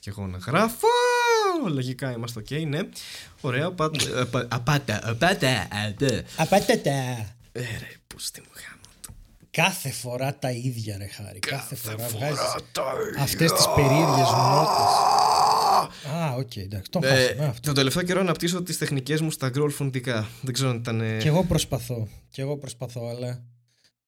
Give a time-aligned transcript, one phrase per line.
[0.00, 0.86] Και εγώ να γράφω.
[1.68, 2.78] Λογικά είμαστε ok, ναι.
[3.40, 3.66] Ωραία.
[3.66, 4.20] Απάτα.
[4.48, 5.00] Απάτα.
[5.10, 5.68] Απάτα.
[6.36, 6.90] Απάτατα.
[7.52, 8.74] Ε, ρε, πούς στη μου γάμο.
[9.50, 11.38] Κάθε φορά τα ίδια ρε Χάρη.
[11.38, 12.82] Κάθε, φορά, φορά βγάζεις τα
[13.18, 14.92] αυτές τις περίεργες νότες.
[16.14, 17.60] Α, οκ, εντάξει, το Ε, χάσαμε αυτό.
[17.60, 20.28] τον τελευταίο καιρό αναπτύσσω τις τεχνικές μου στα γκρόλ φωνητικά.
[20.42, 21.00] Δεν ξέρω αν ήταν...
[21.00, 22.08] ε, Και εγώ προσπαθώ.
[22.30, 23.42] Και εγώ προσπαθώ, αλλά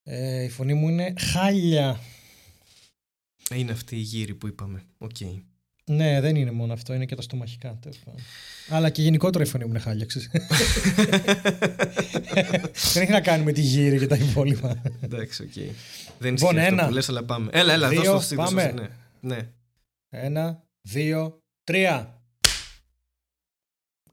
[0.03, 1.99] ε, η φωνή μου είναι χάλια.
[3.53, 4.83] Είναι αυτή η γύρη που είπαμε.
[4.97, 5.15] Οκ.
[5.91, 7.77] Ναι, δεν είναι μόνο αυτό, είναι και τα στομαχικά.
[7.81, 8.21] τέλος πάντων.
[8.69, 10.29] Αλλά και γενικότερα η φωνή μου είναι χάλια, ξέρεις.
[12.93, 14.81] δεν έχει να κάνει με τη γύρη και τα υπόλοιπα.
[15.01, 15.53] Εντάξει, οκ.
[15.53, 16.85] Δεν Λοιπόν, ισχύει αυτό ένα.
[16.87, 17.49] που λες, αλλά πάμε.
[17.53, 18.69] Έλα, έλα, Δύο, δώσ' το στη- δώσ' το πάμε.
[18.71, 18.81] στη-
[19.21, 19.35] Ναι.
[19.35, 19.49] ναι.
[20.09, 22.21] Ένα, δύο, τρία.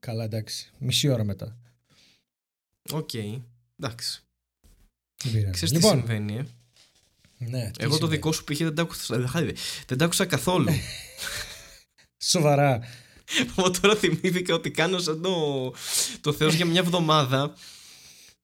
[0.00, 0.70] Καλά, εντάξει.
[0.78, 1.56] Μισή ώρα μετά.
[2.92, 3.10] Οκ.
[3.14, 4.22] Εντάξει.
[5.24, 5.50] Δεν πειράζει.
[5.52, 6.44] Ξέρεις λοιπόν, τι συμβαίνει, ε;
[7.38, 8.14] ναι, τι Εγώ το συμβαίνει.
[8.14, 8.58] δικό σου π.χ.
[8.58, 9.16] δεν τα άκουσα,
[9.86, 10.68] δεν τα άκουσα καθόλου.
[12.28, 12.80] Σοβαρά.
[13.58, 15.72] Εγώ τώρα θυμήθηκα ότι κάνω σαν το,
[16.20, 17.54] το Θεός για μια εβδομάδα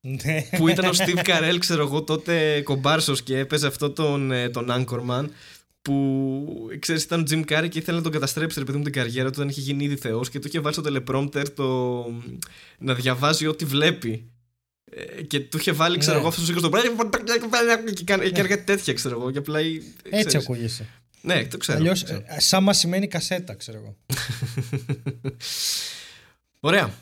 [0.01, 0.41] Ναι.
[0.57, 4.67] που ήταν ο Steve Carell, ξέρω εγώ, τότε κομπάρσος και έπαιζε αυτό τον, ε, τον
[4.69, 5.25] Anchorman
[5.81, 6.45] που
[6.79, 9.27] ξέρεις ήταν ο Jim Carrey και ήθελε να τον καταστρέψει ρε παιδί μου την καριέρα
[9.29, 12.05] του όταν είχε γίνει ήδη θεός και του είχε βάλει στο teleprompter το,
[12.77, 14.27] να διαβάζει ό,τι βλέπει
[14.95, 16.19] Ε, και του είχε βάλει ξέρω Ναι.
[16.19, 16.69] εγώ αυτός ο ήχος το
[17.93, 20.35] και κάνει- και έργα τέτοια ξέρω εγώ και απλά ε, Έτσι ξέρεις.
[20.35, 20.87] ακούγεσαι.
[21.25, 22.23] Ναι το ξέρω, Αλλιώς, το ξέρω.
[22.25, 23.95] ε, σαν μας σημαίνει κασέτα, ξέρω εγώ.
[26.59, 26.93] ωραία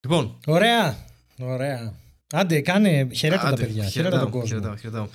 [0.00, 1.06] λοιπόν Ωραία.
[1.38, 1.94] Ωραία.
[2.32, 3.08] Άντε, κάνε.
[3.12, 3.82] Χαιρέτα τα Άντε, παιδιά.
[3.84, 4.46] Χαιρέτα χαιρετάω, τον κόσμο.
[4.46, 5.06] χαιρετάω, χαιρετάω.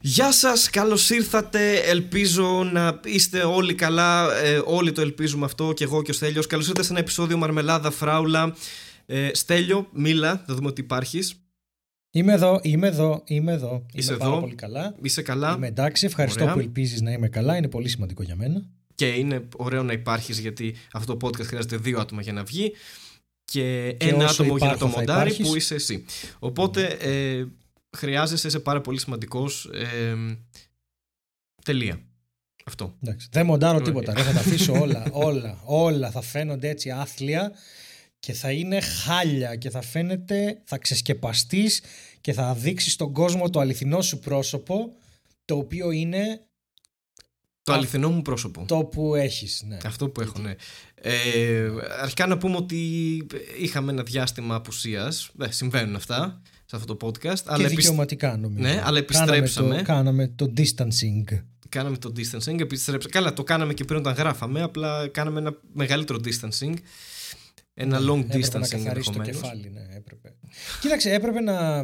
[0.00, 5.84] Γεια σας, καλώς ήρθατε, ελπίζω να είστε όλοι καλά, ε, όλοι το ελπίζουμε αυτό και
[5.84, 6.46] εγώ και ο Στέλιος.
[6.46, 8.54] Καλώς ήρθατε σε ένα επεισόδιο Μαρμελάδα Φράουλα.
[9.06, 11.34] Ε, Στέλιο, μίλα, θα δούμε ότι υπάρχεις.
[12.16, 13.86] Είμαι εδώ, είμαι εδώ, είμαι εδώ.
[13.92, 14.40] Είσαι είμαι πάρα εδώ.
[14.40, 14.94] πολύ καλά.
[15.02, 16.06] Είσαι καλά Είμαι εντάξει.
[16.06, 16.54] Ευχαριστώ Ωραία.
[16.54, 17.56] που ελπίζεις να είμαι καλά.
[17.56, 18.62] Είναι πολύ σημαντικό για μένα.
[18.94, 22.72] και είναι ωραίο να υπάρχεις γιατί αυτό το podcast χρειάζεται δύο άτομα για να βγει
[23.44, 25.48] και, Και ένα όσο άτομο για να το υπάρχω θα μοντάρει υπάρχεις.
[25.48, 26.04] που είσαι εσύ.
[26.38, 27.44] Οπότε ε,
[27.96, 29.70] χρειάζεσαι, είσαι πάρα πολύ σημαντικός.
[29.72, 30.14] Ε,
[31.64, 32.00] τελεία.
[32.64, 32.96] Αυτό.
[33.02, 33.28] Εντάξει.
[33.32, 33.86] Δεν μοντάρω Ωραία.
[33.86, 34.12] τίποτα.
[34.14, 36.10] Ρε, θα τα αφήσω όλα, όλα, όλα.
[36.10, 37.52] Θα φαίνονται έτσι άθλια
[38.20, 41.80] και θα είναι χάλια και θα φαίνεται, θα ξεσκεπαστείς
[42.20, 44.92] και θα δείξεις στον κόσμο το αληθινό σου πρόσωπο
[45.44, 46.40] το οποίο είναι
[47.62, 48.64] Το Α, αληθινό μου πρόσωπο.
[48.68, 49.62] το που έχεις.
[49.66, 49.76] Ναι.
[49.84, 50.54] Αυτό που έχω, ναι.
[50.94, 51.68] Ε,
[52.00, 52.80] αρχικά να πούμε ότι
[53.60, 55.30] είχαμε ένα διάστημα απουσίας.
[55.40, 57.18] Ε, συμβαίνουν αυτά σε αυτό το podcast.
[57.38, 58.62] Και αλλά επισ- δικαιωματικά νομίζω.
[58.68, 59.82] Ναι, αλλά επιστρέψαμε.
[59.82, 61.38] Κάναμε το, κάναμε το distancing.
[61.68, 62.60] κάναμε το distancing.
[62.60, 63.12] Επιστρέψαμε.
[63.12, 64.62] Καλά, το κάναμε και πριν όταν γράφαμε.
[64.62, 66.74] Απλά κάναμε ένα μεγαλύτερο distancing.
[67.78, 69.40] Ένα long Ναι, έπρεπε distancing να καθαρίσει το ενδεχομένως.
[69.40, 70.34] κεφάλι, ναι, έπρεπε.
[70.80, 71.80] Κοίταξε, έπρεπε να...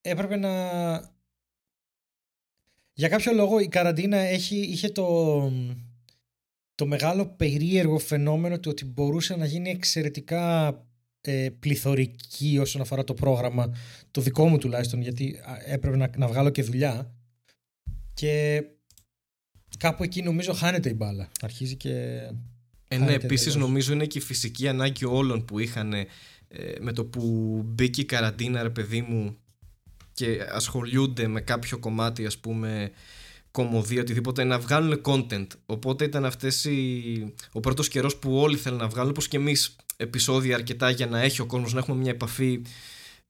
[0.00, 0.50] Έπρεπε να...
[2.92, 5.52] Για κάποιο λόγο η καραντίνα έχει, είχε το,
[6.74, 10.68] το μεγάλο περίεργο φαινόμενο του ότι μπορούσε να γίνει εξαιρετικά
[11.20, 13.74] ε, πληθωρική όσον αφορά το πρόγραμμα,
[14.10, 17.14] το δικό μου τουλάχιστον, γιατί α, έπρεπε να, να βγάλω και δουλειά.
[18.14, 18.64] Και
[19.78, 21.30] κάπου εκεί νομίζω χάνεται η μπάλα.
[21.40, 22.20] Αρχίζει και...
[22.92, 23.66] Ε, ναι, Χάνεται επίσης εντελώς.
[23.68, 26.06] νομίζω είναι και η φυσική ανάγκη όλων που είχαν ε,
[26.80, 27.22] με το που
[27.66, 29.36] μπήκε η καραντίνα, ρε παιδί μου,
[30.12, 32.90] και ασχολιούνται με κάποιο κομμάτι, ας πούμε,
[33.50, 35.46] κομμωδία, οτιδήποτε, να βγάλουν content.
[35.66, 37.34] Οπότε ήταν αυτές οι...
[37.52, 41.20] ο πρώτος καιρός που όλοι θέλουν να βγάλουν, όπως και εμείς επεισόδια αρκετά για να
[41.20, 42.62] έχει ο κόσμος, να έχουμε μια επαφή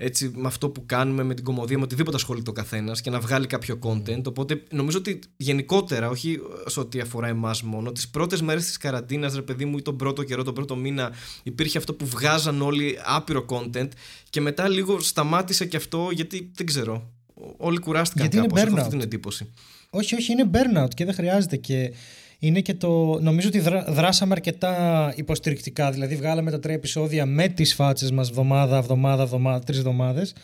[0.03, 3.21] έτσι, με αυτό που κάνουμε, με την κομμωδία, με οτιδήποτε ασχολείται ο καθένας και να
[3.21, 4.22] βγάλει κάποιο content.
[4.27, 9.34] Οπότε νομίζω ότι γενικότερα, όχι σε ό,τι αφορά εμάς μόνο, τις πρώτες μέρες της καραντίνας,
[9.34, 11.12] ρε παιδί μου, ή τον πρώτο καιρό, τον πρώτο μήνα,
[11.43, 13.88] υπήρχε αυτό που βγάζαν όλοι άπειρο content
[14.31, 17.11] και μετά λίγο σταμάτησε και αυτό γιατί δεν ξέρω.
[17.56, 18.91] Όλοι κουράστηκαν Γιατί είναι κάπως, έχω αυτή burnout.
[18.91, 19.50] την εντύπωση.
[19.91, 21.56] Όχι, όχι, είναι burnout και δεν χρειάζεται.
[21.56, 21.93] Και
[22.40, 23.20] είναι και το.
[23.20, 25.90] Νομίζω ότι δρα- δράσαμε αρκετά υποστηρικτικά.
[25.90, 30.34] Δηλαδή, βγάλαμε τα τρία επεισόδια με τις φάτσες μας εβδομάδα, εβδομάδα, εβδομάδα, τρεις εβδομάδες.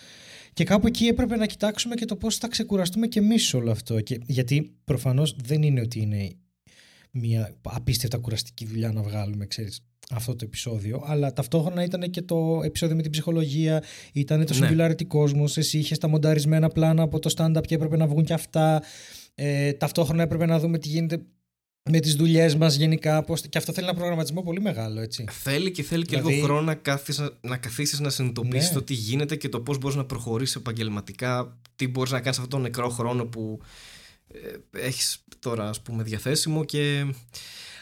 [0.53, 4.01] Και κάπου εκεί έπρεπε να κοιτάξουμε και το πώς θα ξεκουραστούμε και εμείς όλο αυτό.
[4.01, 6.31] Και, γιατί προφανώς δεν είναι ότι είναι
[7.11, 11.03] μια απίστευτα κουραστική δουλειά να βγάλουμε, ξέρεις, αυτό το επεισόδιο.
[11.07, 13.83] Αλλά ταυτόχρονα ήταν και το επεισόδιο με την ψυχολογία,
[14.13, 14.69] ήταν το Ναι.
[14.71, 18.33] Singularity Cosmos, εσύ είχες τα μονταρισμένα πλάνα από το stand-up και έπρεπε να βγουν και
[18.33, 18.83] αυτά.
[19.35, 21.21] Ε, ταυτόχρονα έπρεπε να δούμε τι γίνεται
[21.91, 23.23] με τις δουλειές μας γενικά.
[23.23, 25.25] Πώς, και αυτό θέλει ένα προγραμματισμό πολύ μεγάλο, έτσι.
[25.31, 28.75] Θέλει και θέλει και Δηλαδή- λίγο χρόνο να, κάθεις, να καθίσεις να συνειδητοποιήσεις Ναι.
[28.75, 32.51] το τι γίνεται και το πώς μπορείς να προχωρήσεις επαγγελματικά, τι μπορείς να κάνεις αυτόν
[32.51, 33.61] τον νεκρό χρόνο που
[34.73, 37.05] ε, έχεις τώρα ας πούμε διαθέσιμο και...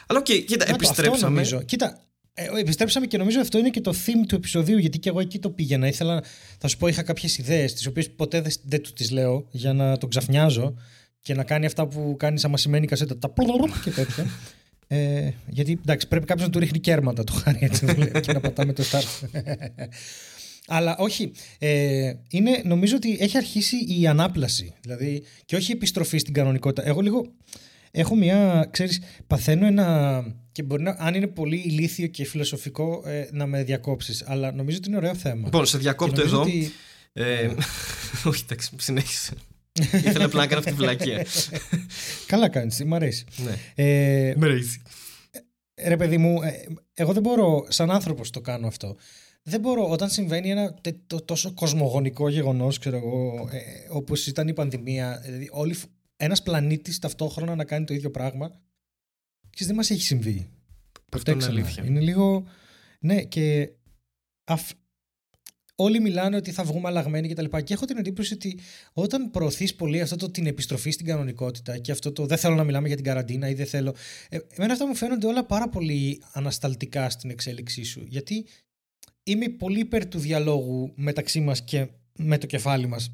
[0.07, 1.29] Αλλά οκ, κοίτα, Να το, αυτό επιστρέψαμε.
[1.35, 1.61] νομίζω.
[1.61, 1.99] Κοίτα,
[2.33, 5.39] ε, επιστρέψαμε και νομίζω αυτό είναι και το theme του επεισοδίου, γιατί και εγώ εκεί
[5.39, 5.87] το πήγαινα.
[5.87, 6.23] Ήθελα,
[6.57, 9.73] θα σου πω, είχα κάποιες ιδέες, τις οποίες ποτέ δεν, δεν του τις λέω για
[9.73, 10.73] να τον ξαφνιάζω
[11.25, 14.25] και να κάνει αυτά που κάνεις σαν μασημένη κασέτα, τα πλουρ και τέτοια.
[14.87, 17.85] Ε, γιατί εντάξει, πρέπει κάποιος να του ρίχνει κέρματα το Χάρη έτσι
[18.21, 19.25] και να πατάμε το start.
[20.67, 21.31] Αλλά όχι.
[21.59, 24.73] Ε, είναι, νομίζω ότι έχει αρχίσει η ανάπλαση.
[24.81, 26.87] Δηλαδή, και όχι η επιστροφή στην κανονικότητα.
[26.87, 27.25] Εγώ λίγο.
[27.91, 28.67] Έχω μια.
[28.71, 30.23] ξέρεις, παθαίνω ένα.
[30.51, 34.23] και μπορεί να, αν είναι πολύ ηλίθιο και φιλοσοφικό, ε, να με διακόψεις.
[34.27, 35.41] Αλλά νομίζω ότι είναι ωραίο θέμα.
[35.43, 36.41] Λοιπόν, σε διακόπτω εδώ.
[36.41, 36.71] Ότι...
[37.13, 37.49] Ε,
[38.29, 39.33] όχι, εντάξει, συνέχισε.
[39.81, 41.25] Ήθελα απλά να κάνω αυτή τη βλακία.
[42.27, 43.25] Καλά κάνεις, μ' αρέσει.
[43.37, 43.83] ναι.
[43.83, 44.81] Ε, Μ' αρέσει.
[45.87, 46.51] ρε παιδί μου, ε,
[46.93, 48.95] εγώ δεν μπορώ, σαν άνθρωπος το κάνω αυτό.
[49.43, 54.47] Δεν μπορώ, όταν συμβαίνει ένα τε- το- τόσο κοσμογονικό γεγονός, ξέρω εγώ, ε, όπως ήταν
[54.47, 55.75] η πανδημία, δηλαδή όλοι,
[56.17, 58.59] ένας πλανήτης ταυτόχρονα να κάνει το ίδιο πράγμα,
[59.49, 60.49] και δεν μας έχει συμβεί.
[61.11, 61.55] Αυτό είναι ξανά.
[61.59, 61.83] αλήθεια.
[61.85, 62.43] Είναι λίγο.
[62.99, 63.69] Ναι, και
[64.43, 64.71] αφ...
[65.75, 67.45] όλοι μιλάνε ότι θα βγούμε αλλαγμένοι κτλ.
[67.45, 68.59] Και, και έχω την εντύπωση ότι
[68.93, 72.63] όταν προωθείς πολύ αυτό το την επιστροφή στην κανονικότητα και αυτό το δεν θέλω να
[72.63, 73.95] μιλάμε για την καραντίνα ή δεν θέλω.
[74.29, 78.03] Ε, εμένα αυτά μου φαίνονται όλα πάρα πολύ ανασταλτικά στην εξέλιξή σου.
[78.07, 78.45] Γιατί
[79.23, 83.11] είμαι πολύ υπέρ του διαλόγου μεταξύ μας και με το κεφάλι μας.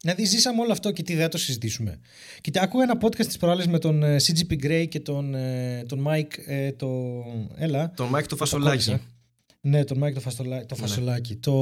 [0.00, 2.00] Δηλαδή, ζήσαμε όλο αυτό και τι δεν θα το συζητήσουμε.
[2.40, 6.06] Κοίτα, άκουγα ένα podcast τις προάλλες με τον ε, CGP Grey και τον, ε, τον
[6.08, 6.38] Mike.
[6.46, 7.24] Ε, το...
[7.56, 7.92] Έλα.
[7.96, 8.84] Τον Μάικ το Το φασολάκι.
[8.84, 9.17] κόλλησα.
[9.60, 10.66] Ναι, τον Mike το, φαστολα...
[10.66, 10.80] το Ναι.
[10.86, 11.36] φασολάκι.
[11.36, 11.52] Το...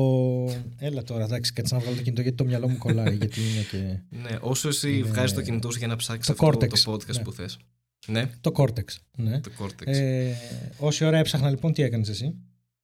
[0.79, 3.15] Έλα τώρα, εντάξει, κάτσε να βγάλω το κινητό γιατί το μυαλό μου κολλάει.
[3.21, 4.01] γιατί είναι και...
[4.23, 6.93] Ναι, όσο εσύ Είναι- βγάζεις το κινητό σου για να ψάξεις Το αυτό Cortex, το
[6.93, 7.23] podcast ναι.
[7.23, 7.59] που θες.
[8.07, 8.85] Ναι, Το Cortex.
[9.17, 9.41] Ναι.
[9.41, 9.87] το Cortex.
[9.87, 10.33] Ε,
[10.79, 12.35] όση ώρα έψαχνα λοιπόν, τι έκανες εσύ;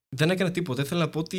[0.08, 0.82] Δεν έκανα τίποτα.
[0.82, 1.38] Ήθελα να πω ότι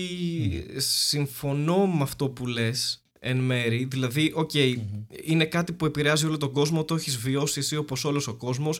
[0.77, 3.87] συμφωνώ με αυτό που λες εν μέρει.
[3.91, 4.51] Δηλαδή, οκ,
[5.25, 8.79] είναι κάτι που επηρεάζει όλο τον κόσμο, το έχεις βιώσει εσύ όπως όλος ο κόσμος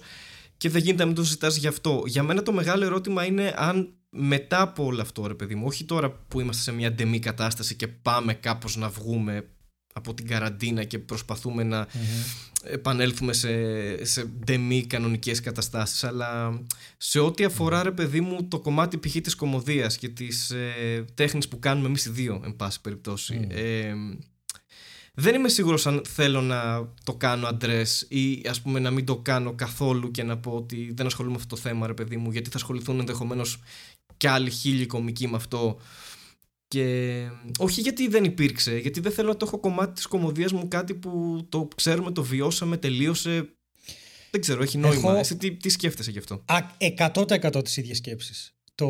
[0.58, 2.04] και δεν γίνεται να μην το συζητά γι' αυτό.
[2.06, 5.84] Για μένα το μεγάλο ερώτημα είναι αν μετά από όλο αυτό, ρε παιδί μου, όχι
[5.84, 9.48] τώρα που είμαστε σε μια ντεμί κατάσταση και πάμε κάπως να βγούμε
[9.94, 11.88] από την καραντίνα και προσπαθούμε να
[12.64, 16.62] επανέλθουμε σε, σε ντεμή κανονικές καταστάσεις αλλά
[16.98, 19.16] σε ό,τι αφορά ρε παιδί μου το κομμάτι π.χ.
[19.22, 23.94] της κομμωδίας και της ε, τέχνης που κάνουμε εμείς οι δύο εν πάση περιπτώσει ε,
[25.16, 29.18] δεν είμαι σίγουρος αν θέλω να το κάνω αντρές ή ας πούμε να μην το
[29.18, 32.32] κάνω καθόλου και να πω ότι δεν ασχολούμαι με αυτό το θέμα ρε παιδί μου
[32.32, 33.60] γιατί θα ασχοληθούν ενδεχομένως
[34.18, 35.80] και άλλοι χίλιοι κομικοί με αυτό
[36.68, 37.18] και
[37.60, 40.94] όχι γιατί δεν υπήρξε, γιατί δεν θέλω να το έχω κομμάτι της κομμωδίας μου κάτι
[40.94, 43.50] που το ξέρουμε, το βιώσαμε, τελείωσε.
[44.32, 45.10] Δεν ξέρω, έχει νόημα.
[45.10, 48.54] Έχω- Εσύ τι, τι σκέφτεσαι γι' αυτό; Α, 100% τις ίδιες σκέψεις.
[48.76, 48.88] Το...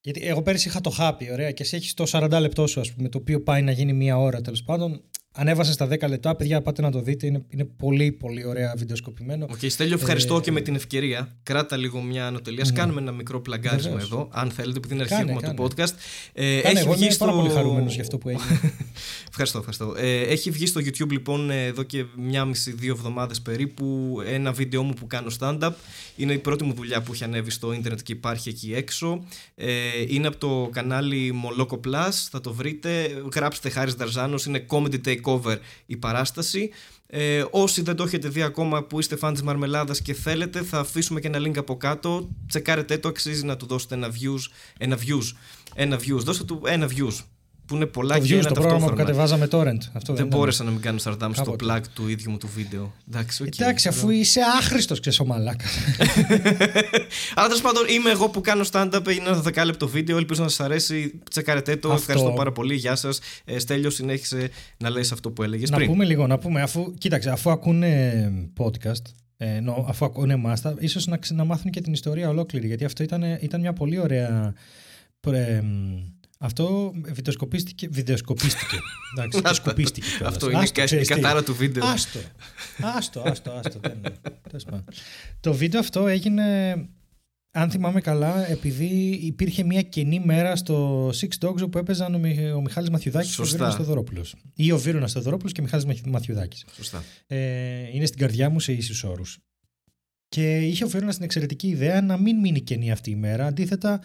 [0.00, 2.92] Γιατί εγώ πέρυσι είχα το χάπι, ωραία, και εσύ έχεις το 40 λεπτό σου, ας
[2.92, 5.02] πούμε, το οποίο πάει να γίνει μία ώρα τέλος πάντων.
[5.34, 7.26] Ανέβασε στα 10 λεπτά, παιδιά, πάτε να το δείτε.
[7.26, 9.46] Είναι, είναι πολύ, πολύ ωραία βιντεοσκοπημένο.
[9.50, 11.36] Οκ, Στέλιο, ευχαριστώ Ε, και με την ευκαιρία.
[11.42, 12.64] Κράτα λίγο μια ανατολία.
[12.64, 12.72] Ναι.
[12.72, 14.10] Κάνουμε ένα μικρό πλαγκάρισμα Βεβαίως.
[14.10, 15.68] εδώ, αν θέλετε, επειδή είναι Κάνε, αρχή του κάνε.
[15.68, 15.92] podcast.
[16.32, 18.60] Ε, Κάνε, εγώ είμαι στο- πάρα πολύ χαρούμενος για αυτό που έγινε.
[19.28, 19.94] Ευχαριστώ, ευχαριστώ.
[19.96, 24.82] Ε, έχει βγει στο YouTube λοιπόν ε, εδώ και μια μισή-δύο εβδομάδες περίπου ένα βίντεο
[24.82, 25.72] μου που κάνω stand-up.
[26.16, 29.24] Είναι η πρώτη μου δουλειά που έχει ανέβει στο ίντερνετ και υπάρχει εκεί έξω.
[29.54, 29.68] Ε,
[30.08, 33.22] είναι από το κανάλι Moloko Plus, θα το βρείτε.
[33.34, 36.70] Γράψτε Χάρης Δαρζάνος, είναι Comedy Takeover η παράσταση.
[37.06, 40.78] Ε, όσοι δεν το έχετε δει ακόμα που είστε φαν της Μαρμελάδας και θέλετε θα
[40.78, 42.28] αφήσουμε και ένα link από κάτω.
[42.48, 45.36] Τσεκάρετε το, αξίζει να του δώσετε ένα views ένα views,
[45.74, 47.24] ένα views, δώστε του ένα views
[47.66, 49.26] που είναι πολλά το και Views, ένα το πρόγραμμα που ταυτόχρονα.
[49.26, 49.88] κατεβάζαμε torrent.
[49.92, 50.38] Αυτό Δεν ήταν.
[50.38, 51.64] μπόρεσα να μην κάνω σαρδάμ στο Κάποτε.
[51.66, 52.92] plug του ίδιου μου του βίντεο.
[53.08, 53.58] Εντάξει, οκ.
[53.58, 55.70] Εντάξει, αφού είσαι άχρηστος και ο μαλάκας.
[57.34, 59.08] Αλλά τέλος πάντων είμαι εγώ που κάνω stand-up.
[59.16, 60.16] Είναι ένα δεκάλεπτο βίντεο.
[60.16, 61.20] Ελπίζω να σας αρέσει.
[61.30, 61.88] Τσεκάρετε το.
[61.88, 62.00] Αυτό.
[62.00, 62.74] Ευχαριστώ πάρα πολύ.
[62.74, 63.20] Γεια σας.
[63.44, 65.88] Ε, Στέλιο, συνέχισε να λες αυτό που έλεγες να πριν.
[65.88, 69.02] πούμε λίγο, να πούμε, αφού, κοίταξε, αφού ακούνε podcast,
[69.36, 72.84] ε, νο, αφού ακούνε μάστα, ίσως να, ξε- να μάθουν και την ιστορία ολόκληρη, γιατί
[72.84, 74.54] αυτό ήταν, ήταν μια πολύ ωραία...
[75.20, 75.98] πρε- μ,
[76.42, 77.88] αυτό βιντεοσκοπίστηκε.
[77.90, 78.76] Βιντεοσκοπίστηκε.
[79.16, 80.06] Εντάξει, και σκουπίστηκε.
[80.16, 80.32] κιόλας.
[80.34, 81.14] Αυτό είναι Άστο, κα- η ξέρεις τι.
[81.14, 81.84] κατάρα του βίντεο.
[81.86, 82.18] Άστο.
[82.96, 83.78] Άστο, άστο, άστο.
[83.82, 84.10] δεν είναι.
[84.48, 84.84] Τέλος πάντων.
[85.40, 86.72] Το βίντεο αυτό έγινε,
[87.50, 92.52] αν θυμάμαι καλά, επειδή υπήρχε μια κενή μέρα στο Six Dogs όπου έπαιζαν ο, Μι-
[92.54, 93.56] ο Μιχάλης Μαθιουδάκης και ο Σωστά.
[93.56, 94.34] Βίρονας Θεοδωρόπουλος.
[94.54, 96.64] Ή ο Βίρονας Θεοδωρόπουλος και ο Μιχάλης Μαθι- Μαθιουδάκης.
[96.76, 97.04] Σωστά.
[97.26, 97.36] Ε,
[97.92, 99.38] είναι στην καρδιά μου σε ίσους όρους.
[100.28, 103.46] Και είχε ο Βίρονας την εξαιρετική ιδέα να μην μείνει κενή αυτή η μέρα.
[103.46, 104.00] Αντίθετα,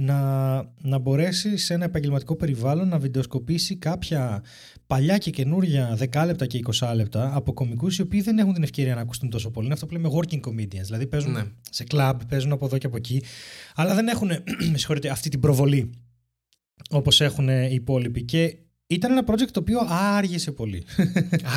[0.00, 0.52] να,
[0.82, 4.42] να μπορέσει σε ένα επαγγελματικό περιβάλλον να βιντεοσκοπήσει κάποια
[4.86, 8.94] παλιά και καινούρια δεκάλεπτα και 20 λεπτά από κομικούς οι οποίοι δεν έχουν την ευκαιρία
[8.94, 9.64] να ακουστούν τόσο πολύ.
[9.64, 10.84] Είναι αυτό που λέμε working comedians.
[10.84, 11.44] Δηλαδή παίζουν Ναι.
[11.70, 13.22] σε κλαμπ, παίζουν από εδώ και από εκεί,
[13.74, 14.28] αλλά δεν έχουν
[14.72, 15.90] με συγχωρείτε, αυτή την προβολή
[16.90, 18.22] όπως έχουν οι υπόλοιποι.
[18.22, 20.84] Και ήταν ένα project το οποίο άργησε πολύ.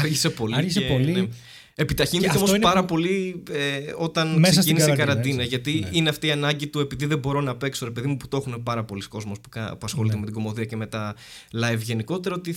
[0.02, 0.56] Άργησε πολύ.
[0.56, 1.12] Άργησε και, πολύ.
[1.12, 1.28] ναι.
[1.76, 5.06] Επιταχύνθηκε Και αυτό όμω είναι πάρα που- πολύ ε, όταν Μέσα στην ξεκίνησε η καραντίνα,
[5.06, 5.42] καραντίνα.
[5.44, 5.50] έτσι.
[5.50, 5.98] Γιατί Ναι.
[5.98, 8.38] είναι αυτή η ανάγκη του, επειδή δεν μπορώ να παίξω, ρε παιδί μου, που το
[8.38, 10.20] έχουν πάρα πολλοί κόσμος που, κα- που ασχολείται Ναι.
[10.20, 11.16] με την κομμωδία και με τα
[11.54, 12.56] live γενικότερα, ότι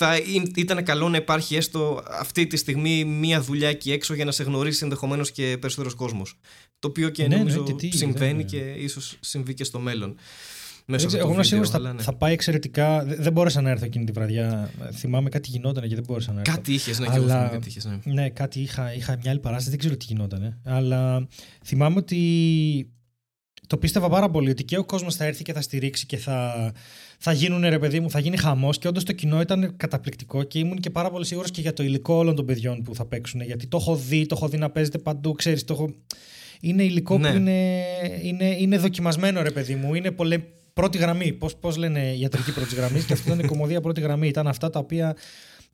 [0.00, 0.16] θα
[0.56, 4.42] ήταν καλό να υπάρχει έστω αυτή τη στιγμή μία δουλειά εκεί έξω για να σε
[4.42, 6.38] γνωρίσει ενδεχομένως και περισσότερος κόσμος.
[6.78, 8.42] Το οποίο και Ναι, ναι, νομίζω και τι, συμβαίνει ναι.
[8.42, 10.16] και ίσως συμβεί και στο μέλλον.
[10.90, 12.02] Δεν Μέσα ξέρω, από εγώ το είμαι βίντεο, σίγουρος θα, αλλά ναι.
[12.02, 13.04] θα πάει εξαιρετικά.
[13.04, 14.70] Δεν, δεν μπόρεσα να έρθω εκείνη τη βραδιά.
[14.92, 16.52] Θυμάμαι κάτι γινόταν και δεν μπόρεσα να έρθω.
[16.54, 18.12] Κάτι είχες, ναι, και εγώ Αλλά- θυμάμαι κάτι είχες, ναι.
[18.12, 20.60] Ναι, κάτι είχα, είχα μια άλλη παράσταση, δεν ξέρω τι γινόταν.
[20.64, 21.26] Αλλά
[21.64, 22.18] θυμάμαι ότι
[23.66, 26.72] το πίστευα πάρα πολύ ότι και ο κόσμος θα έρθει και θα στηρίξει και θα,
[27.18, 28.78] θα γίνουν ρε παιδί μου, θα γίνει χαμός.
[28.78, 31.82] Και όντως το κοινό ήταν καταπληκτικό και ήμουν και πάρα πολύ σίγουρος και για το
[31.82, 33.40] υλικό όλων των παιδιών που θα παίξουν.
[33.40, 35.64] Γιατί το έχω δει, το έχω δει να παίζεται παντού, ξέρεις.
[35.64, 35.94] Το έχω...
[36.60, 37.30] Είναι υλικό Ναι.
[37.30, 37.82] που είναι,
[38.22, 39.94] είναι, είναι δοκιμασμένο, ρε παιδί μου.
[39.94, 40.38] Είναι πολλέ,
[40.80, 41.32] πρώτη γραμμή.
[41.32, 43.04] Πώς πώς λένε ιατρική πρώτης γραμμής.
[43.04, 44.28] και αυτό ήταν η κομμωδία πρώτη γραμμή.
[44.28, 45.16] Ήταν αυτά τα οποία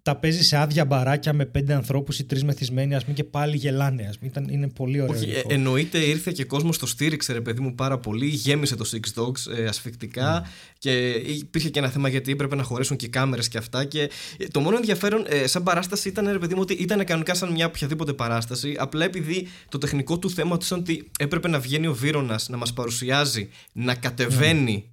[0.04, 3.56] τα παίζει σε άδεια μπαράκια με πέντε ανθρώπους ή τρεις μεθυσμένοι, ας πούμε, και πάλι
[3.56, 4.06] γελάνε.
[4.08, 4.30] Ας πούμε.
[4.30, 5.14] Ήταν, είναι πολύ ωραίο.
[5.16, 5.48] Όχι, υλικό.
[5.50, 8.26] ε, εννοείται ήρθε και κόσμος το στήριξε, ρε παιδί μου, πάρα πολύ.
[8.26, 10.46] Γέμισε το Six Dogs ε, ασφικτικά
[10.78, 13.84] και υπήρχε και ένα θέμα γιατί έπρεπε να χωρέσουν και κάμερες και αυτά.
[13.84, 17.34] Και ε, το μόνο ενδιαφέρον ε, σαν παράσταση ήταν, ρε παιδί μου, ότι ήταν κανονικά
[17.34, 18.76] σαν μια οποιαδήποτε παράσταση.
[18.78, 22.56] Απλά επειδή το τεχνικό του θέμα του ήταν ότι έπρεπε να βγαίνει ο Βίρονας να
[22.56, 24.88] μας παρουσιάζει, να κατεβαίνει.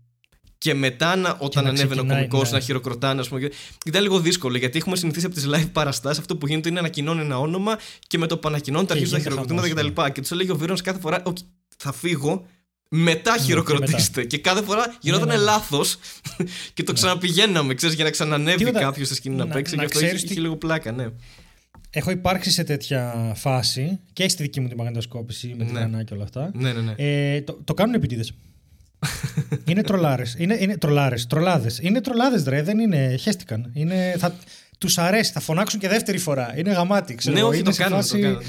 [0.64, 2.58] Και μετά, να, όταν να ανέβαινε ο ξεκινάει, κωμικός, ναι.
[2.58, 3.40] να χειροκροτάνε, ας πούμε.
[3.40, 3.52] και-
[3.86, 6.20] Ήταν λίγο δύσκολο γιατί έχουμε συνηθίσει από τις live παραστάσεις.
[6.20, 7.78] Αυτό που γίνεται είναι να ανακοινώνει ένα όνομα
[8.08, 10.12] και με το που ανακοινώνεται Και αρχίζουν τα γίνεται χειροκροτήματα χαμός, κτλ.
[10.14, 11.38] Και τους έλεγε ο Βύρωνας κάθε φορά: «Ok,
[11.78, 12.46] Θα φύγω,
[12.90, 14.24] μετά χειροκροτήστε.
[14.24, 15.42] Και, κάθε φορά γινόταν Ναι, ναι.
[15.42, 15.98] λάθος
[16.74, 18.80] και το ξαναπηγαίναμε, ξέρεις, για να ξανανέβει Τίποτα.
[18.80, 19.76] κάποιος στη σκηνή να, Να- παίξει.
[19.76, 21.08] να και αυτό είχε, ξέρεις τι- είχε λίγο πλάκα, ναι.
[21.90, 25.80] Έχω υπάρξει σε τέτοια φάση και στη δική μου τη μαγνητοσκόπηση με την Ναι.
[25.80, 26.52] Άννα και όλα αυτά.
[26.54, 26.94] Ναι, ναι, ναι.
[26.98, 28.34] Ε, το, το κάνουν επίτηδες.
[29.66, 30.36] Είναι τρολάρες.
[30.38, 31.28] Είναι, είναι τρολάρες.
[31.28, 31.80] Τρολάδες.
[31.82, 32.62] Είναι τρολάδες, ρε.
[32.62, 33.16] Δεν είναι.
[33.20, 33.70] Χέστηκαν.
[33.74, 34.34] Είναι, θα,
[34.78, 35.32] τους αρέσει.
[35.32, 36.54] Θα φωνάξουν και δεύτερη φορά.
[36.58, 37.16] Είναι γαμάτι.
[37.16, 37.50] Ξέρω, ναι, εγώ.
[37.50, 37.98] όχι, είναι το σε κάνουν.
[37.98, 38.42] φάση- Το κάνουν.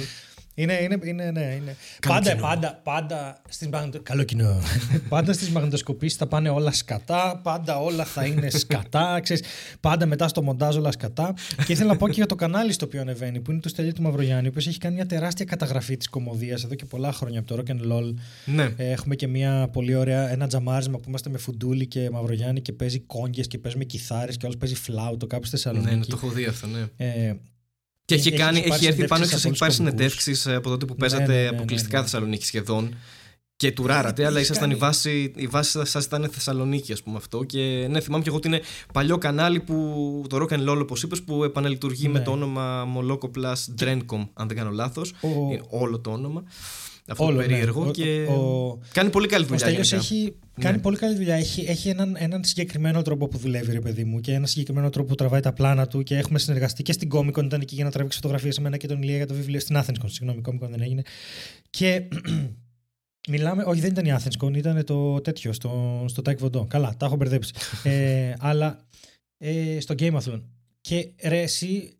[0.54, 1.76] Είναι, είναι, είναι, ναι, είναι.
[2.00, 2.42] Καλό πάντα, κοινό.
[2.47, 4.00] πάντα, πάντα στις μαγνητο...
[4.02, 4.61] Καλό κοινό.
[5.09, 9.42] πάντα στις μαγνητοσκοπήσεις θα πάνε όλα σκατά, πάντα όλα θα είναι σκατά, ξέρεις,
[9.80, 11.35] πάντα μετά στο μοντάζ όλα σκατά.
[11.66, 13.92] και ήθελα να πω και για το κανάλι στο οποίο ανεβαίνει, που είναι το Στέλιο
[13.92, 17.38] του Μαυρογιάννη, ο οποίος έχει κάνει μια τεράστια καταγραφή της κομμωδίας εδώ και πολλά χρόνια
[17.40, 18.14] από το Rock and Roll.
[18.44, 18.62] Ναι.
[18.76, 22.73] Ε, Έχουμε και μια πολύ ωραία, ένα τζαμάρισμα που είμαστε με Φουντούλη και Μαυρογιάννη και
[22.73, 26.11] παίζει κόγγες και παίζουμε κιθάρες και όλος παίζει φλάουτο κάπου στη Ναι, ναι, Θεσσαλονίκη.
[26.11, 26.85] το έχω δει αυτό, ναι.
[26.97, 27.35] Ε,
[28.04, 29.76] Και έχει, Έχεις κάνει, πάρει έχει έρθει πάνω και συνεντεύξεις σας έχει από πάρει όλους
[29.76, 32.09] τους συνεντεύξεις από τότε που Ναι, παίζατε ναι, ναι, αποκλειστικά ναι, ναι.
[32.09, 32.94] Θεσσαλονίκη σχεδόν.
[33.56, 34.85] Και του ράρατε, αλλά έχεις ήσασταν η κάνει.
[34.85, 37.44] βάση, η βάση σας ήταν Θεσσαλονίκη, ας πούμε αυτό.
[37.44, 38.61] Και ναι, θυμάμαι και εγώ ότι είναι
[38.92, 42.25] παλιό κανάλι που το Rock and Roll, όπως είπες, που επαναλειτουργεί με Ναι.
[42.25, 45.11] το όνομα Moloko Plus Drencom, αν δεν κάνω λάθος.
[45.21, 46.42] Ο- Είναι όλο το όνομα.
[47.12, 47.47] Αυτό Όλο, το ναι.
[47.47, 47.87] περίεργο.
[47.87, 49.64] Ο- και ο- κάνει πολύ καλή Ο δουλειά.
[49.66, 50.07] Στέλιος γενικά.
[50.09, 50.64] έχει Ναι.
[50.64, 51.35] κάνει πολύ καλή δουλειά.
[51.35, 55.09] Έχει, έχει έναν, έναν συγκεκριμένο τρόπο που δουλεύει, ρε παιδί μου, και έναν συγκεκριμένο τρόπο
[55.09, 56.02] που τραβάει τα πλάνα του.
[56.02, 57.45] Και έχουμε συνεργαστεί και στην Comic Con.
[57.45, 59.61] Ήταν εκεί για να τραβήξει φωτογραφίες σε μένα και τον Ηλία για το βιβλίο.
[59.61, 61.02] Στην Athens Con, συγγνώμη, Comic Con δεν έγινε.
[61.71, 62.02] Και
[63.28, 63.62] μιλάμε.
[63.66, 66.69] Όχι, δεν ήταν η Athens Con, ήταν το τέτοιο, στο, στο Taekwondo.
[66.69, 67.52] Καλά, τα έχω μπερδέψει.
[67.83, 68.87] ε, αλλά
[69.38, 70.42] ε, στο Gameathon.
[70.81, 71.97] Και ρε, εσύ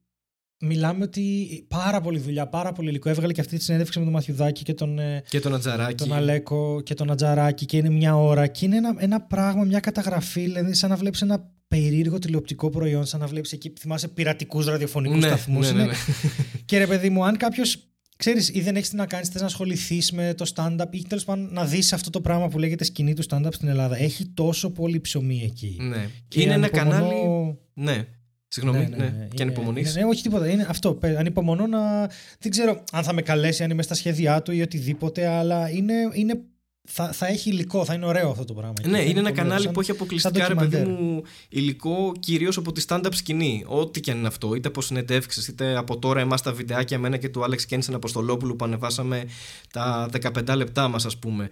[0.63, 1.23] μιλάμε ότι
[1.69, 3.09] πάρα πολύ δουλειά, πάρα πολύ υλικό.
[3.09, 4.99] Έβγαλε και αυτή τη συνέντευξη με τον Μαθιουδάκη και τον.
[4.99, 5.95] ε, Και τον Ατζαράκη.
[5.95, 9.81] τον Αλέκο και τον Ατζαράκη και είναι μια ώρα και είναι ένα, ένα πράγμα, μια
[9.81, 14.67] καταγραφή, δηλαδή σαν να βλέπεις ένα περίεργο τηλεοπτικό προϊόν, σαν να βλέπεις εκεί, θυμάσαι, πειρατικούς
[14.67, 15.67] ραδιοφωνικούς Ναι, σταθμούς.
[15.67, 15.91] ναι, ναι, είναι.
[15.93, 15.97] ναι.
[16.65, 17.87] Και ρε παιδί μου, αν κάποιος.
[18.17, 21.25] Ξέρεις, ή δεν έχεις τι να κάνεις, θες να ασχοληθείς με το stand-up ή τέλος
[21.25, 23.97] πάντων να δεις αυτό το πράγμα που λέγεται σκηνή του stand-up στην Ελλάδα.
[23.99, 25.77] Έχει τόσο πολύ ψωμί εκεί.
[25.81, 26.07] ναι.
[26.29, 27.59] Και είναι ένα ανυπομονώ- κανάλι.
[27.75, 28.07] Ναι.
[28.55, 29.95] Συγγνώμη, ναι, και Είναι- ανυπομονείς.
[29.95, 30.47] Ναι, ναι, όχι τίποτα.
[30.49, 30.95] Είναι αυτό.
[30.95, 32.07] Παι- Ανυπομονώ να.
[32.39, 35.95] Δεν ξέρω αν θα με καλέσει, αν είμαι στα σχέδιά του ή οτιδήποτε, αλλά είναι,
[36.13, 36.41] είναι,
[36.89, 38.75] θα, θα έχει υλικό, θα είναι ωραίο αυτό το πράγμα.
[38.87, 41.01] Ναι, Θα είναι ένα πολύ ωραίο, κανάλι σαν- που έχει σαν αποκλειστικά ρε παιδί ντοκιμαντέρ.
[41.03, 43.65] μου υλικό κυρίως από τη stand-up σκηνή.
[43.67, 47.17] Ό,τι και αν είναι αυτό, είτε από συνεντεύξει, είτε από τώρα εμάς τα βιντεάκια εμένα
[47.17, 49.25] και του Άλεξ Κένσεν Αποστολόπουλου που ανεβάσαμε
[49.73, 51.49] τα 15 λεπτά μας, ας πούμε.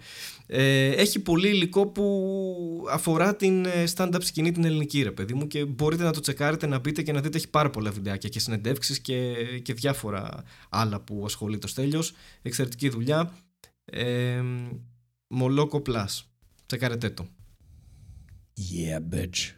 [0.47, 5.47] Ε, έχει πολύ υλικό που αφορά την ε, stand-up σκηνή την ελληνική, ρε παιδί μου,
[5.47, 7.37] και μπορείτε να το τσεκάρετε, να μπείτε και να δείτε.
[7.37, 9.33] Έχει πάρα πολλά βιντεάκια και συνεντεύξει και,
[9.63, 12.13] και διάφορα άλλα που ασχολεί το Στέλιος.
[12.41, 13.33] Εξαιρετική δουλειά.
[13.85, 14.41] Ε,
[15.31, 16.19] Μολόκο Plus.
[16.65, 17.27] Τσεκάρετε το.
[18.57, 19.55] Yeah, bitch.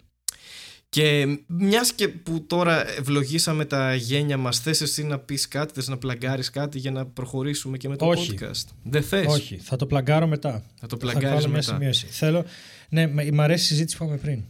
[0.89, 5.87] Και μιας και που τώρα ευλογήσαμε τα γένια μας, θες εσύ να πεις κάτι, θες
[5.87, 8.37] να πλαγκάρεις κάτι για να προχωρήσουμε και με το Όχι.
[8.39, 10.51] podcast; Δεν θες; Όχι, θα το πλαγκάρω μετά.
[10.79, 11.61] Θα το Θα πλαγκάρει βάλω μια μετά.
[11.73, 12.05] σημείωση.
[12.05, 12.45] Θέλω.
[12.89, 14.43] Ναι, μ' μ' αρέσει η συζήτηση που είχαμε πριν.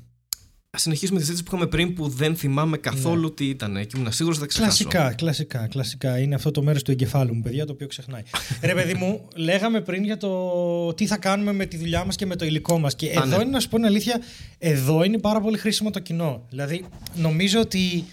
[0.76, 4.12] Α συνεχίσουμε τη συζήτηση που είχαμε πριν που δεν θυμάμαι καθόλου τι ήταν και ήμουν
[4.12, 4.84] σίγουρος θα ξεχάσω.
[4.84, 4.90] Ναι.
[4.90, 6.20] Κλασικά, κλασικά, κλασικά.
[6.20, 8.22] Είναι αυτό το μέρος του εγκεφάλου μου, παιδιά, το οποίο ξεχνάει.
[8.62, 12.26] Ρε, παιδί μου, λέγαμε πριν για το τι θα κάνουμε με τη δουλειά μας και
[12.26, 12.96] με το υλικό μας.
[12.96, 13.36] Και Α, εδώ ναι.
[13.36, 14.22] είναι, να σου πω την αλήθεια,
[14.58, 16.46] εδώ είναι πάρα πολύ χρήσιμο το κοινό.
[16.50, 18.06] Δηλαδή, νομίζω ότι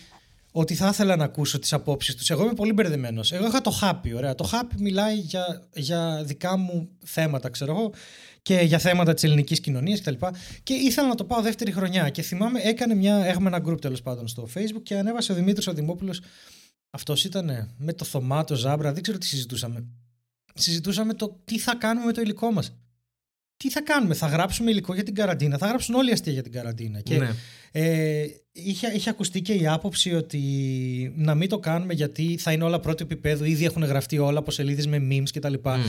[0.53, 2.31] ότι θα ήθελα να ακούσω τις απόψεις τους.
[2.31, 3.33] Εγώ είμαι πολύ μπερδεμένος.
[3.33, 4.35] Εγώ είχα το Happy, ωραία.
[4.35, 7.93] Το Happy μιλάει για, για δικά μου θέματα, ξέρω εγώ,
[8.43, 10.13] και για θέματα της ελληνικής κοινωνίας κτλ.
[10.13, 10.27] Και,
[10.63, 12.09] και ήθελα να το πάω δεύτερη χρονιά.
[12.09, 13.25] Και θυμάμαι, έκανε μια.
[13.25, 16.15] Έχουμε ένα group τέλος πάντων στο Facebook και ανέβασε ο Δημήτρης ο Δημόπουλο.
[16.91, 19.85] Αυτός ήταν με το Θωμά, το Ζάμπρα, δεν ξέρω τι συζητούσαμε.
[20.55, 22.77] Συζητούσαμε το τι θα κάνουμε με το υλικό μας.
[23.63, 25.59] Τι θα κάνουμε, θα γράψουμε υλικό για την καραντίνα.
[25.59, 27.01] Θα γράψουν όλοι αστεία για την καραντίνα.
[27.01, 27.31] Και Ναι.
[27.73, 30.41] ε, είχε, είχε ακουστεί και η άποψη ότι
[31.17, 34.51] να μην το κάνουμε γιατί θα είναι όλα πρώτο επίπεδο, ήδη έχουν γραφτεί όλα από
[34.51, 35.55] σελίδες με memes κτλ.
[35.65, 35.81] Μμ.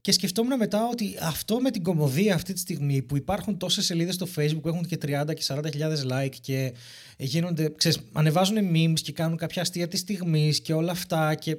[0.00, 4.14] Και σκεφτόμουν μετά ότι αυτό με την κομμωδία αυτή τη στιγμή που υπάρχουν τόσες σελίδες
[4.14, 6.72] στο facebook που έχουν και 30 και 40 χιλιάδες like και
[7.16, 11.56] γίνονται, ξέρεις, ανεβάζουν memes και κάνουν κάποια αστεία της στιγμής και όλα αυτά και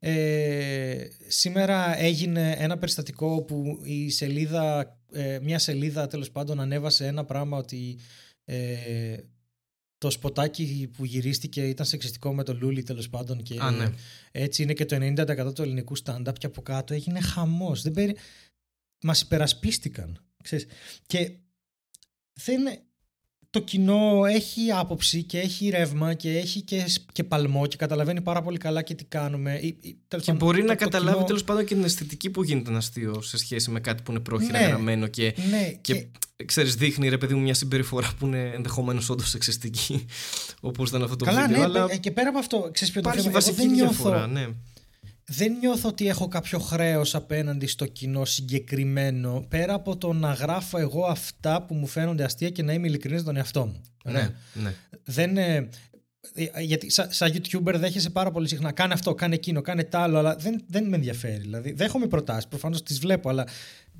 [0.00, 7.24] ε, σήμερα έγινε ένα περιστατικό που η σελίδα, ε, μια σελίδα τέλος πάντων ανέβασε ένα
[7.24, 7.98] πράγμα ότι
[8.44, 9.16] ε,
[9.98, 13.92] το σποτάκι που γυρίστηκε ήταν σεξιστικό με το Λούλι τέλος πάντων και Α, ναι.
[14.30, 17.82] έτσι είναι και το 90% του ελληνικού stand-up και από κάτω έγινε χαμός.
[17.82, 18.16] Δεν περι...
[19.02, 20.24] Μας υπερασπίστηκαν.
[20.42, 20.66] Ξέρεις.
[21.06, 21.32] Και
[22.32, 22.60] δεν...
[23.50, 28.20] το κοινό έχει άποψη και έχει ρεύμα και έχει και, σ- και παλμό και καταλαβαίνει
[28.20, 29.54] πάρα πολύ καλά και τι κάνουμε.
[29.62, 31.84] Ή- ή- τέλος Και πάντων, μπορεί το- να το καταλάβει κοινό- τέλος πάντων και την
[31.84, 34.66] αισθητική που γίνεται ένα αστείο σε σχέση με κάτι που είναι πρόχειρα Ναι.
[34.66, 39.10] γραμμένο και, Ναι, και, και, ξέρεις, δείχνει ρε παιδί μου μια συμπεριφορά που είναι ενδεχομένως
[39.10, 40.04] όντως σεξιστική.
[40.60, 41.58] Όπως ήταν αυτό το καλά, βίντεο.
[41.58, 43.66] ναι, αλλά ε, και πέρα από αυτό, ξέρεις ποιο είναι το υπάρχει θέμα; Εγώ βασική
[43.66, 44.26] δεν νιώθω- διαφορά.
[44.26, 44.46] Ναι.
[45.30, 50.78] Δεν νιώθω ότι έχω κάποιο χρέος απέναντι στο κοινό συγκεκριμένο πέρα από το να γράφω
[50.78, 53.80] εγώ αυτά που μου φαίνονται αστεία και να είμαι ειλικρινής στον εαυτό μου.
[54.04, 54.74] Ναι, ναι.
[55.04, 55.68] Δεν, ε,
[56.34, 59.94] ε, γιατί σαν, σαν YouTuber δέχεσαι πάρα πολύ συχνά κάνε αυτό, κάνε εκείνο, κάνε τ'
[59.94, 61.38] άλλο αλλά δεν, δεν με ενδιαφέρει.
[61.38, 63.46] Δηλαδή δέχομαι προτάσεις, προφανώς τις βλέπω αλλά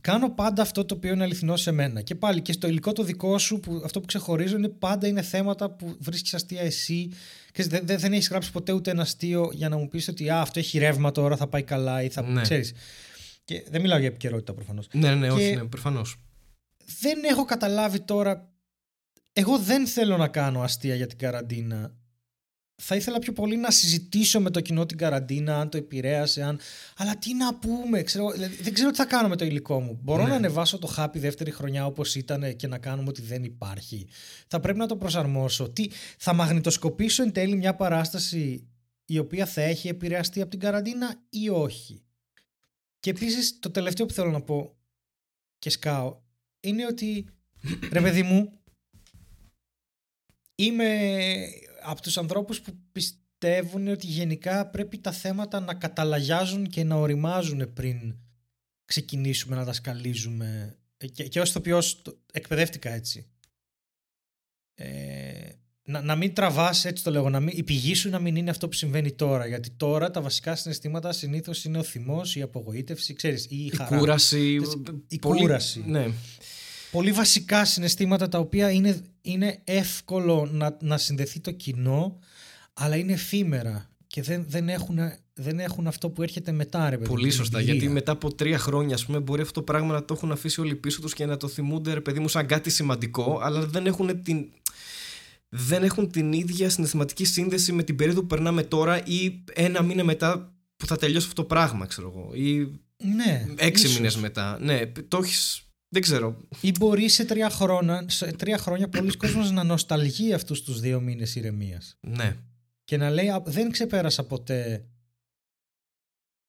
[0.01, 2.01] κάνω πάντα αυτό το οποίο είναι αληθινό σε μένα.
[2.03, 5.23] Και πάλι και στο υλικό το δικό σου, που, αυτό που ξεχωρίζω είναι πάντα είναι
[5.23, 7.11] θέματα που βρίσκεις αστεία εσύ.
[7.53, 10.31] Και δεν, δεν, δεν έχεις γράψει ποτέ ούτε ένα αστείο για να μου πεις ότι
[10.31, 12.23] Α, αυτό έχει ρεύμα τώρα, θα πάει καλά ή θα.
[12.23, 12.41] Ναι.
[12.43, 12.73] Ξέρεις.
[13.45, 14.89] Και δεν μιλάω για επικαιρότητα προφανώς.
[14.93, 16.17] Ναι, ναι, όχι, Και- ναι, προφανώς.
[17.01, 18.53] Δεν έχω καταλάβει τώρα.
[19.33, 21.93] Εγώ δεν θέλω να κάνω αστεία για την καραντίνα.
[22.83, 26.61] Θα ήθελα πιο πολύ να συζητήσω με το κοινό την καραντίνα, αν το επηρέασε, αν...
[26.97, 29.99] αλλά τι να πούμε, ξέρω, δηλαδή, δεν ξέρω τι θα κάνω με το υλικό μου.
[30.03, 30.29] Μπορώ Ναι.
[30.29, 34.09] να ανεβάσω το happy δεύτερη χρονιά όπως ήταν και να κάνουμε ότι δεν υπάρχει.
[34.47, 35.71] Θα πρέπει να το προσαρμόσω.
[35.71, 35.87] Τι,
[36.19, 38.69] θα μαγνητοσκοπήσω εν τέλει μια παράσταση
[39.05, 42.03] η οποία θα έχει επηρεαστεί από την καραντίνα ή όχι;
[43.01, 44.77] Και επίσης το τελευταίο που θέλω να πω
[45.59, 46.21] και σκάω
[46.61, 47.27] είναι ότι
[47.93, 48.53] ρε παιδί μου
[50.55, 51.09] είμαι
[51.83, 57.73] από τους ανθρώπους που πιστεύουν ότι γενικά πρέπει τα θέματα να καταλαγιάζουν και να οριμάζουν
[57.73, 58.17] πριν
[58.85, 60.77] ξεκινήσουμε να τα σκαλίζουμε
[61.13, 63.27] και, και ως ηθοποιός το- εκπαιδεύτηκα έτσι
[64.75, 65.49] ε,
[65.83, 68.51] να, να μην τραβάς έτσι το λέγω να μην, η πηγή σου να μην είναι
[68.51, 73.13] αυτό που συμβαίνει τώρα γιατί τώρα τα βασικά συναισθήματα συνήθως είναι ο θυμός, η απογοήτευση
[73.13, 74.55] ξέρεις, ή η Η χαρά κούραση.
[75.09, 75.85] η πολύ- κούραση.
[75.87, 76.07] Ναι.
[76.91, 82.19] Πολύ βασικά συναισθήματα τα οποία είναι, είναι εύκολο να, να συνδεθεί το κοινό
[82.75, 84.99] αλλά είναι εφήμερα και δεν, δεν, έχουν,
[85.35, 87.59] δεν έχουν αυτό που έρχεται μετά ρε παιδί μου, Πολύ την σωστά.
[87.59, 87.75] εμπειρία.
[87.75, 90.61] Γιατί μετά από τρία χρόνια, ας πούμε, μπορεί αυτό το πράγμα να το έχουν αφήσει
[90.61, 93.87] όλοι πίσω τους και να το θυμούνται, ρε παιδί μου, σαν κάτι σημαντικό, αλλά δεν
[93.87, 94.47] έχουν την.
[95.49, 100.05] Δεν έχουν την ίδια συναισθηματική σύνδεση με την περίοδο που περνάμε τώρα ή ένα μήνα
[100.05, 102.35] μετά που θα τελειώσει αυτό το πράγμα, ξέρω εγώ.
[102.35, 102.59] Ή
[103.17, 103.97] ναι, έξι ίσως.
[103.97, 104.59] μήνες μετά.
[104.61, 105.63] Ναι, το έχεις.
[105.89, 106.49] Δεν ξέρω.
[106.61, 111.01] ή μπορεί σε τρία χρόνια, σε τρία χρόνια πολλοί κόσμος να νοσταλγεί αυτούς τους δύο
[111.01, 112.37] μήνες ηρεμίας Ναι.
[112.85, 114.89] και να λέει «Α, δεν ξεπέρασα ποτέ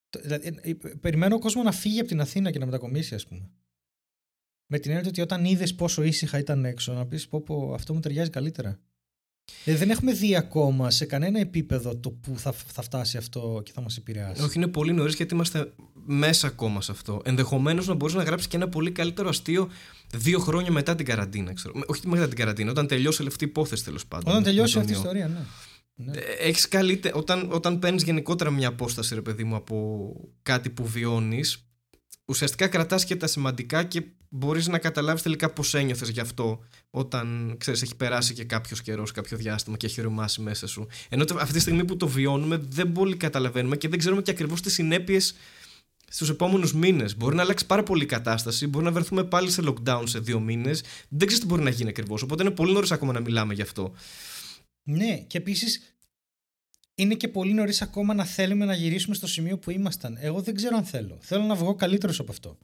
[0.10, 3.16] Το- δηλαδή, ε, ε, περιμένω ο κόσμος να φύγει από την Αθήνα και να μετακομίσει
[3.16, 3.50] ας πούμε
[4.72, 7.94] με την έννοια ότι όταν είδες πόσο ήσυχα ήταν έξω να πεις πω, πω αυτό
[7.94, 8.80] μου ταιριάζει καλύτερα
[9.64, 13.72] Δηλαδή δεν έχουμε δει ακόμα σε κανένα επίπεδο το που θα, θα φτάσει αυτό και
[13.72, 14.42] θα μας επηρεάσει.
[14.42, 15.74] Όχι, είναι πολύ νωρίς γιατί είμαστε
[16.06, 17.22] μέσα ακόμα σε αυτό.
[17.24, 19.70] Ενδεχομένως να μπορείς να γράψεις και ένα πολύ καλύτερο αστείο
[20.14, 21.54] δύο χρόνια μετά την καραντίνα.
[21.54, 21.74] Ξέρω.
[21.86, 24.28] Όχι μετά την καραντίνα, όταν τελειώσει αυτή η υπόθεση τέλος πάντων.
[24.28, 25.02] Όταν με τελειώσει τον αυτή η ιό.
[25.02, 26.12] ιστορία, ναι.
[26.12, 26.20] ναι.
[26.40, 31.64] Έχεις καλύτερα, όταν, όταν παίρνεις γενικότερα μια απόσταση, ρε παιδί μου, από κάτι που βιώνεις,
[32.26, 36.60] ουσιαστικά κρατάς και τα σημαντικά και μπορείς να καταλάβεις τελικά πώς ένιωθες γι' αυτό
[36.90, 40.88] όταν, ξέρεις, έχει περάσει και κάποιος καιρός, κάποιο διάστημα και έχει οριμάσει μέσα σου.
[41.10, 44.32] Ενώ τε- αυτή τη στιγμή που το βιώνουμε δεν πολύ καταλαβαίνουμε και δεν ξέρουμε και
[44.32, 45.36] ακριβώς τις συνέπειες
[46.10, 47.18] στους επόμενους μήνες.
[47.18, 50.40] Μπορεί να αλλάξει πάρα πολύ η κατάσταση, μπορεί να βρεθούμε πάλι σε lockdown σε δύο
[50.40, 50.84] μήνες.
[51.10, 53.62] Δεν ξέρεις τι μπορεί να γίνει ακριβώς, οπότε είναι πολύ νωρίς ακόμα να μιλάμε γι'
[53.62, 53.94] αυτό.
[54.84, 55.96] Ναι, και επίσης
[56.96, 60.18] είναι και πολύ νωρίς ακόμα να θέλουμε να γυρίσουμε στο σημείο που ήμασταν.
[60.20, 61.18] Εγώ δεν ξέρω αν θέλω.
[61.22, 62.58] Θέλω να βγω καλύτερος από αυτό.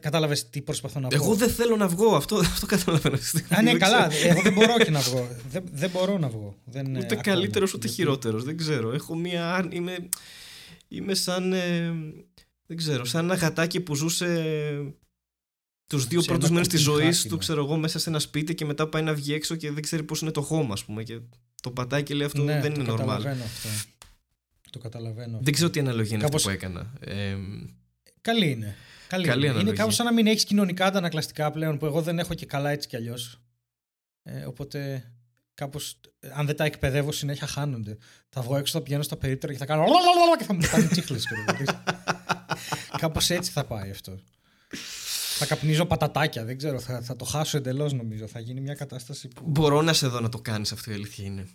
[0.00, 2.16] Κατάλαβες τι προσπαθώ να πω; Εγώ δεν θέλω να βγω.
[2.16, 3.18] Αυτό, αυτό καταλαβαίνω.
[3.48, 4.12] Α, ναι, καλά.
[4.12, 5.28] Εγώ δεν μπορώ και να βγω.
[5.50, 6.56] Δεν, δεν μπορώ να βγω.
[6.64, 8.44] Δεν, ούτε καλύτερος ούτε χειρότερος.
[8.44, 8.92] Δεν ξέρω.
[8.92, 9.68] Έχω μία.
[9.70, 10.08] Είμαι,
[10.88, 11.52] είμαι σαν.
[11.52, 11.94] Ε,
[12.66, 13.04] δεν ξέρω.
[13.04, 14.56] Σαν ένα γατάκι που ζούσε
[15.86, 18.88] τους δύο πρώτους μήνες της ζωής του, ξέρω εγώ, μέσα σε ένα σπίτι και μετά
[18.88, 21.02] πάει να βγει έξω και δεν ξέρει πώς είναι το χώμα, ας πούμε.
[21.02, 21.20] Και
[21.62, 22.86] το πατάει και λέει αυτό ναι, δεν είναι normal.
[22.86, 23.68] Το καταλαβαίνω αυτό.
[24.70, 25.38] Το καταλαβαίνω.
[25.42, 26.46] Δεν ξέρω τι αναλογία είναι Κάπως...
[26.46, 26.92] αυτό που έκανα.
[27.00, 27.36] Ε,
[28.20, 28.76] Καλή είναι.
[29.08, 29.60] Καλή, Καλή είναι.
[29.60, 32.70] είναι κάπως σαν να μην έχεις κοινωνικά αντανακλαστικά πλέον που εγώ δεν έχω και καλά
[32.70, 33.40] έτσι κι αλλιώς.
[34.22, 35.10] Ε, οπότε
[35.54, 36.00] κάπως,
[36.32, 37.96] αν δεν τα εκπαιδεύω συνέχεια χάνονται.
[38.28, 39.84] Θα βγω έξω, θα πηγαίνω στα περίπτερα και θα κάνω
[40.38, 41.26] και θα μου πάνε τσίχλες.
[42.98, 44.18] κάπως έτσι θα πάει αυτό.
[45.38, 48.26] Θα καπνίζω πατατάκια, δεν ξέρω, θα, θα το χάσω εντελώς νομίζω.
[48.26, 49.42] Θα γίνει μια κατάσταση που.
[49.46, 51.48] Μπορώ να σε δω να το κάνεις αυτό, η αλήθεια είναι.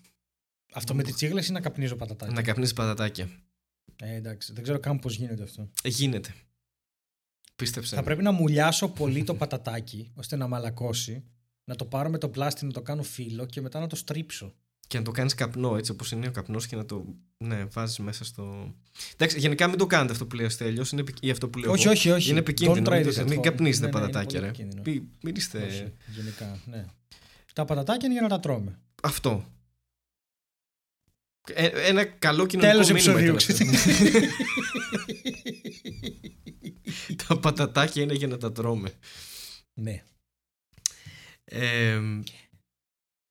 [0.73, 3.29] Αυτό με τις τσίγλες ή να καπνίζω πατατάκια; Να καπνίζεις πατατάκια.
[4.01, 5.69] Ε, εντάξει, δεν ξέρω καν πώς γίνεται αυτό.
[5.83, 6.33] Ε, γίνεται.
[7.55, 7.95] Πίστεψε.
[7.95, 11.23] Θα πρέπει να μουλιάσω πολύ το πατατάκι ώστε να μαλακώσει,
[11.63, 14.53] να το πάρω με το πλάστη, να το κάνω φύλλο και μετά να το στρίψω.
[14.89, 17.05] Και να το κάνεις καπνό έτσι όπως είναι ο καπνός και να το
[17.37, 18.73] ναι, βάζεις μέσα στο.
[19.13, 20.91] Εντάξει, γενικά μην το κάνετε αυτό που λέει ο Στέλιος.
[20.91, 21.71] Είναι ή αυτό που λέω.
[21.71, 22.29] Όχι, όχι, όχι.
[22.29, 22.91] Είναι επικίνδυνο.
[22.91, 24.51] Μην, μην καπνίζετε ναι, ναι, πατατάκια, ρε.
[25.21, 25.65] Μην είστε.
[25.65, 26.85] Όχι, γενικά, ναι.
[27.53, 28.79] Τα πατατάκια είναι για να τα τρώμε.
[29.03, 29.45] Αυτό.
[31.53, 33.35] Ε, ένα καλό κοινωνικό Τέλος επεισοδίου.
[37.27, 38.91] τα πατατάκια είναι για να τα τρώμε.
[39.73, 40.03] Ναι.
[41.43, 41.99] Ε,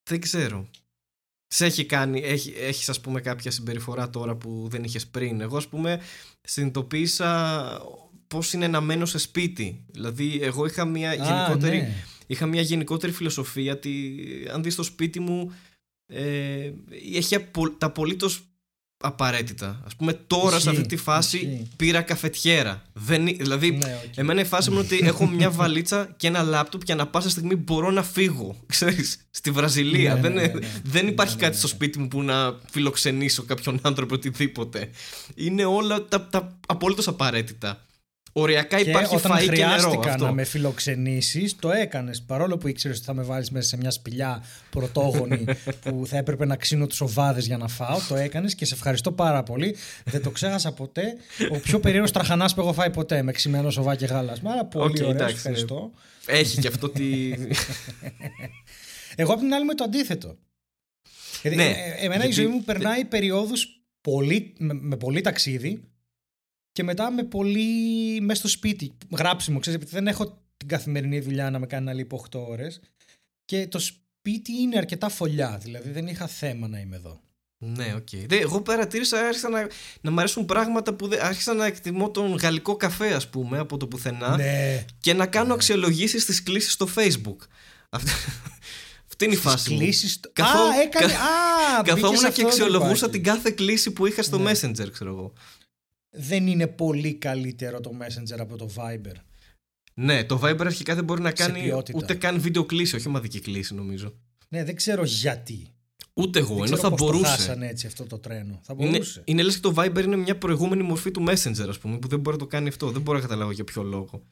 [0.09, 0.69] δεν ξέρω.
[1.51, 5.41] Σε έχει κάνει, έχει, έχεις ας πούμε κάποια συμπεριφορά τώρα που δεν είχες πριν.
[5.41, 6.01] Εγώ ας πούμε
[6.41, 7.81] συνειδητοποίησα
[8.27, 9.85] πώς είναι να μένω σε σπίτι.
[9.91, 12.03] Δηλαδή εγώ είχα μια, γενικότερη, ναι.
[12.27, 15.53] είχα μια γενικότερη φιλοσοφία ότι αν δεις το σπίτι μου
[16.05, 16.71] ε,
[17.15, 17.37] έχει
[17.77, 18.48] τα απολύτως
[19.01, 19.67] απαραίτητα.
[19.67, 22.81] Α πούμε, τώρα σε αυτή τη φάση πήρα καφετιέρα.
[22.93, 24.09] Δεν, δηλαδή, ναι, okay.
[24.15, 27.29] εμένα η φάση μου είναι ότι έχω μια βαλίτσα και ένα λάπτοπ και ανα πάσα
[27.29, 28.55] στιγμή μπορώ να φύγω.
[28.65, 30.13] Ξέρεις, στη Βραζιλία.
[30.13, 30.51] Ναι, δεν, ναι,
[30.83, 34.89] δεν υπάρχει κάτι στο σπίτι μου που να φιλοξενήσω κάποιον άνθρωπο οτιδήποτε.
[35.35, 37.83] Είναι όλα τα, τα απολύτως απαραίτητα.
[38.31, 42.21] Οριακά και υπάρχει όταν φαΐ χρειάστηκα και να με φιλοξενήσεις, το έκανες.
[42.21, 45.45] Παρόλο που ήξερες ότι θα με βάλεις μέσα σε μια σπηλιά πρωτόγονη
[45.83, 49.11] που θα έπρεπε να ξύνω τους οβάδες για να φάω, το έκανες και σε ευχαριστώ
[49.11, 49.75] πάρα πολύ.
[50.03, 51.15] Δεν το ξέχασα ποτέ.
[51.51, 54.51] Ο πιο περίεργος τραχανάς που έχω φάει ποτέ με ξημένο σοβά και γάλασμα.
[54.51, 55.91] Άρα πολύ okay, ωραίο, ευχαριστώ.
[56.25, 57.33] Έχει και αυτό τη.
[59.15, 60.37] Εγώ απ' την άλλη με το αντίθετο.
[61.43, 62.27] Ναι, ε, εμένα γιατί...
[62.27, 63.53] η ζωή μου περνάει περιόδους
[64.57, 65.83] με, με πολύ ταξίδι
[66.71, 68.91] και μετά με πολύ μέσα στο σπίτι.
[69.17, 72.79] Γράψιμο, ξέρεις, επειδή δεν έχω την καθημερινή δουλειά να με κάνει να λείπω 8 ώρες
[73.45, 77.21] και το σπίτι είναι αρκετά φωλιά, δηλαδή δεν είχα θέμα να είμαι εδώ.
[77.61, 78.07] Ναι, ok.
[78.11, 78.31] Okay.
[78.31, 79.67] Εγώ παρατήρησα, άρχισα να,
[80.01, 83.77] να μου αρέσουν πράγματα που δεν, άρχισα να εκτιμώ τον γαλλικό καφέ, ας πούμε, από
[83.77, 84.35] το πουθενά.
[84.35, 84.85] Ναι.
[84.99, 85.53] Και να κάνω ναι.
[85.53, 87.37] αξιολογήσεις στις κλήσεις στο Facebook.
[87.89, 88.11] Αυτή,
[89.09, 89.75] αυτή είναι η φάση.
[89.75, 90.19] Κλήσεις...
[90.33, 90.59] Καθό...
[90.59, 91.13] Α, έκανε.
[91.79, 94.51] Α, Καθόμουν και αξιολογούσα την κάθε κλήση που είχα στο ναι.
[94.51, 95.33] Messenger, ξέρω εγώ
[96.09, 99.15] δεν είναι πολύ καλύτερο το Messenger από το Viber.
[99.93, 103.75] Ναι, το Viber αρχικά δεν μπορεί να κάνει ούτε καν βίντεο κλήση, όχι ομαδική κλήση
[103.75, 104.13] νομίζω.
[104.49, 105.67] Ναι, δεν ξέρω γιατί.
[106.13, 107.21] Ούτε εγώ, δεν ενώ θα μπορούσε.
[107.21, 108.59] Δεν χάσανε έτσι αυτό το τρένο.
[108.63, 108.95] Θα μπορούσε.
[108.95, 112.07] Είναι, είναι λες και το Viber είναι μια προηγούμενη μορφή του Messenger, ας πούμε, που
[112.07, 112.91] δεν μπορεί να το κάνει αυτό.
[112.91, 114.23] Δεν μπορώ να καταλάβω για ποιο λόγο.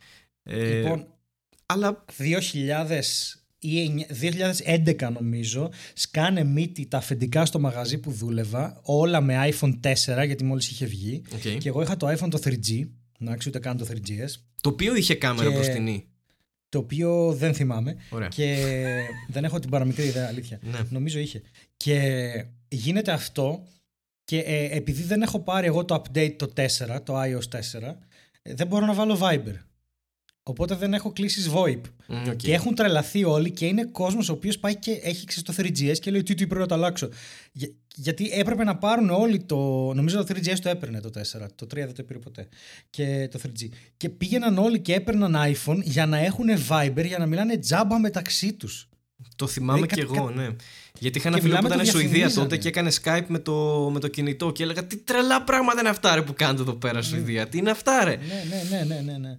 [0.43, 1.07] Ε, λοιπόν,
[1.65, 2.05] αλλά...
[2.17, 3.01] 2000
[3.59, 4.05] ή
[4.97, 9.93] 2011 νομίζω σκάνε μύτη τα αφεντικά στο μαγαζί που δούλευα όλα με iPhone 4
[10.25, 11.21] γιατί μόλις είχε βγει.
[11.35, 11.57] Okay.
[11.59, 14.95] και εγώ είχα το iPhone το 3G να ξέρω ούτε καν το 3GS το οποίο
[14.95, 15.55] είχε κάμερα και...
[15.55, 16.07] μπροστινή
[16.69, 17.95] το οποίο δεν θυμάμαι.
[18.09, 18.27] Ωραία.
[18.27, 18.57] και
[19.33, 20.59] δεν έχω την παραμικρή ιδέα αλήθεια.
[20.61, 20.79] Ναι.
[20.89, 21.41] νομίζω είχε.
[21.77, 21.99] Και
[22.67, 23.63] γίνεται αυτό
[24.23, 27.81] και ε, επειδή δεν έχω πάρει εγώ το update το 4 το iOS 4
[28.41, 29.55] ε, δεν μπορώ να βάλω Viber
[30.47, 31.81] Οπότε δεν έχω κλήσει VoIP.
[32.09, 32.35] okay.
[32.35, 35.99] Και έχουν τρελαθεί όλοι και είναι κόσμος ο οποίος πάει και έχει ξέρεις το 3GS
[35.99, 37.09] και λέει τι, τι πρέπει να το αλλάξω.
[37.51, 39.57] Για, γιατί έπρεπε να πάρουν όλοι το.
[39.93, 41.45] Νομίζω το 3GS το έπαιρνε το 4.
[41.55, 42.47] Το 3 δεν το πήρε ποτέ.
[42.89, 43.67] Και το 3G.
[43.97, 48.53] Και πήγαιναν όλοι και έπαιρναν iPhone για να έχουν Viber για να μιλάνε τζάμπα μεταξύ
[48.53, 48.89] τους.
[49.35, 50.47] Το θυμάμαι και εγώ, ναι.
[50.99, 54.07] Γιατί είχα ένα φίλο που ήταν Σουηδία τότε και έκανε Skype με το, με το
[54.07, 57.47] κινητό και έλεγα Τι τρελά πράγματα είναι αυτά ρε, που κάνετε εδώ πέρα, Σουηδία.
[57.47, 58.15] Τι είναι αυτά, ρε.
[58.15, 59.17] Ναι, ναι, ναι, ναι.
[59.17, 59.37] ναι.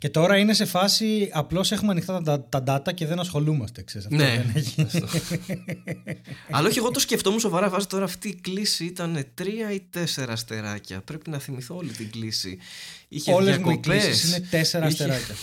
[0.00, 3.82] Και τώρα είναι σε φάση απλώς έχουμε ανοιχτά τα, τα data και δεν ασχολούμαστε.
[3.82, 4.44] Ξέρεις, αυτό ναι.
[6.50, 7.68] Αλλά όχι, εγώ το σκεφτόμουν σοβαρά.
[7.68, 11.00] Βάζω τώρα αυτή η κλίση ήταν τρία ή τέσσερα αστεράκια.
[11.00, 12.58] Πρέπει να θυμηθώ όλη την κλίση.
[13.26, 15.34] Όλες μου οι κλήσει είναι τέσσερα αστεράκια.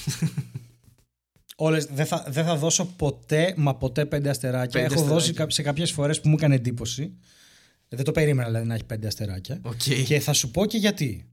[1.56, 4.82] Όλες, δεν, θα, δεν θα δώσω ποτέ, μα ποτέ πέντε αστεράκια.
[4.82, 7.14] Έχω δώσει σε κάποιες φορές που μου έκανε εντύπωση.
[7.88, 9.62] Δεν το περίμενα δηλαδή να έχει πέντε αστεράκια.
[9.64, 10.04] Okay.
[10.06, 11.26] Και θα σου πω και γιατί.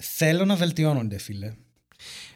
[0.00, 1.52] Θέλω να βελτιώνονται, φίλε.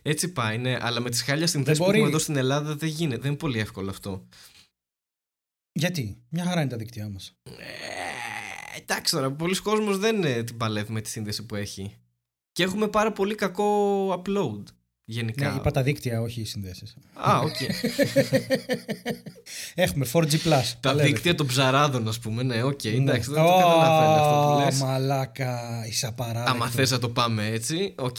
[0.03, 0.77] Έτσι πάει, ναι.
[0.81, 3.21] Αλλά με τι χάλια συνθέσει που μπορεί- έχουμε εδώ στην Ελλάδα δεν γίνεται.
[3.21, 4.27] Δεν είναι πολύ εύκολο αυτό.
[5.73, 7.33] Γιατί, μια χαρά είναι τα δίκτυά μας.
[7.45, 11.97] Ε, εντάξει τώρα, πολύς κόσμος δεν ε, την παλεύει με τη σύνδεση που έχει.
[12.53, 14.63] Και έχουμε πάρα πολύ κακό upload.
[15.05, 15.51] Γενικά.
[15.51, 16.97] Ναι, είπα τα δίκτυα, όχι οι συνδέσεις.
[17.15, 17.55] Α, οκ.
[19.75, 20.37] Έχουμε 4G.
[20.81, 22.43] Τα δίκτυα των ψαράδων, ας πούμε.
[22.43, 24.81] Ναι, οκ, εντάξει, δεν το Ω, καταλαβαίνω αυτό που λες.
[24.81, 26.55] Μαλάκα, είσαι απαράδεκτος.
[26.55, 28.17] Άμα θες να το πάμε έτσι, οκ.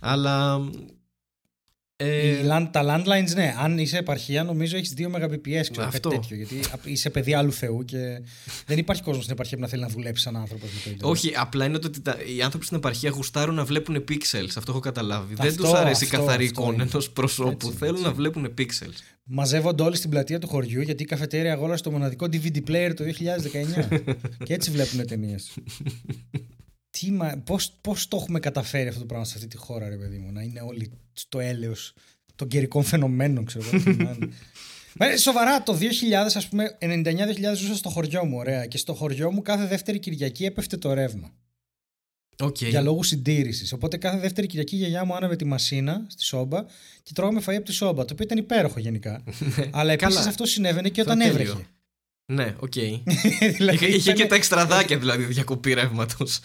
[0.00, 0.60] Αλλά.
[1.98, 6.08] Ε, Οι land- τα landlines, ναι, αν είσαι επαρχία, νομίζω έχεις 2 Mbps, ξέρω Αυτό.
[6.08, 6.36] κάτι τέτοιο.
[6.36, 7.98] Γιατί απ- είσαι παιδί άλλου Θεού και
[8.66, 11.04] δεν υπάρχει κόσμος στην επαρχία που να θέλει να δουλέψει σαν άνθρωπος με το ίντερνετ.
[11.16, 14.48] όχι, απλά είναι το ότι τα, οι άνθρωποι στην επαρχία γουστάρουν να βλέπουν pixels.
[14.56, 15.34] Αυτό έχω καταλάβει.
[15.34, 16.88] δεν Αυτό, τους αρέσει η αυτό, καθαρή αυτό εικόνα είναι.
[16.92, 17.50] ενός προσώπου.
[17.50, 18.06] Έτσι, Θέλουν έτσι.
[18.06, 18.96] να βλέπουν pixels.
[19.24, 23.04] Μαζεύονται όλοι στην πλατεία του χωριού γιατί η καφετέρια αγόρασε το μοναδικό DVD player το
[23.08, 24.00] 2019.
[24.44, 25.50] και έτσι βλέπουν ταινίες.
[26.98, 27.42] Τι μα...
[27.44, 30.32] πώς, πώς το έχουμε καταφέρει αυτό το πράγμα σε αυτή τη χώρα, ρε παιδί μου,
[30.32, 31.94] να είναι όλοι στο έλεος
[32.34, 33.82] των καιρικών φαινομένων, ξέρω εγώ.
[33.82, 34.28] τι να είναι.
[34.98, 35.80] Μα, ε, σοβαρά, το 2000,
[36.34, 36.86] ας πούμε, 99-2000
[37.56, 38.66] ζούσα στο χωριό μου, ωραία.
[38.66, 41.30] Και στο χωριό μου κάθε δεύτερη Κυριακή έπεφτε το ρεύμα.
[42.38, 42.60] Οκ.
[42.62, 43.72] Για λόγους συντήρησης.
[43.72, 46.64] Οπότε κάθε δεύτερη Κυριακή η γιαγιά μου άναβε τη μασίνα στη σόμπα
[47.02, 48.04] και τρώγαμε φαΐ από τη σόμπα.
[48.04, 49.24] Το οποίο ήταν υπέροχο γενικά.
[49.70, 50.28] Αλλά επίσης Καλά.
[50.28, 51.40] αυτό συνέβαινε και Αυτό όταν τέλειο.
[51.50, 51.66] έβρεχε.
[52.32, 52.72] Ναι, οκ.
[53.56, 56.40] δηλαδή, είχε, είχε ήταν- και τα εξτραδάκια δηλαδή διακοπή ρεύματος.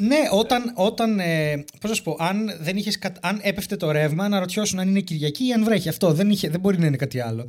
[0.00, 3.90] Ναι, όταν, όταν ε, πώς να σου πω, αν, δεν είχες, κα- αν έπεφτε το
[3.90, 5.88] ρεύμα, αναρωτιόσουν αν είναι Κυριακή ή αν βρέχει.
[5.88, 7.48] Αυτό δεν, είχε, δεν μπορεί να είναι κάτι άλλο.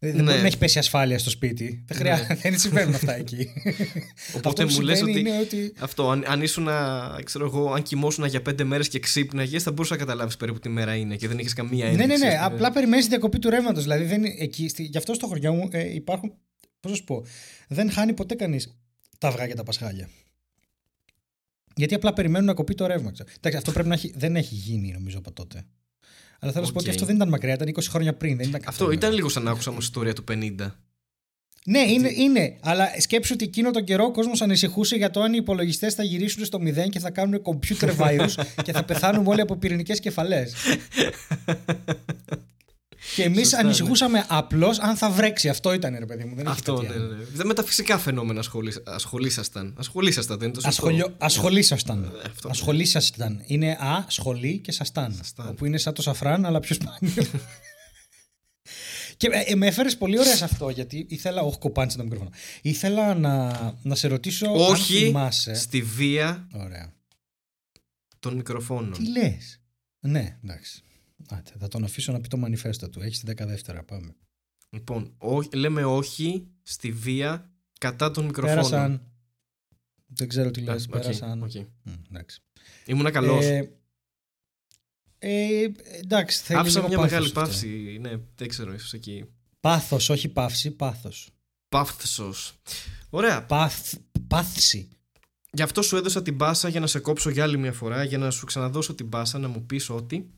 [0.00, 0.22] Ε, Δεν Ναι.
[0.22, 1.84] μπορεί να έχει πέσει ασφάλεια στο σπίτι.
[1.86, 3.48] Δεν, χρειάζεται, δεν συμβαίνουν αυτά εκεί.
[4.36, 6.68] Οπότε Αυτό που μου λες συμβαίνει ότι- είναι ότι Αυτό, αν, αν ήσουν,
[7.24, 10.68] ξέρω εγώ, αν κοιμόσουν για πέντε μέρες και ξύπναγες, θα μπορούσες να καταλάβεις περίπου τι
[10.68, 12.06] μέρα είναι και δεν είχες καμία Ναι, ένδειξη.
[12.08, 12.34] ναι, ναι.
[12.34, 12.54] ας πούμε.
[12.54, 13.82] Απλά περιμένεις τη διακοπή του ρεύματος.
[13.82, 16.32] Δηλαδή, δεν, εκεί, στη, γι' αυτό στο χωριό μου ε, υπάρχουν.
[16.80, 17.24] Πώς να σου πω.
[17.68, 18.78] Δεν χάνει ποτέ κανείς
[19.18, 20.08] τα αυγά και τα πασχάλια.
[21.78, 23.10] Γιατί απλά περιμένουν να κοπεί το ρεύμα.
[23.12, 23.28] ξέρω.
[23.36, 25.64] Εντάξει, αυτό πρέπει να έχει, δεν έχει γίνει νομίζω από τότε.
[26.40, 26.84] Αλλά θέλω να σου πω Οκ.
[26.86, 28.36] ότι αυτό δεν ήταν μακριά, ήταν 20 χρόνια πριν.
[28.36, 29.16] Δεν ήταν Αυτό καθόλου ήταν μακριά.
[29.16, 30.54] λίγο σαν να άκουσα όμως ιστορία του 50.
[31.64, 32.56] Ναι, είναι, είναι.
[32.60, 36.02] Αλλά σκέψου ότι εκείνο τον καιρό ο κόσμος ανησυχούσε για το αν οι υπολογιστές θα
[36.02, 38.30] γυρίσουν στο μηδέν και θα κάνουν computer virus
[38.64, 40.52] και θα πεθάνουμε όλοι από πυρηνικές κεφαλές.
[43.16, 43.62] και εμείς Σωστά, ναι.
[43.62, 45.48] ανησυχούσαμε απλώς αν θα βρέξει.
[45.48, 46.34] Αυτό ήταν, ρε παιδί μου.
[46.34, 47.14] Δεν είχε Αυτό, κάτι ναι, άλλο.
[47.14, 47.24] ναι.
[47.32, 49.74] Δεν με τα φυσικά φαινόμενα ασχολεί- ασχολήσασταν.
[49.78, 50.82] Ασχολήσασταν, δεν είναι το σωστό.
[50.86, 51.14] Ασχολιο...
[51.18, 52.04] Ασχολήσασταν.
[52.24, 52.48] Ε, αυτό.
[52.48, 53.42] Ασχολήσασταν.
[53.46, 55.14] Είναι α, σχολή και σασταν.
[55.16, 55.48] Σασταν.
[55.48, 57.12] Όπου είναι σαν το σαφράν, αλλά πιο σπάνιο.
[59.16, 61.42] και ε, ε, με έφερες πολύ ωραία σε αυτό, γιατί ήθελα.
[61.42, 62.30] Όχι, κοπάντησε το μικρόφωνο.
[62.62, 64.46] Ήθελα να, να σε ρωτήσω.
[64.46, 65.54] αν Όχι θυμάσαι.
[65.54, 66.92] στη βία Ωραία.
[68.18, 68.92] των μικροφώνων.
[68.92, 69.60] Τι λες;
[70.00, 70.82] Ναι, εντάξει.
[71.28, 73.00] Άντε, θα τον αφήσω να πει το μανιφέστο του.
[73.00, 73.82] Έχεις 10 δεύτερα.
[73.84, 74.14] Πάμε.
[74.70, 78.70] Λοιπόν, ό- λέμε όχι στη βία κατά των μικροφώνων.
[78.70, 79.02] Πέρασαν.
[80.06, 80.84] Δεν ξέρω τι Α, λες.
[80.84, 81.42] οκ, Πέρασαν.
[81.42, 81.54] οκ.
[81.54, 82.40] Μμ, εντάξει.
[82.86, 83.44] Ήμουνα καλός.
[83.44, 83.72] Ε,
[85.18, 85.66] ε,
[86.02, 87.40] εντάξει, θέλει Άφησα λίγο μια πάθος μεγάλη αυτό.
[87.40, 87.98] παύση.
[88.00, 89.24] Ναι, δεν ξέρω, ίσως εκεί.
[89.60, 91.30] Πάθος, όχι παύση, πάθος.
[91.68, 92.34] Παύθος.
[93.10, 93.44] Ωραία.
[93.46, 93.94] Πάθ,
[94.26, 94.88] πάθηση.
[95.52, 98.18] Γι' αυτό σου έδωσα την πάσα για να σε κόψω για άλλη μια φορά, για
[98.18, 100.30] να σου ξαναδώσω την πάσα να μου πεις ότι.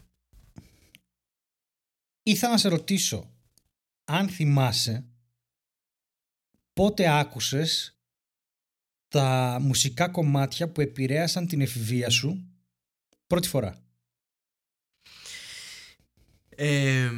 [2.30, 3.30] Ήθελα να σε ρωτήσω
[4.04, 5.04] αν θυμάσαι
[6.72, 7.98] πότε άκουσες
[9.08, 12.48] τα μουσικά κομμάτια που επηρέασαν την εφηβεία σου
[13.26, 13.82] πρώτη φορά;
[16.48, 17.10] Ε,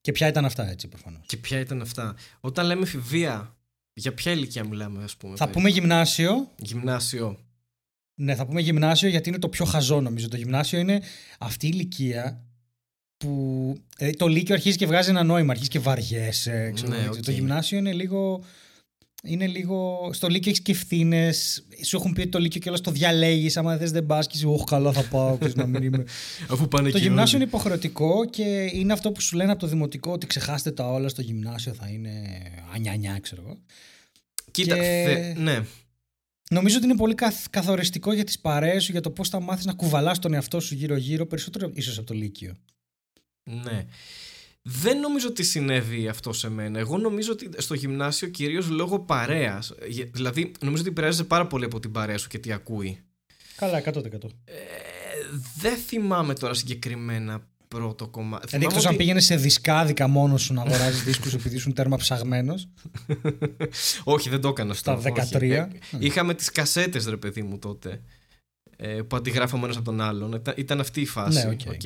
[0.00, 3.56] Και ποια ήταν αυτά έτσι προφανώς; και ποια ήταν αυτά; Όταν λέμε εφηβεία,
[3.92, 5.36] για ποια ηλικία μιλάμε, ας πούμε.
[5.36, 6.52] Θα περίπου; πούμε γυμνάσιο.
[6.56, 7.44] Γυμνάσιο.
[8.14, 10.28] Ναι, θα πούμε γυμνάσιο γιατί είναι το πιο χαζό νομίζω.
[10.28, 11.02] Το γυμνάσιο είναι
[11.38, 12.44] αυτή η ηλικία
[13.24, 16.70] που ε, το λύκειο αρχίζει και βγάζει ένα νόημα, αρχίζει και βαριέσαι.
[16.74, 17.22] Ξέρω, Ναι, εγώ, οκ.
[17.22, 18.44] Το γυμνάσιο είναι λίγο.
[19.22, 20.10] Είναι λίγο.
[20.12, 21.32] Στο Λύκειο έχεις και ευθύνες.
[21.84, 23.56] Σου έχουν πει ότι το Λύκειο και όλα το διαλέγεις.
[23.56, 25.36] Άμα δεν δεν πας και είσαι, Όχι, καλά θα πάω.
[25.36, 26.04] ξέρεις, να μην είμαι.
[26.52, 27.46] Αφού πάνε το εκεί γυμνάσιο όλοι.
[27.46, 31.08] είναι υποχρεωτικό και είναι αυτό που σου λένε από το δημοτικό ότι ξεχάστε τα όλα
[31.08, 32.12] στο γυμνάσιο θα είναι
[32.74, 33.58] ανιανιά, ξέρω εγώ.
[34.50, 35.60] Κοίτα, και- θε- ναι.
[36.50, 39.64] Νομίζω ότι είναι πολύ καθ- καθοριστικό για τις παρέες σου, για το πώς θα μάθεις
[39.64, 42.54] να κουβαλάς τον εαυτό σου γύρω-γύρω, περισσότερο ίσως από το Λύκειο.
[43.64, 43.86] Ναι.
[44.62, 46.78] Δεν νομίζω ότι συνέβη αυτό σε μένα.
[46.78, 49.72] Εγώ νομίζω ότι στο γυμνάσιο κυρίως λόγω παρέας.
[49.88, 52.98] Γε- Δηλαδή, νομίζω ότι επηρεάζεται πάρα πολύ από την παρέα σου και τι ακούει.
[53.56, 54.30] Καλά, 100%.
[54.44, 54.52] Ε,
[55.56, 58.46] δεν θυμάμαι τώρα συγκεκριμένα πρώτο κομμάτι.
[58.46, 61.72] Δηλαδή, Θυμάμαι εκτός αν ότι- πήγαινε σε δισκάδικα μόνος σου να αγοράζεις δίσκους επειδή ήσουν
[61.72, 62.68] τέρμα ψαγμένος.
[64.04, 64.96] Όχι, δεν το έκανα αυτό.
[65.00, 65.28] Στα όχι.
[65.36, 65.42] 13.
[65.42, 68.00] Ε, είχαμε τις κασέτες, ρε παιδί μου, τότε.
[68.76, 70.32] Ε, που αντιγράφαμε ένας από τον άλλον.
[70.32, 71.46] Ήταν, ήταν αυτή η φάση.
[71.46, 71.60] Ναι, οκ.
[71.74, 71.80] οκ.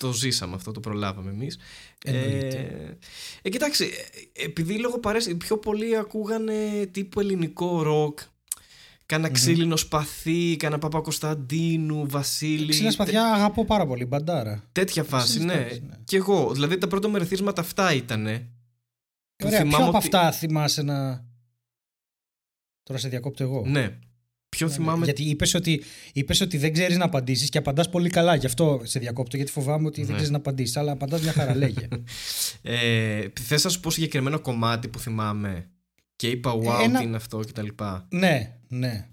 [0.00, 1.58] Το ζήσαμε αυτό, το προλάβαμε εμείς.
[2.04, 2.56] Εννοείται.
[2.58, 2.96] Ε,
[3.42, 8.18] ε, κοιτάξτε, ε, επειδή λόγω παρέας οι πιο πολλοί ακούγανε τύπου ελληνικό ροκ,
[9.06, 12.68] Κάνα ξύλινο σπαθί, κάνα Παπα-Κωνσταντίνου, Βασίλη.
[12.68, 14.64] Ξύλινα σπαθιά αγαπώ πάρα πολύ, μπαντάρα.
[14.72, 15.52] Τέτοια φάση, ναι.
[15.52, 15.96] Συζητήσεις, ναι.
[16.04, 16.52] Και εγώ.
[16.52, 18.38] Δηλαδή τα πρώτα μερεθίσματα αυτά ήτανε.
[19.36, 21.24] Που Ωραία, ποιο θυμάμαι από ότι- αυτά θυμάσαι να...
[22.82, 23.64] Τώρα σε διακόπτω εγώ.
[23.66, 23.98] Ναι.
[24.56, 24.78] Ποιο Ναι, ναι.
[24.78, 25.04] θυμάμαι.
[25.04, 25.82] Γιατί είπες ότι,
[26.12, 28.34] είπες ότι δεν ξέρεις να απαντήσεις και απαντάς πολύ καλά.
[28.34, 30.12] Γι' αυτό σε διακόπτω, γιατί φοβάμαι ότι δεν Ναι.
[30.12, 30.76] ξέρεις να απαντήσεις.
[30.76, 31.88] Αλλά απαντάς μια χαρά, λέγε.
[32.62, 35.68] Ε, θες να σου πω συγκεκριμένο κομμάτι που θυμάμαι
[36.16, 37.66] και είπα wow Ένα- τι είναι αυτό κτλ.
[38.08, 39.06] ναι, ναι.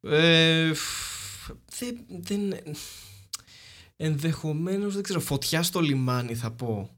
[0.00, 2.54] Ε, φ- δεν, δεν,
[3.96, 6.90] ενδεχομένως δεν ξέρω φωτιά στο λιμάνι θα πω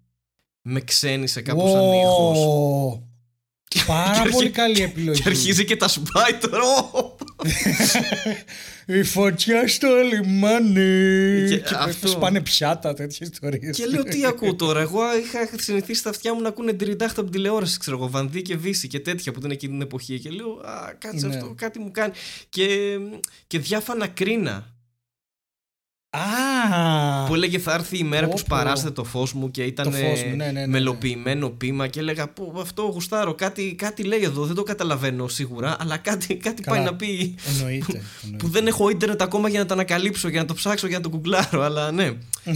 [0.63, 3.03] με ξένησε κάπως σαν ήχος Wow.
[3.87, 5.23] Πάρα Και πολύ αρχι- καλή επιλογή.
[5.23, 7.17] και αρχίζει και τα σπάει τώρα Ω!
[8.87, 11.49] Η φωτιά στο λιμάνι.
[11.49, 13.77] Και Και, αυτό- σπάνε πιάτα, τέτοιες ιστορίες.
[13.77, 17.31] και λέω τι ακούω τώρα εγώ είχα συνηθίσει τα αυτιά μου να ακούνε τριντάχτα από
[17.31, 20.31] την τηλεόραση ξέρω εγώ Βανδί και Βύση και τέτοια που ήταν εκείνη την εποχή και
[20.31, 21.35] λέω α κάτσε Ναι.
[21.35, 22.13] αυτό κάτι μου κάνει
[22.49, 22.97] και,
[23.47, 24.75] και διάφανα κρίνα
[26.17, 27.27] Α!
[27.27, 28.45] που έλεγε θα έρθει η μέρα που Πω, πω.
[28.45, 30.67] σπαράσετε το φως μου και ήταν Το φως μου, ναι, ναι, ναι, ναι.
[30.67, 35.77] μελοποιημένο πείμα και έλεγα πω αυτό γουστάρω κάτι, κάτι λέει εδώ δεν το καταλαβαίνω σίγουρα
[35.81, 36.77] αλλά κάτι, κάτι Καλά.
[36.77, 38.03] πάει να πει Εννοείται.
[38.39, 41.03] που δεν έχω ίντερνετ ακόμα για να το ανακαλύψω για να το ψάξω για να
[41.03, 42.13] το κουγκλάρω αλλά ναι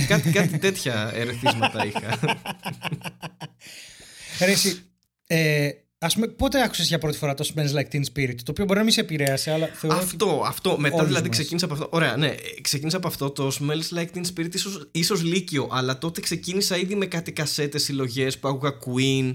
[0.08, 2.18] κάτι, κάτι τέτοια ερεθίσματα είχα
[4.40, 4.82] Ρε, εσύ,
[5.26, 5.68] ε,
[6.02, 8.78] ας πούμε, πότε άκουσες για πρώτη φορά το Smells Like Teen Spirit, το οποίο μπορεί
[8.78, 10.78] να μην σε επηρέασε, αλλά θεωρώ ότι αυτό, αυτό.
[10.78, 11.36] Μετά όλους δηλαδή μας.
[11.36, 11.86] ξεκίνησα από αυτό.
[11.90, 12.34] Ωραία, ναι.
[12.60, 16.94] Ξεκίνησα από αυτό το Smells Like Teen Spirit, ίσως, ίσως Λύκειο, αλλά τότε ξεκίνησα ήδη
[16.94, 19.34] με κάτι κασέτες συλλογές που άκουγα Queen,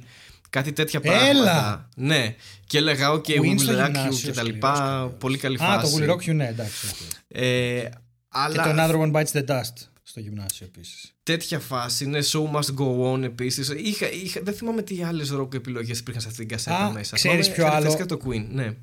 [0.50, 1.20] κάτι τέτοια Έλα!
[1.22, 1.90] πράγματα.
[1.96, 2.36] Ναι.
[2.66, 4.76] Και έλεγα, OK, Queen We στο Will Rock You γυμνάσιο, και τα σκληρός, λοιπά.
[4.76, 5.12] σκληρός.
[5.20, 5.98] Πολύ καλή Α, το φάση.
[6.00, 6.88] Will Rock You, ναι, εντάξει.
[6.88, 7.12] οκ.
[7.28, 7.90] Ε, Και
[8.30, 9.74] αλλά το Another One Bites the Dust
[10.16, 11.14] στο γυμνάσιο επίσης.
[11.24, 13.70] τέτοια φάση, ναι, Show Must Go On επίσης.
[13.70, 17.16] Είχα, είχα, δεν θυμάμαι τι άλλες rock επιλογές υπήρχαν σε αυτήν την κασέτα Α, μέσα.
[17.16, 18.76] ξέρεις Θυμάμαι ποιο άλλο; χαρακτηριστικά το Queen, ναι.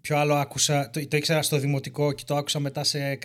[0.00, 3.18] Ποιο άλλο άκουσα, το, το ήξερα στο δημοτικό και το άκουσα μετά σε.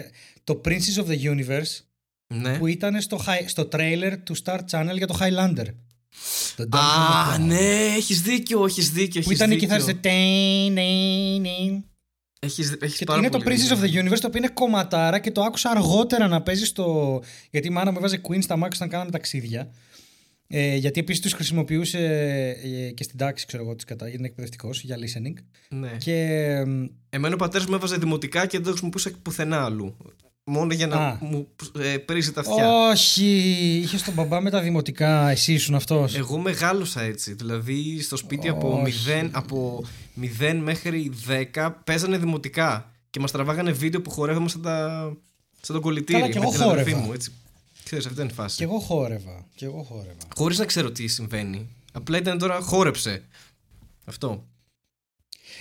[0.43, 1.79] Το Princess of the Universe
[2.27, 2.57] ναι.
[2.57, 5.65] που ήταν στο, hi- στο trailer του Star Channel για το Highlander.
[6.55, 7.39] Το Dungeon Α, of Love.
[7.39, 9.21] ναι, έχεις δίκιο, έχεις δίκιο.
[9.21, 9.75] Που έχεις ήταν η δίκιο.
[12.45, 12.73] Κιθάριστα.
[12.75, 14.01] Έχεις, έχεις Και πάρα είναι το πολύ Princess of δίκιο.
[14.01, 17.21] the Universe το οποίο είναι κομματάρα και το άκουσα αργότερα να παίζει στο.
[17.51, 19.69] Γιατί η μάνα μου έβαζε Queen στα μάξι όταν κάναμε ταξίδια.
[20.47, 21.99] Ε, γιατί επίσης τους χρησιμοποιούσε
[22.63, 25.43] ε, και στην τάξη, ξέρω εγώ, της κατά, γιατί είναι εκπαιδευτικός για listening.
[25.69, 25.91] Ναι.
[25.97, 26.21] Και.
[26.65, 29.97] εμ, Εμένα ο πατέρας μου έβαζε δημοτικά και δεν το χρησιμοποιούσα πουθενά αλλού.
[30.43, 31.17] Μόνο για να Α.
[31.21, 31.47] μου
[31.79, 32.69] ε, πρίζει τα αυτιά.
[32.89, 33.25] Όχι!
[33.83, 36.15] Είχες τον μπαμπά με τα δημοτικά, εσύ ήσουν αυτός.
[36.17, 37.33] Εγώ μεγάλωσα έτσι.
[37.33, 39.09] Δηλαδή στο σπίτι από Όχι.
[39.23, 39.83] 0, από
[40.39, 41.11] 0 μέχρι
[41.53, 42.91] 10 παίζανε δημοτικά.
[43.09, 44.99] Και μας τραβάγανε βίντεο που χορεύαμε σαν, τα...
[45.61, 46.19] σαν τον κολλητήρι.
[46.19, 47.05] Καλά, κι με εγώ την αδερφή χόρευα.
[47.07, 47.13] μου.
[47.13, 47.31] Έτσι.
[47.83, 48.57] Ξέρεις, αυτή ήταν η φάση.
[48.57, 49.45] Και εγώ χόρευα.
[49.55, 50.17] Και εγώ χόρευα.
[50.35, 51.69] Χωρίς να ξέρω τι συμβαίνει.
[51.93, 53.23] Απλά ήταν τώρα χόρεψε.
[54.05, 54.45] Αυτό.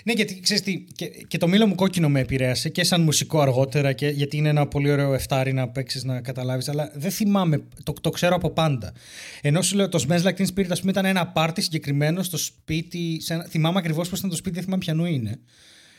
[0.04, 3.40] Ναι, γιατί ξέρεις τι, και, και το μήλο μου κόκκινο με επηρέασε και σαν μουσικό
[3.40, 7.64] αργότερα, και, γιατί είναι ένα πολύ ωραίο εφτάρι να παίξεις να καταλάβεις, αλλά δεν θυμάμαι,
[7.82, 8.92] το, το ξέρω από πάντα.
[9.40, 12.36] Ενώ σου λέω το Smells Like Teen Spirit, ας πούμε, ήταν ένα πάρτι συγκεκριμένο στο
[12.36, 13.20] σπίτι.
[13.20, 15.38] Σε ένα, θυμάμαι ακριβώς πώς ήταν το σπίτι, δεν θυμάμαι ποιανού είναι.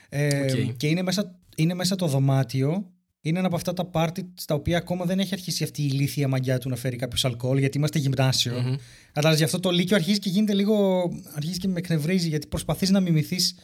[0.10, 0.77] Ε, Οκ.
[0.77, 2.89] Και είναι μέσα, είναι μέσα το δωμάτιο.
[3.21, 6.27] Είναι ένα από αυτά τα πάρτι στα οποία ακόμα δεν έχει αρχίσει αυτή η ηλίθια
[6.28, 8.60] μαγκιά του να φέρει κάποιος αλκοόλ, γιατί είμαστε γυμνάσιο.
[8.60, 8.75] Μμμ.
[9.13, 11.03] Αλλά γι' αυτό το Λύκειο αρχίζει και γίνεται λίγο.
[11.34, 13.55] αρχίζει και με εκνευρίζει, γιατί προσπαθείς να μιμηθείς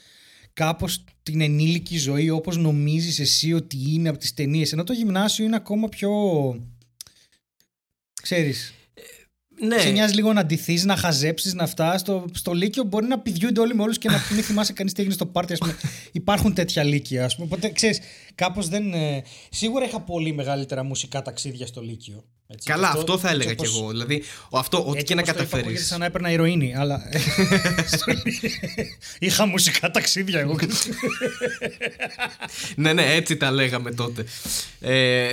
[0.54, 4.74] κάπως την ενήλικη ζωή όπως νομίζεις εσύ ότι είναι από τις ταινίες.
[4.74, 6.12] Ενώ το γυμνάσιο είναι ακόμα πιο.
[8.22, 8.74] Ξέρεις,
[9.68, 9.80] Ναι.
[9.80, 11.98] σε νοιάζει λίγο να ντυθείς, να χαζέψεις, να φτάσει.
[11.98, 15.00] Στο, στο Λύκειο μπορεί να πηδιούνται όλοι με όλους και να μην θυμάσαι κανείς τι
[15.00, 15.54] έγινε στο πάρτι.
[15.54, 15.76] Ας πούμε.
[16.12, 17.48] Υπάρχουν τέτοια Λύκεια, ας πούμε.
[17.52, 18.00] Οπότε ξέρεις,
[18.36, 18.94] κάπως δεν.
[18.94, 22.24] ε, Σίγουρα είχα πολύ μεγαλύτερα μουσικά ταξίδια στο Λύκειο.
[22.54, 22.70] Έτσι.
[22.70, 23.90] Καλά, Και αυτό, θα έτσι έλεγα κι όπως- εγώ.
[23.90, 25.64] Δηλαδή, ο- αυτό, ό,τι έτσι και να όπως το είπα, καταφέρεις.
[25.66, 27.02] ακούγεται σαν να έπαιρνα ηρωίνη, αλλά.
[29.20, 30.56] Είχα μουσικά ταξίδια εγώ.
[32.76, 34.26] ναι, ναι, έτσι τα λέγαμε τότε.
[34.80, 35.32] Ε,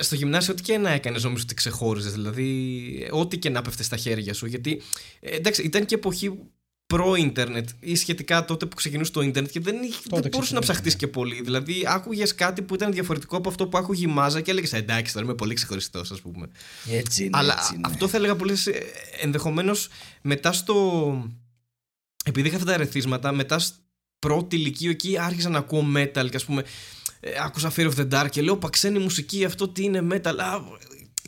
[0.00, 2.12] στο γυμνάσιο, ό,τι και να έκανες, νομίζω ότι ξεχώριζες.
[2.12, 4.46] Δηλαδή, ό,τι και να πέφτες στα χέρια σου.
[4.46, 4.82] Γιατί
[5.20, 6.38] ε, εντάξει, ήταν και εποχή
[6.86, 10.72] προ-ίντερνετ ή σχετικά τότε που ξεκινούσε το ίντερνετ και δεν, είχε- δεν μπορούσες να ξεκινούσε,
[10.72, 10.98] ψαχτείς ναι.
[10.98, 11.42] και πολύ.
[11.42, 15.12] Δηλαδή, άκουγες κάτι που ήταν διαφορετικό από αυτό που άκουγε η μάζα και έλεγες Εντάξει,
[15.12, 16.48] τώρα είμαι πολύ ξεχωριστός, ας πούμε.
[16.90, 17.38] Έτσι είναι.
[17.38, 17.82] Αλλά έτσι είναι.
[17.86, 18.54] αυτό θα έλεγα πολύ.
[19.20, 19.88] Ενδεχομένως
[20.22, 21.28] μετά στο.
[22.24, 23.76] Επειδή είχα αυτά τα ερεθίσματα, μετά στο
[24.18, 26.64] πρώτη λυκείου εκεί άρχισα να ακούω metal και ας πούμε.
[27.26, 30.34] Ε, άκουσα Fear of the Dark και λέω Παράξενη μουσική, αυτό τι είναι metal.
[30.38, 30.60] Α,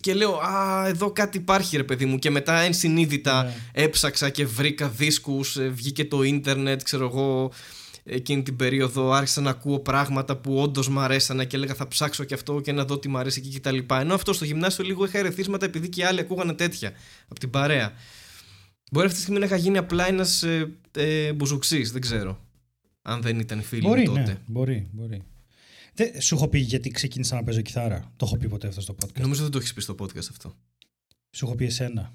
[0.00, 2.18] και λέω Α, εδώ κάτι υπάρχει ρε παιδί μου.
[2.18, 3.54] Και μετά ενσυνείδητα Ναι.
[3.72, 7.52] έψαξα και βρήκα δίσκους, ε, βγήκε το ίντερνετ, ξέρω εγώ.
[8.08, 12.24] Εκείνη την περίοδο άρχισα να ακούω πράγματα που όντως μ' αρέσανε και έλεγα θα ψάξω
[12.24, 13.78] και αυτό και να δω τι μ' αρέσει εκεί κτλ.
[13.94, 16.92] Ενώ αυτό στο γυμνάσιο λίγο είχα ερεθίσματα επειδή και οι άλλοι ακούγανε τέτοια
[17.28, 17.92] από την παρέα.
[18.92, 22.40] Μπορεί αυτή τη στιγμή να είχα γίνει απλά ένας ε, ε, μπουζουξής, δεν ξέρω.
[23.02, 24.20] αν δεν ήταν οι φίλοι Μπορεί, μου τότε.
[24.20, 25.22] ναι, μπορεί, μπορεί.
[25.96, 28.12] Δεν, σου έχω πει γιατί ξεκίνησα να παίζω κιθάρα.
[28.16, 29.20] Το έχω πει ποτέ αυτό στο podcast.
[29.20, 30.54] Νομίζω δεν το έχεις πει στο podcast αυτό.
[31.30, 32.12] Σου έχω πει εσένα.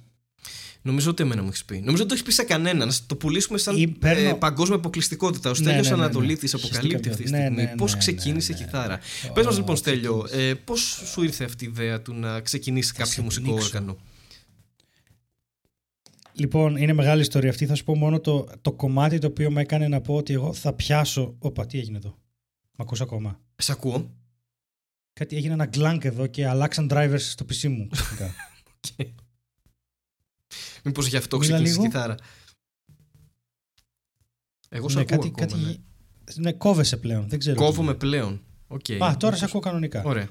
[0.82, 1.75] Νομίζω ότι εμένα μου έχεις πει.
[1.79, 2.86] Νομίζω ότι το έχεις πει σε κανένα.
[2.86, 5.49] Να το πουλήσουμε σαν Ή παίρνω- ε, παγκόσμια αποκλειστικότητα.
[5.49, 6.01] Ο Ναι, Στέλιο ναι, ναι, ναι.
[6.03, 8.65] Ανατολίτης Σωστή αποκαλύπτει αυτή τη κάποια- ναι, στιγμή ναι, πώς ναι, ξεκίνησε ναι, η ναι.
[8.65, 10.07] κιθάρα; Ω, Πες μας λοιπόν, ξεκίνησε.
[10.29, 13.65] Στέλιο, ε, πώς σου ήρθε αυτή η ιδέα του να ξεκινήσει κάποιο σε μουσικό πνίξω.
[13.67, 13.97] όργανο;
[16.34, 17.65] Λοιπόν, είναι μεγάλη ιστορία αυτή.
[17.65, 20.53] Θα σου πω μόνο το, το κομμάτι το οποίο με έκανε να πω ότι εγώ
[20.53, 21.36] θα πιάσω.
[21.39, 22.17] Όπα, τι έγινε εδώ;
[22.77, 24.16] Μ' ακούς ακόμα; Σε ακούω.
[25.14, 27.88] Κάτι έγινε ένα clunk εδώ και αλλάξαν drivers στο PC μου.
[27.91, 28.34] ξαφνικά.
[30.84, 31.91] Μήπως γι' αυτό Μίλα ξεκίνησες η λίγο.
[31.91, 32.16] κιθάρα;
[34.70, 35.62] Εγώ σε ναι, ακούω κάτι, ακόμα.
[35.64, 35.84] κάτι...
[36.36, 36.43] ναι.
[36.43, 37.30] ναι, κόβεσαι πλέον.
[37.30, 37.55] Δεν ξέρω.
[37.55, 38.41] Κόβομαι πλέον.
[38.68, 38.97] Okay.
[38.99, 40.03] Α, τώρα σε ακούω κανονικά.
[40.03, 40.30] Ωραία.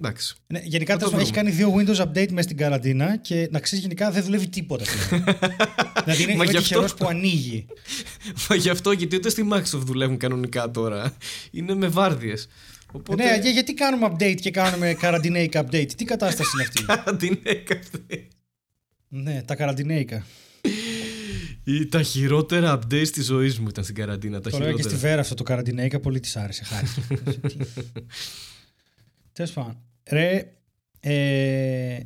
[0.00, 0.34] Εντάξει.
[0.46, 1.74] Ναι, γενικά Θα το τέλος πάντων, έχει βρούμε.
[1.76, 5.24] κάνει δύο Windows update μέσα στην καραντίνα και να ξέρεις γενικά δεν δουλεύει τίποτα πλέον.
[6.04, 7.66] δηλαδή είναι, Μα είμαι γι' αυτό- τυχερός που ανοίγει.
[8.48, 11.16] Μα γι' αυτό γιατί ούτε στη Microsoft δουλεύουν κανονικά τώρα.
[11.50, 12.48] Είναι με βάρδιες.
[12.92, 13.24] Οπότε.
[13.24, 16.62] Ναι, για- γιατί κάνουμε update και κάνουμε καραντινέικα update; Τι κατάσταση είναι
[17.02, 17.90] αυτή; την έκαψε.
[19.08, 20.26] ναι, τα καραντινέικα.
[21.64, 24.40] Ή τα χειρότερα updates της ζωής μου ήταν στην καραντίνα.
[24.40, 25.08] Τα Το λέω και στη χειρότερα.
[25.08, 26.64] Βέρα αυτό το καραντινέικα, πολύ της άρεσε.
[26.64, 26.86] Χάρη.
[29.32, 29.82] Τέλος πάντων.
[30.10, 30.52] Ρε,
[31.00, 31.98] ε,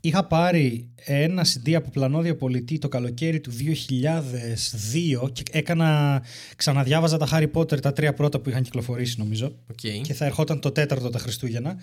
[0.00, 3.50] είχα πάρει ένα CD από πλανόδιο πωλητή το καλοκαίρι του
[5.24, 6.22] 2002 και έκανα,
[6.56, 10.02] ξαναδιάβαζα τα Harry Potter, τα τρία πρώτα που είχαν κυκλοφορήσει νομίζω Οκ.
[10.02, 11.76] και θα ερχόταν το τέταρτο τα Χριστούγεννα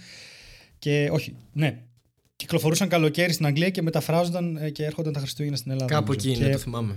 [0.80, 1.80] και όχι, ναι,
[2.36, 5.94] κυκλοφορούσαν καλοκαίρι στην Αγγλία και μεταφράζονταν ε, και έρχονταν τα Χριστούγεννα στην Ελλάδα.
[5.94, 6.30] Κάπου νομίζω.
[6.30, 6.96] εκεί είναι, Και- το θυμάμαι.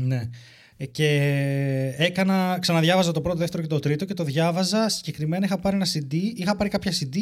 [0.00, 0.28] ναι.
[0.76, 4.88] Ε, Και έκανα, ξαναδιάβαζα το πρώτο, δεύτερο και το τρίτο και το διάβαζα.
[4.88, 7.16] Συγκεκριμένα είχα πάρει ένα CD, είχα πάρει κάποια CD,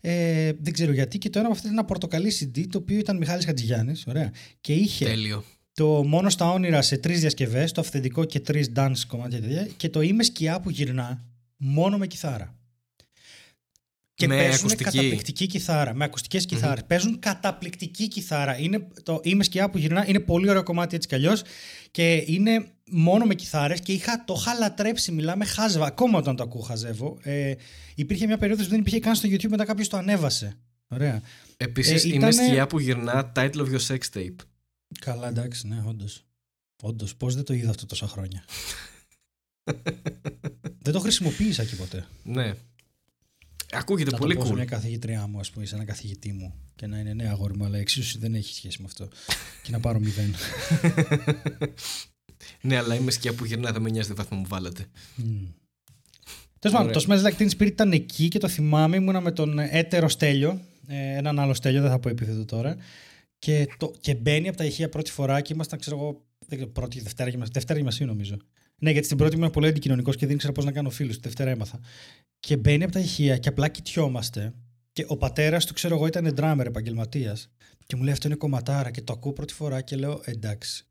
[0.00, 2.98] ε, δεν ξέρω γιατί, και το ένα από αυτά ήταν ένα πορτοκαλί CD, το οποίο
[2.98, 4.32] ήταν Μιχάλης Χατζηγιάννης, ωραία.
[4.60, 5.44] Και είχε Τέλειο.
[5.72, 9.88] το μόνο στα όνειρα σε τρεις διασκευές, το αυθεντικό και τρεις dance κομμάτια τέτοια, και
[9.88, 11.24] το είμαι σκιά που γυρνά
[11.56, 12.54] μόνο με κιθάρα.
[14.20, 14.84] Και Με παίζουν ακουστική.
[14.84, 16.84] καταπληκτική κιθάρα, με ακουστικές κιθάρες.
[16.86, 18.58] Παίζουν καταπληκτική κιθάρα.
[18.58, 21.42] Είναι το είμαι σκιά που γυρνά, είναι πολύ ωραίο κομμάτι έτσι κι αλλιώς
[21.90, 26.42] και είναι μόνο με κιθάρες και είχα, το είχα λατρέψει, μιλάμε χάζευα, ακόμα όταν το
[26.42, 27.18] ακούω χαζεύω.
[27.22, 27.54] Ε,
[27.94, 30.56] υπήρχε μια περίοδος που δεν υπήρχε καν στο YouTube, μετά κάποιος το ανέβασε.
[30.88, 31.20] Ωραία.
[31.56, 34.34] Επίσης, Ε, είμαι ήτανε- σκιά που γυρνά title of your sex tape.
[35.00, 36.24] Καλά, εντάξει, ναι, όντως.
[36.82, 38.44] Όντως, πώς δεν το είδα αυτό τόσα χρόνια.
[40.84, 42.06] δεν το χρησιμοποίησα και ποτέ.
[42.22, 42.52] Ναι.
[43.72, 44.56] Ακούγεται να πολύ το πω σε cool.
[44.56, 47.64] μια καθηγήτριά μου, ας πούμε, σε ένα καθηγητή μου και να είναι ναι, αγόρι μου,
[47.64, 49.08] αλλά εξίσου δεν έχει σχέση με αυτό.
[49.62, 50.34] και να πάρω μηδέν.
[52.60, 54.86] Ναι, αλλά είμαι σκιά που γυρνά, δεν με νοιάζει τι βαθμό μου βάλατε.
[56.58, 56.92] Τέλος πάντων, Ωραία.
[56.92, 58.96] το Smells Like Teen Spirit ήταν εκεί και το θυμάμαι.
[58.96, 62.76] Ήμουνα με τον έτερο Στέλιο, ε, έναν άλλο Στέλιο, δεν θα πω επίθετο τώρα.
[63.38, 66.70] Και, το, και μπαίνει από τα ηχεία πρώτη φορά και ήμασταν, ξέρω εγώ, δεν ξέρω,
[66.70, 68.36] πρώτη, Δευτέρα, γυμνασίου, Δευτέρα γυμνασίου νομίζω.
[68.82, 71.14] Ναι, γιατί στην πρώτη ήμουν πολύ αντικοινωνικός και δεν ήξερα πώς να κάνω φίλους.
[71.14, 71.80] Τη Δευτέρα έμαθα.
[72.40, 74.54] Και μπαίνει από τα ηχεία και απλά κοιτιόμαστε.
[74.92, 77.50] Και ο πατέρας του, ξέρω εγώ, ήταν drummer επαγγελματίας.
[77.86, 78.90] Και μου λέει αυτό είναι κομματάρα.
[78.90, 80.84] Και το ακούω πρώτη φορά και λέω εντάξει.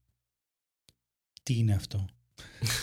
[1.44, 2.06] Τι είναι αυτό;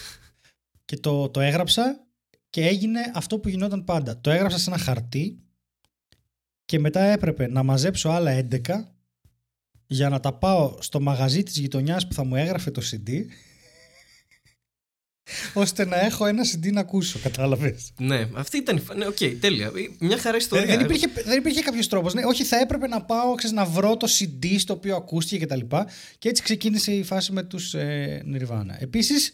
[0.85, 2.07] και το, το έγραψα
[2.51, 4.21] και έγινε αυτό που γινόταν πάντα.
[4.21, 5.39] Το έγραψα σε ένα χαρτί
[6.65, 8.61] και μετά έπρεπε να μαζέψω άλλα 11
[9.87, 13.25] για να τα πάω στο μαγαζί της γειτονιάς που θα μου έγραφε το CD
[15.55, 17.93] ώστε να έχω ένα CD να ακούσω, κατάλαβες.
[17.99, 18.77] Ναι, αυτή ήταν.
[18.77, 19.71] η φα- Ναι, οκ, τέλεια.
[19.99, 20.67] Μια χαρά ιστορία.
[20.67, 22.15] Δεν, δεν υπήρχε, δεν υπήρχε κάποιος τρόπος.
[22.15, 25.59] Ναι, όχι, θα έπρεπε να πάω ξέρεις, να βρω το CD στο οποίο ακούστηκε κτλ.
[25.61, 25.85] Και,
[26.19, 28.75] και έτσι ξεκίνησε η φάση με τους ε, Nirvana.
[28.79, 29.33] Επίσης,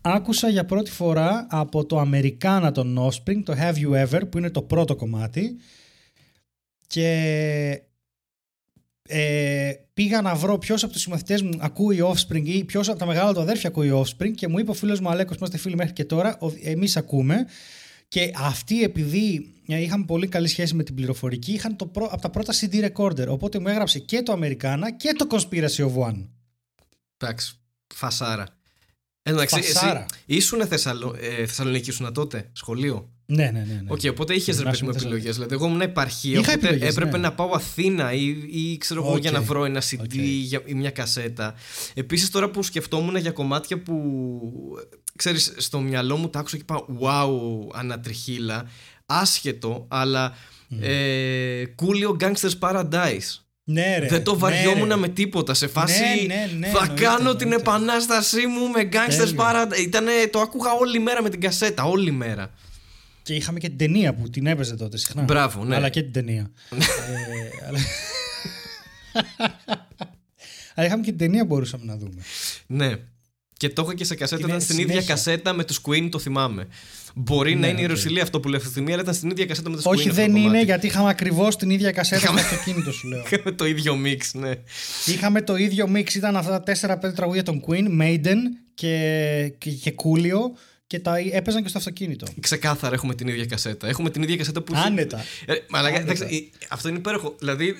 [0.00, 4.50] άκουσα για πρώτη φορά από το Americana των Offspring το Have You Ever που είναι
[4.50, 5.56] το πρώτο κομμάτι
[6.86, 7.08] και
[9.08, 13.06] ε, πήγα να βρω ποιος από τους συμμαθητές μου ακούει Offspring ή ποιος από τα
[13.06, 15.76] μεγάλα του αδέρφια ακούει Offspring και μου είπε ο φίλος μου Αλέκος, που είμαστε φίλοι
[15.76, 17.46] μέχρι και τώρα, εμείς ακούμε.
[18.08, 22.06] Και αυτοί, επειδή ε, είχαν πολύ καλή σχέση με την πληροφορική, είχαν το πρω...
[22.06, 23.26] από τα πρώτα CD recorder.
[23.28, 26.26] Οπότε μου έγραψε και το Αμερικάνα και το Conspiracy of One.
[27.16, 27.54] Εντάξει,
[27.94, 28.46] φασάρα.
[29.22, 30.00] Εντάξει, Φασάρα.
[30.00, 31.16] εσύ ήσουν Θεσσαλο...
[31.20, 33.64] ε, Θεσσαλονίκη, ήσουν τότε, σχολείο; Ναι, ναι, ναι.
[33.74, 33.80] ναι.
[33.88, 35.04] Οκ, οπότε είχες ρε Ήμουν παιδί μου Θεσσαλονίκη.
[35.04, 35.34] επιλογές.
[35.34, 36.38] Δηλαδή, εγώ ήμουν επαρχία.
[36.40, 37.22] Είχα οπότε επιλογές, έπρεπε ναι.
[37.22, 39.20] να πάω Αθήνα ή, ή ξέρω εγώ Οκ.
[39.20, 40.14] για να βρω ένα CD OK.
[40.14, 41.54] για, ή μια κασέτα.
[41.94, 44.10] Επίσης, τώρα που σκεφτόμουν για κομμάτια που
[45.16, 48.68] ξέρεις, στο μυαλό μου τα άκουσα και πάω Wow, ανατριχίλα.
[49.06, 50.34] Άσχετο, αλλά.
[50.80, 53.38] Ε, Coolio Gangsta's Paradise.
[53.64, 54.06] Ναι, ρε.
[54.06, 54.96] Δεν το ναι, βαριόμουν ρε.
[54.96, 55.54] με τίποτα.
[55.54, 57.70] Σε φάση Ναι, ναι, ναι, θα εννοείται, κάνω την εννοείται.
[57.70, 59.36] επανάστασή μου με Gangsta's Τέλειο.
[59.38, 59.78] Paradise.
[59.80, 62.50] Ήτανε, το άκουγα όλη μέρα με την κασέτα, όλη μέρα.
[63.24, 65.22] Και είχαμε και την ταινία που την έπαιζε τότε συχνά.
[65.22, 65.74] Μπράβο, ναι.
[65.76, 66.50] Αλλά και την ταινία.
[66.70, 67.78] ε, αλλά...
[70.74, 72.22] αλλά είχαμε και την ταινία που μπορούσαμε να δούμε.
[72.66, 72.92] Ναι.
[73.56, 75.14] Και το είχα και σε κασέτα, Είναι ήταν στην ίδια συνέχεια.
[75.14, 76.66] κασέτα με τους Queen, το θυμάμαι.
[77.14, 77.90] Μπορεί να Ναι, είναι η οκ.
[77.90, 79.90] Ρωσιλία αυτό που λέω αυτή τη στιγμή, αλλά ήταν στην ίδια κασέτα με τους Queen.
[79.90, 80.64] Όχι, αυτό δεν το είναι, κομμάτι.
[80.64, 83.22] γιατί είχαμε ακριβώς την ίδια κασέτα στο Είχαμε- αυτοκίνητο, σου λέω.
[83.30, 84.50] Είχαμε το ίδιο mix, ναι.
[85.06, 88.36] Είχαμε το ίδιο mix, ήταν αυτά τα 4-5 τραγούδια των Queen, Maiden
[88.74, 90.40] και, και, και Coolio
[90.94, 92.26] και τα έπαιζαν και στο αυτοκίνητο.
[92.40, 93.86] Ξεκάθαρα έχουμε την ίδια κασέτα.
[93.88, 94.74] Έχουμε την ίδια κασέτα που.
[94.74, 95.24] είχε- Άνετα.
[95.46, 96.12] Ε, μαλάκα, Άνετα.
[96.12, 97.34] εντάξει, ε, αυτό είναι υπέροχο.
[97.38, 97.74] Δηλαδή,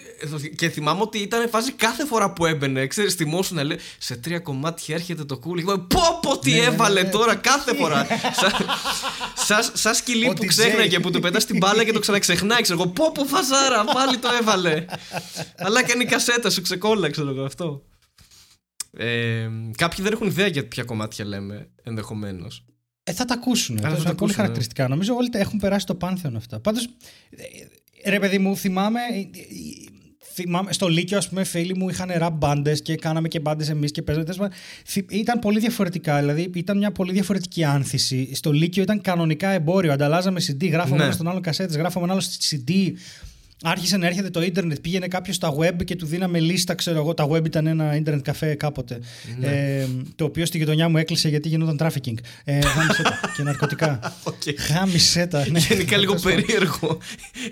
[0.45, 2.87] ε, και θυμάμαι ότι ήταν φάση κάθε φορά που έμπαινε.
[2.87, 5.63] Ξέρεις, θυμόσουν να λέει σε τρία κομμάτια έρχεται το κούλι.
[5.65, 5.87] Πω
[6.23, 7.09] πω τι Ναι, ναι, έβαλε ναι.
[7.09, 8.07] τώρα κάθε φορά.
[8.33, 8.67] Σαν-
[9.35, 10.47] σαν- Σαν σκυλί Ο που DJ.
[10.47, 12.63] ξέχναγε που του πετάς την μπάλα και το ξαναξεχνάει.
[12.63, 14.85] Ξέρω εγώ, πω πω φαζάρα, πάλι το έβαλε.
[15.57, 17.83] Αλλά έκανε η κασέτα σου, ξεκόλλα, ξέρω εγώ αυτό.
[18.97, 22.65] Ε, κάποιοι δεν έχουν ιδέα για ποια κομμάτια λέμε ενδεχομένως.
[23.05, 23.77] Ε, θα τα ακούσουν.
[23.79, 24.89] θα είναι τα πολύ ακούσουν, χαρακτηριστικά.
[24.89, 26.61] Νομίζω όλοι τα έχουν περάσει το πάνθεον αυτά.
[26.61, 26.89] Πάντως,
[28.07, 29.01] ρε παιδί μου, θυμάμαι.
[29.15, 29.25] ε, ε,
[30.37, 33.91] θυμάμαι στο Λύκειο, ας πούμε, φίλοι μου είχαν rap μπάντες και κάναμε και μπάντες εμείς
[33.91, 34.27] και παίζαμε.
[34.27, 36.19] τέλος πάντων, θυ- Ήταν πολύ διαφορετικά.
[36.19, 38.35] Δηλαδή, ήταν μια πολύ διαφορετική άνθηση.
[38.35, 39.93] Στο Λύκειο ήταν κανονικά εμπόριο.
[39.93, 41.05] Ανταλλάζαμε CD, γράφαμε Ναι.
[41.05, 42.93] ένα στον άλλο κασέτε, γράφαμε ένα άλλο CD.
[43.67, 47.15] Άρχισε να έρχεται το ίντερνετ, πήγαινε κάποιος στα web και του δίναμε λίστα, ξέρω εγώ.
[47.15, 48.99] Τα web ήταν ένα ίντερνετ καφέ κάποτε.
[49.39, 49.47] Ναι.
[49.47, 49.87] Ε,
[50.17, 52.15] το οποίο στη γειτονιά μου έκλεισε γιατί γινόταν trafficking.
[52.45, 53.99] Ε, γάμησέ τα και ναρκωτικά.
[54.23, 54.43] Οκ.
[54.75, 55.47] Γάμισε τα.
[55.51, 55.59] Ναι.
[55.59, 56.41] Γενικά λίγο Τέλος πάντων.
[56.47, 56.99] περίεργο.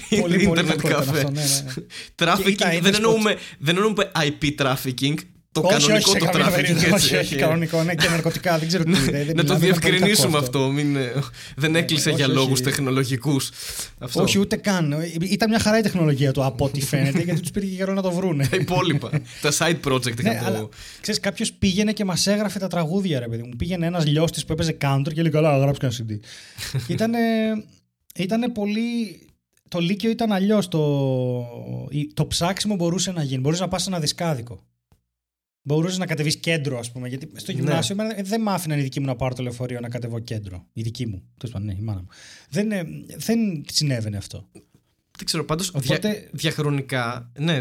[0.09, 1.19] Πολύ, πολύ Ίντερνετ κακό ήταν καφέ.
[1.19, 2.33] αυτό, ναι, ναι, ναι.
[2.33, 5.15] Trafficking, Και ήταν- δεν, είδες εννοούμε, δεν εννοούμε IP trafficking,
[5.53, 6.55] το όχι, όχι, κανονικό σε το καμία trafficking.
[6.55, 6.85] περίπτωση.
[6.87, 7.37] έτσι, Όχι, όχι, όχι.
[7.37, 8.59] κανονικό, ναι, και ναρκωτικά.
[8.59, 8.99] Δεν ξέρω τι είναι.
[9.01, 10.69] δεν Να το μιλάμε, ήταν πολύ διευκρινίσουμε κακό αυτό.
[10.71, 11.13] Μην, ε,
[11.57, 12.35] δεν έκλεισε όχι, για όχι.
[12.35, 13.51] λόγους τεχνολογικούς.
[13.99, 14.23] Αυτό.
[14.23, 14.95] Όχι, ούτε καν.
[15.21, 18.03] Ήταν μια χαρά η τεχνολογία του από ό,τι φαίνεται, γιατί τους πήρε και καιρό να
[18.03, 18.47] το βρούνε.
[18.47, 19.11] Τα υπόλοιπα.
[19.43, 20.69] τα side project Ναι, είχαν αλλά το.
[21.01, 23.57] ξέρεις, κάποιος πήγαινε και μας έγραφε τα τραγούδια, ρε παιδί μου.
[23.57, 26.19] Πήγαινε ένας λιώστης που έπαιζε counter και λέει: Καλά, γράψει κανένα CD.
[26.89, 27.19] ήτανε,
[28.17, 29.21] ήτανε πολύ.
[29.69, 30.69] Το Λύκειο ήταν αλλιώς.
[30.69, 30.81] Το,
[31.91, 33.41] η- το ψάξιμο μπορούσε να γίνει.
[33.41, 34.63] Μπορούσε να πας σε ένα δισκάδικο.
[35.63, 37.09] Μπορούσες να κατεβείς κέντρο, ας πούμε.
[37.09, 37.59] Γιατί στο Ναι.
[37.59, 40.67] γυμνάσιο εμένα δεν με άφηναν οι δικοί μου να πάρω το λεωφορείο να κατεβώ κέντρο.
[40.73, 41.23] Η δική μου.
[41.39, 42.07] Τέλος πάντων, ναι, η μάνα μου.
[42.51, 42.85] Δεν, ε,
[43.17, 44.49] δεν συνέβαινε αυτό.
[45.17, 47.31] Δεν ξέρω, πάντως Οπότε- διαχρονικά.
[47.39, 47.61] Ναι,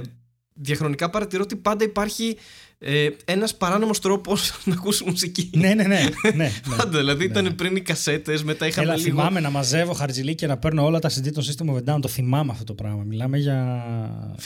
[0.54, 2.38] διαχρονικά παρατηρώ ότι πάντα υπάρχει
[2.84, 5.50] ε, ένας παράνομος τρόπος να ακούσει μουσική.
[5.54, 6.00] ναι, ναι, ναι.
[6.24, 6.52] ναι, ναι.
[6.78, 9.10] Πάντα, δηλαδή Ναι, ήταν πριν οι κασέτες, μετά είχαμε Έλα, λίγο.
[9.10, 12.02] θυμάμαι να μαζεύω χαρτζιλίκι και να παίρνω όλα τα CD των System of a Down.
[12.02, 13.04] Το θυμάμαι αυτό το πράγμα.
[13.04, 13.84] Μιλάμε για.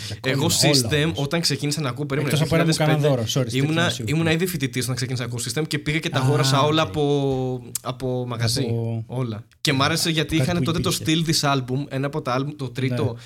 [0.07, 1.19] για Εγώ κόλλημα, όλα System, όμως.
[1.19, 2.05] όταν ξεκίνησα να ακούω.
[2.05, 2.33] Περίμενα.
[2.33, 4.05] Εκτός από ένα που 2005, κάναν δώρο, sorry, στο Ήμουνα, γυμνάσιο.
[4.07, 6.81] ήμουνα ήδη φοιτητής όταν ξεκίνησα να ακούω System και πήγα και τα Α, αγόρασα όλα
[6.81, 6.87] οκ.
[6.87, 8.61] από, από μαγαζί.
[8.61, 9.43] Από- Όλα.
[9.61, 11.21] Και μ' άρεσε γιατί Κάτι είχαν που τότε το υπήρχε.
[11.23, 13.17] Steal This Album, ένα από τα album, το τρίτο.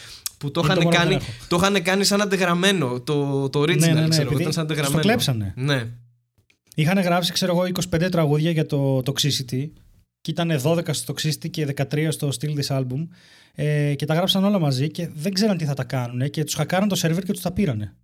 [0.43, 0.51] Ναι.
[0.51, 1.45] Που το Είναι το είχαν, μόνο που κάνει, δεν έχω.
[1.47, 2.99] το είχαν κάνει σαν αντεγραμμένο.
[3.01, 4.31] Το, το original, Ναι, ναι, ναι, ξέρω εγώ.
[4.31, 5.01] επειδή Ήταν σαν τους το αντεγραμμένο.
[5.01, 5.53] κλέψανε.
[5.55, 5.83] Ναι.
[6.75, 9.69] Είχαν γράψει, ξέρω εγώ, 25 τραγούδια για το Toxicity.
[10.21, 13.07] Και ήταν 12 στο Toxicity και 13 στο Still This Album.
[13.55, 16.29] Ε, και τα γράψαν όλα μαζί και δεν ξέραν τι θα τα κάνουν.
[16.29, 17.95] Και τους χακάραν το σερβερ και τους τα πήρανε.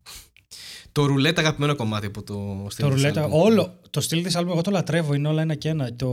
[0.91, 3.29] Το ρουλέτ αγαπημένο κομμάτι από το Still το This ρουλέτα, Album.
[3.31, 3.79] όλο.
[3.89, 5.95] Το Still This Album, εγώ το λατρεύω, είναι όλα ένα και ένα.
[5.95, 6.09] Το,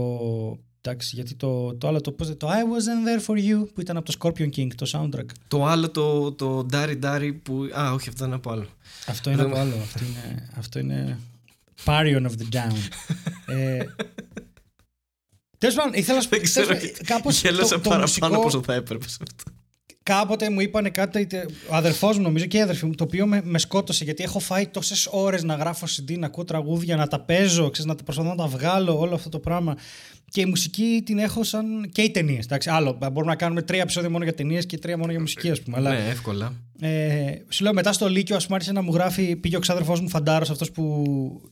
[0.85, 3.97] εντάξει, γιατί το, το άλλο το, πώς, το I wasn't there for you που ήταν
[3.97, 5.25] από το Scorpion King, το soundtrack.
[5.47, 7.69] Το άλλο, το, το Dari Dari που.
[7.79, 8.67] Α, όχι, αυτό είναι από άλλο.
[9.07, 9.75] Αυτό είναι Δεν- από άλλο.
[9.81, 11.19] Αυτό είναι, αυτό είναι
[11.85, 12.75] Parion of the Down.
[13.45, 13.85] ε,
[15.57, 16.35] Τέλος πάντων, ήθελα να σου πω.
[16.35, 16.65] Δεν ξέρω.
[16.67, 19.43] τέλος πάντων, κάπως Γέλασα το- το παραπάνω μουσικό- από όσο θα έπρεπε σε αυτό.
[20.03, 21.27] Κάποτε μου είπανε κάτι,
[21.69, 24.39] ο αδερφός μου νομίζω και η αδερφή μου, το οποίο με, με σκότωσε γιατί έχω
[24.39, 28.03] φάει τόσες ώρες να γράφω CD, να ακούω τραγούδια, να τα παίζω, ξέρεις, να τα
[28.03, 29.75] προσπαθώ να τα βγάλω, όλο αυτό το πράγμα.
[30.33, 31.89] Και η μουσική την έχω σαν.
[31.91, 32.45] και οι ταινίες.
[32.65, 35.61] Άλλο, μπορούμε να κάνουμε τρία επεισόδια μόνο για ταινίες και τρία μόνο για μουσική, ας
[35.61, 35.77] πούμε.
[35.77, 36.53] Αλλά Ναι, εύκολα.
[36.81, 39.35] ε, σου λέω μετά στο Λύκειο, ας πούμε, άρχισε να μου γράφει.
[39.35, 41.03] Πήγε ο ξάδερφός μου Φαντάρος, αυτός που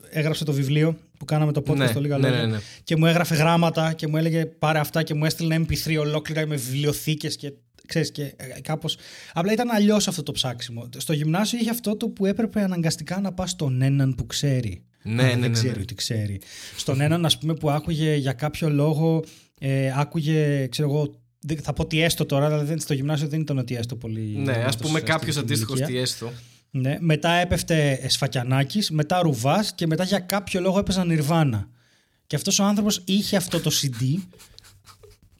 [0.09, 2.45] έγραψε το βιβλίο που κάναμε το podcast Ναι, στο Λίγα ναι, Λόγια.
[2.45, 2.59] ναι, ναι.
[2.83, 6.55] Και μου έγραφε γράμματα και μου έλεγε πάρε αυτά και μου έστειλε MP3 ολόκληρα με
[6.55, 7.53] βιβλιοθήκες και
[7.91, 8.97] ξέρεις και ε, κάπως...
[9.33, 10.89] Απλά ήταν αλλιώς αυτό το ψάξιμο.
[10.97, 14.83] Στο γυμνάσιο είχε αυτό το που έπρεπε αναγκαστικά να πας στον έναν που ξέρει.
[15.03, 15.49] Ναι, Αν ναι, ναι, Δεν ναι.
[15.49, 16.41] ξέρει ότι ξέρει.
[16.77, 19.23] Στον έναν, ας πούμε, που άκουγε για κάποιο λόγο,
[19.59, 23.41] ε, άκουγε, ξέρω εγώ, δεν- θα πω τι έστω τώρα, αλλά δεν, στο γυμνάσιο δεν
[23.41, 24.21] ήταν ότι έστω πολύ.
[24.21, 25.95] Ναι, ας δυνατός πούμε στην κάποιος αντίστοιχος ηλικία.
[25.95, 26.31] τι έστω.
[26.71, 31.69] Ναι, μετά έπεφτε Σφακιανάκης, μετά Ρουβάς και μετά για κάποιο λόγο έπαιζαν Νιρβάνα.
[32.27, 34.03] Και αυτός ο άνθρωπος είχε αυτό το CD.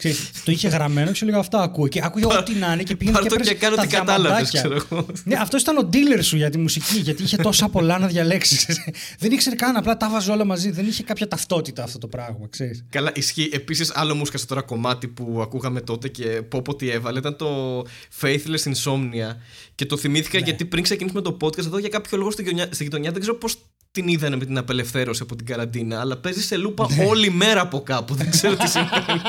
[0.02, 1.88] Ξέρεις, το είχε γραμμένο και λέγα αυτά ακούω.
[1.88, 3.88] Και άκουγε ό,τι να είναι και πήγαινε Πάρ' και το έπαιρνε και κάνω τα τι
[3.88, 4.60] κατάλαβες, διαμαντάκια.
[4.60, 5.06] ξέρω εγώ.
[5.24, 8.74] Ναι, αυτός ήταν ο dealer σου για τη μουσική, γιατί είχε τόσα πολλά να διαλέξει.
[9.20, 10.72] δεν ήξερε καν, απλά τα βάζω όλα μαζί.
[10.72, 12.86] Δεν είχε κάποια ταυτότητα αυτό το πράγμα, ξέρεις.
[12.90, 13.50] Καλά, ισχύει.
[13.54, 17.20] Επίσης, άλλο μου σκάσε τώρα κομμάτι που ακούγαμε τότε και πω πω τι έβαλε.
[17.20, 17.82] Ήταν το
[18.22, 19.36] Faithless Insomnia.
[19.76, 20.44] Και το θυμήθηκα Ναι.
[20.46, 23.36] γιατί πριν ξεκινήσουμε το podcast εδώ για κάποιο λόγο στη γειτονιά, στη γειτονιά δεν ξέρω
[23.38, 23.58] πώς
[23.92, 27.82] την είδανε με την απελευθέρωση από την καραντίνα, αλλά παίζει σε λούπα όλη μέρα από
[27.82, 28.16] κάπου.
[28.16, 29.22] Δεν ξέρω τι σημαίνει.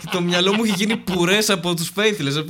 [0.00, 2.44] και το μυαλό μου έχει γίνει πουρές από τους Faithless.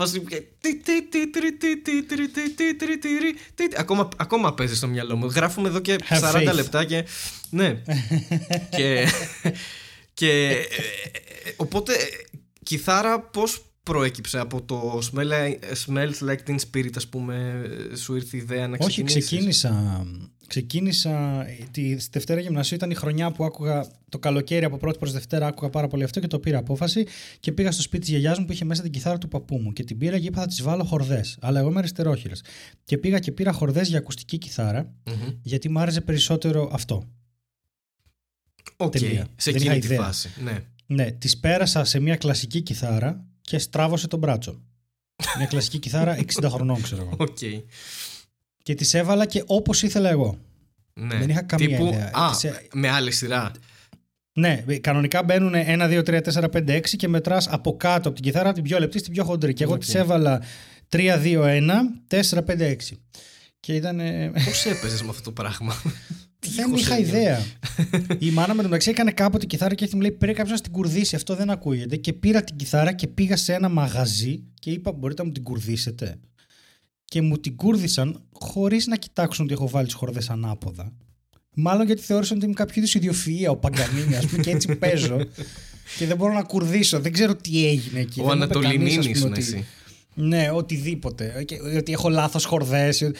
[3.76, 5.26] Ακόμα, ακόμα παίζει στο μυαλό μου.
[5.26, 7.04] Γράφουμε εδώ και 40 λεπτά και.
[7.50, 7.82] Ναι.
[8.76, 9.08] και.
[10.14, 10.56] και
[11.56, 11.92] οπότε,
[12.62, 15.00] κιθάρα πώς προέκυψε από το
[15.86, 17.62] Smells Like Teen Spirit ας πούμε
[17.94, 20.06] σου ήρθε η ιδέα να ξεκινήσεις; Όχι ξεκίνησα
[20.46, 25.46] ξεκίνησα τη Δευτέρα Γυμνασίου ήταν η χρονιά που άκουγα το καλοκαίρι από πρώτη προς Δευτέρα
[25.46, 27.06] άκουγα πάρα πολύ αυτό και το πήρα απόφαση
[27.40, 29.72] και πήγα στο σπίτι της γιαγιάς μου που είχε μέσα την κιθάρα του παππού μου
[29.72, 32.40] και την πήρα και είπα θα τις βάλω χορδές αλλά εγώ είμαι αριστερόχειρας
[32.84, 34.38] και πήγα και πήρα χορδές για ακουστική
[35.42, 37.04] γιατί μου άρεσε περισσότερο αυτό
[38.76, 39.22] OK, okay.
[39.36, 40.64] σε εκείνη τη φάση ναι.
[40.86, 44.60] Ναι, τις πέρασα σε μια κλασική κιθάρα και στράβωσε το μπράτσο.
[45.38, 47.16] Μια κλασική κιθάρα 60 χρονών, ξέρω εγώ.
[47.18, 47.62] Okay.
[48.64, 50.38] Και τις έβαλα και όπως ήθελα εγώ.
[50.94, 51.16] Ναι.
[51.16, 52.10] Δεν είχα καμία Τύπου, ιδέα.
[52.12, 52.30] Α,
[52.72, 53.50] με άλλη σειρά.
[54.32, 58.24] Ναι, κανονικά μπαίνουν 1, 2, 3, 4, 5, 6 και μετράς από κάτω από την
[58.24, 59.52] κιθάρα από την πιο λεπτή στην πιο χοντρή.
[59.52, 59.80] Και εγώ okay.
[59.80, 60.42] τις έβαλα
[60.88, 61.70] 3, 2, 1,
[62.08, 62.76] 4, 5, 6.
[63.60, 64.00] Και ήταν.
[64.44, 65.74] Πώς έπαιζες με αυτό το πράγμα;
[66.56, 67.42] δεν είχα ιδέα.
[68.18, 70.62] η μάνα με το μεταξύ έκανε κάποτε κιθάρα και έτσι μου λέει: Πρέπει κάποιος να
[70.62, 71.16] την κουρδίσει.
[71.16, 71.96] Αυτό δεν ακούγεται.
[71.96, 75.42] Και πήρα την κιθάρα και πήγα σε ένα μαγαζί και είπα: Μπορείτε να μου την
[75.42, 76.18] κουρδίσετε.
[77.04, 80.92] Και μου την κούρδισαν χωρίς να κοιτάξουν ότι έχω βάλει τις χορδές ανάποδα.
[81.54, 85.16] Μάλλον γιατί θεώρησαν ότι είμαι κάποιο είδους ιδιοφυα, ο Παγκανίνης, ας πούμε, και έτσι παίζω.
[85.98, 87.00] και δεν μπορώ να κουρδίσω.
[87.00, 88.20] Δεν ξέρω τι έγινε εκεί.
[88.20, 89.66] Ο Ανατολινίνης είναι εσύ.
[90.14, 91.46] Ναι, οτιδήποτε.
[91.76, 93.10] Ότι έχω λάθος χορδές.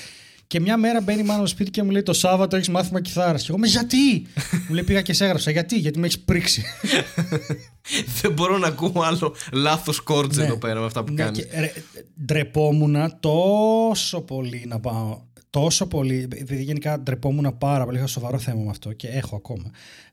[0.55, 3.43] Και μια μέρα μπαίνει μάλλον στο σπίτι και μου λέει: Το Σάββατο έχεις μάθημα κιθάρας.
[3.43, 4.27] Και εγώ με γιατί!
[4.69, 5.51] μου λέει: Πήγα και σε έγραψα.
[5.51, 6.63] Γιατί, γιατί με έχεις πρίξει.
[8.21, 10.45] Δεν μπορώ να ακούω άλλο λάθος κόρτζ ναι.
[10.45, 11.45] εδώ πέρα με αυτά που ναι, κάνει.
[12.25, 15.21] ντρεπόμουν τόσο πολύ να πάω.
[15.51, 16.29] Τόσο πολύ.
[16.33, 17.97] Επειδή γενικά ντρεπόμουν πάρα πολύ.
[17.97, 19.71] Είχα σοβαρό θέμα με αυτό και έχω ακόμα.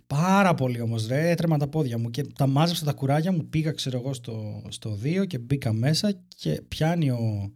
[0.07, 1.29] Πάρα πολύ όμως, ρε.
[1.29, 3.45] Έτρεμα τα πόδια μου και τα μάζεψα τα κουράγια μου.
[3.49, 7.51] Πήγα, ξέρω εγώ, στο, στο 2 και μπήκα μέσα και πιάνει ο,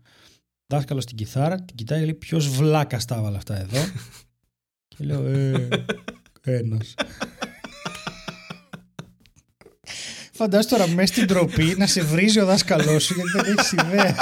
[0.68, 3.80] δάσκαλο στην κιθάρα, την κοιτάει και λέει ποιος βλάκας τα έβαλε αυτά εδώ;
[4.88, 5.68] και λέω, ε,
[6.42, 6.94] ένας.
[10.38, 14.16] Φαντάζομαι τώρα μέσα στην τροπή να σε βρίζει ο δάσκαλός σου γιατί δεν έχεις ιδέα.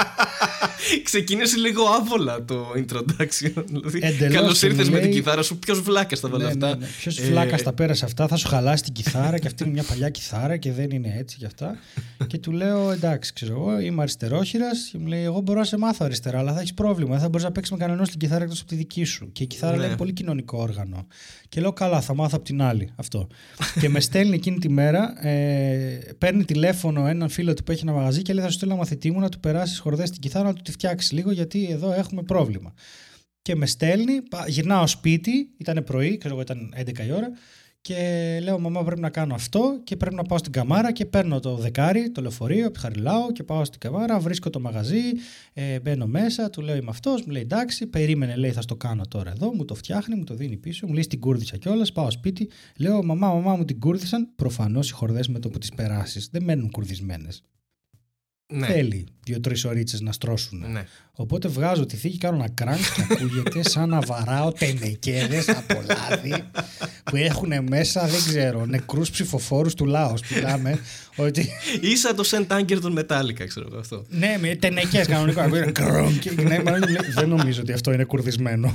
[1.04, 3.64] Ξεκίνησε λίγο άβολα το introduction.
[3.66, 4.00] Δηλαδή,
[4.30, 5.60] Καλώς ήρθες με την κιθάρα σου.
[5.60, 6.86] Ποιος βλάκα τα βάλε ναι, αυτά; Ναι, ναι.
[7.00, 7.24] Ποιος ε...
[7.24, 10.58] βλάκα τα πέρασε αυτά; Θα σου χαλάσει την κιθάρα και αυτή είναι μια παλιά κιθάρα
[10.58, 11.80] και δεν είναι έτσι και αυτά.
[12.28, 14.90] και του λέω εντάξει, ξέρω εγώ, είμαι αριστερόχειρας.
[14.92, 17.12] Και μου λέει: Εγώ μπορώ να σε μάθω αριστερά, αλλά θα έχεις πρόβλημα.
[17.12, 19.32] Δεν θα μπορείς να παίξεις με κανένα την κιθάρα εκτός από τη δική σου.
[19.32, 19.86] Και η κιθάρα ναι.
[19.86, 21.08] λέει πολύ κοινωνικό όργανο.
[21.50, 23.28] Και λέω: Καλά, θα μάθω από την άλλη αυτό.
[23.80, 27.94] και με στέλνει εκείνη τη μέρα, ε, παίρνει τηλέφωνο έναν φίλο του που έχει ένα
[27.94, 30.54] μαγαζί και λέει: Θα σου στείλω μαθητή μου να του περάσεις χορδές στην κιθάρα να
[30.54, 32.74] του τη φτιάξεις λίγο γιατί εδώ έχουμε πρόβλημα.
[33.42, 34.14] Και με στέλνει,
[34.48, 37.32] γυρνάω σπίτι, ήταν πρωί, ξέρω εγώ ήταν 11 η ώρα
[37.84, 41.40] και λέω μαμά πρέπει να κάνω αυτό και πρέπει να πάω στην καμάρα και παίρνω
[41.40, 45.02] το δεκάρι, το λεωφορείο, χαριλάω και πάω στην καμάρα, βρίσκω το μαγαζί,
[45.54, 49.04] ε, μπαίνω μέσα, του λέω είμαι αυτός, μου λέει εντάξει, περίμενε λέει θα στο κάνω
[49.08, 52.12] τώρα εδώ, μου το φτιάχνει, μου το δίνει πίσω, μου λέει στην κούρδισα κιόλας, πάω
[52.12, 56.30] σπίτι, λέω μαμά, μαμά μου την κούρδισαν, προφανώς οι χορδές με το που τις περάσεις
[56.32, 57.44] δεν μένουν κουρδισμένες.
[58.54, 58.68] Ναι.
[58.68, 60.66] Θέλει δύο-τρεις ωρίτσε να στρώσουν.
[60.72, 60.86] Ναι.
[61.16, 66.44] Οπότε βγάζω τη θήκη, κάνω ένα κράνκ και ακούγεται σαν να βαράω τενεκέδες από λάδι
[67.04, 70.14] που έχουν μέσα, δεν ξέρω, νεκρούς ψηφοφόρους του λαού.
[70.36, 70.80] Μιλάμε.
[71.16, 71.50] Ότι...
[71.82, 74.06] Ίσα το Σεντ Άγκερ των Μετάλλικα, ξέρω αυτό.
[74.10, 75.48] Ναι, με τενεκέ κανονικό.
[76.48, 76.62] ναι,
[77.14, 78.74] δεν νομίζω ότι αυτό είναι κουρδισμένο.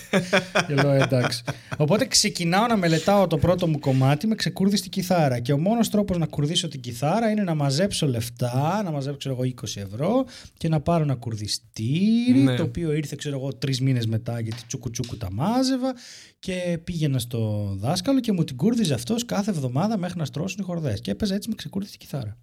[0.66, 1.42] και λέω εντάξει.
[1.76, 5.38] Οπότε ξεκινάω να μελετάω το πρώτο μου κομμάτι με ξεκούρδιστη κιθάρα.
[5.38, 9.42] Και ο μόνος τρόπος να κουρδίσω την κιθάρα είναι να μαζέψω λεφτά, να μαζέψω εγώ
[9.42, 10.24] 20 ευρώ
[10.56, 12.56] και να πάρω ένα κουρδιστήρι ναι.
[12.56, 15.94] το οποίο ήρθε ξέρω εγώ τρεις μήνες μετά γιατί τσούκου τσούκου τα μάζευα
[16.38, 20.64] και πήγαινα στο δάσκαλο και μου την κούρδιζε αυτός κάθε εβδομάδα μέχρι να στρώσουν οι
[20.64, 22.38] χορδές και έπαιζε έτσι με ξεκούρδιστη κιθάρα.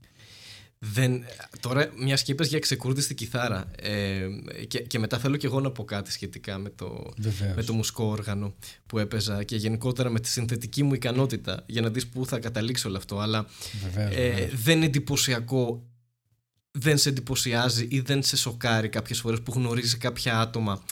[0.85, 1.23] Δεν,
[1.59, 4.27] τώρα, μιας και είπες για ξεκούρδιστη κιθάρα ε,
[4.67, 7.13] και, και μετά θέλω και εγώ να πω κάτι σχετικά με το,
[7.55, 8.53] με το μουσικό όργανο
[8.85, 12.87] που έπαιζα και γενικότερα με τη συνθετική μου ικανότητα για να δεις πού θα καταλήξει
[12.87, 13.19] όλο αυτό.
[13.19, 13.45] Αλλά
[13.95, 15.87] ε, δεν είναι εντυπωσιακό
[16.71, 20.83] δεν σε εντυπωσιάζει ή δεν σε σοκάρει κάποιες φορές που γνωρίζει κάποια άτομα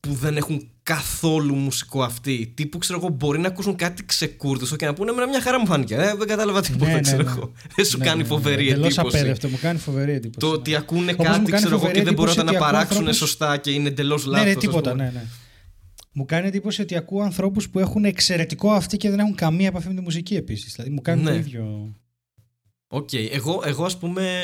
[0.00, 2.52] που δεν έχουν καθόλου μουσικό αυτή.
[2.56, 5.66] Τύπου ξέρω εγώ, μπορεί να ακούσουν κάτι ξεκούρδιστο και να πούνε με μια χαρά μου
[5.66, 5.94] φάνηκε.
[5.94, 7.30] Ε, δεν κατάλαβα τίποτα, ναι, ναι ξέρω ναι.
[7.30, 7.52] εγώ.
[7.76, 9.00] Δεν σου ναι, κάνει ναι, φοβερή ναι, εντύπωση.
[9.00, 10.38] απέδευτο, μου κάνει φοβερή εντύπωση.
[10.38, 13.16] Το ότι ακούνε κάτι ξέρω εγώ και δεν μπορούν να παράξουν ανθρώπους...
[13.16, 14.44] σωστά και είναι εντελώς λάθο.
[14.44, 15.22] Ναι, ναι, τίποτα, ναι, ναι.
[16.12, 19.88] Μου κάνει εντύπωση ότι ακούω ανθρώπους που έχουν εξαιρετικό αυτή και δεν έχουν καμία επαφή
[19.88, 20.74] με τη μουσική επίσης.
[20.74, 21.94] Δηλαδή μου κάνει το ίδιο.
[22.88, 23.08] OK.
[23.12, 23.28] Okay.
[23.32, 24.42] Εγώ, εγώ ας πούμε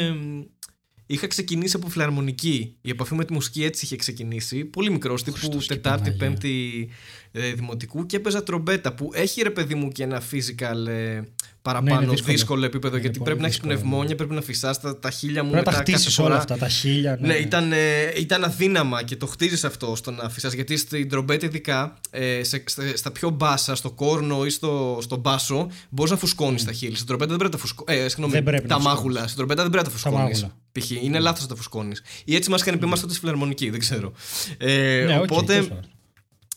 [1.06, 2.76] είχα ξεκινήσει από φιλαρμονική.
[2.80, 4.64] Η επαφή με τη μουσική έτσι είχε ξεκινήσει.
[4.64, 6.26] Πολύ μικρός, τύπου Χριστός και Τετάρτη, Παναγία.
[6.28, 6.88] Πέμπτη
[7.32, 11.20] ε, δημοτικού και έπαιζα τρομπέτα που έχει ρε παιδί μου και ένα physical ε,
[11.62, 12.32] παραπάνω Ναι, είναι δύσκολο.
[12.32, 12.64] δύσκολο.
[12.64, 15.42] επίπεδο Είναι γιατί πολύ πρέπει να έχεις δύσκολο, πνευμόνια, πρέπει να φυσάς τα, τα χείλια
[15.44, 16.38] μου Πρέπει να τα μετά κάθε χτίσεις όλα φορά.
[16.40, 17.18] αυτά, τα χείλια.
[17.20, 21.46] Ναι, ήταν, ε, ήταν αδύναμα και το χτίζεις αυτό στο να φυσάς γιατί στην τρομπέτα
[21.46, 26.18] ειδικά ε, σε, στα, στα πιο μπάσα, στο κόρνο ή στο, στο μπάσο μπορείς να
[26.18, 26.94] φουσκώνεις τα χείλη.
[26.94, 27.98] Στην τρομπέτα δεν πρέπει να τα φουσκώνει.
[27.98, 29.02] Ε, συγγνώμη, Δεν πρέπει τα να φουσκώνεις.
[29.02, 29.22] μάγουλα.
[29.24, 30.46] Στην τρομπέτα δεν πρέπει να τα Τα φουσκώνεις.
[30.80, 30.98] Μάγουλα.
[31.00, 31.04] Π.χ.
[31.04, 32.02] είναι λάθος να τα φουσκώνεις.
[32.24, 34.12] Ή έτσι μας είχαν πει, εμάς τότε φιλαρμονική, δεν ξέρω.
[34.58, 35.90] Ε, Ναι, οκ, οπότε τέλος πάντων.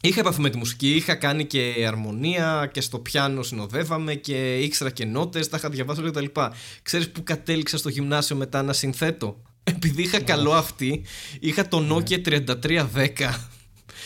[0.01, 4.89] Είχα επαφή με τη μουσική, είχα κάνει και αρμονία και στο πιάνο συνοδεύαμε και ήξερα
[4.89, 6.25] και νότες, τα είχα διαβάσει όλα κτλ.
[6.81, 11.03] Ξέρεις που κατέληξα στο γυμνάσιο μετά να συνθέτω; Επειδή είχα καλό αυτή,
[11.39, 11.95] είχα το Ναι.
[11.95, 13.49] Nokia 3310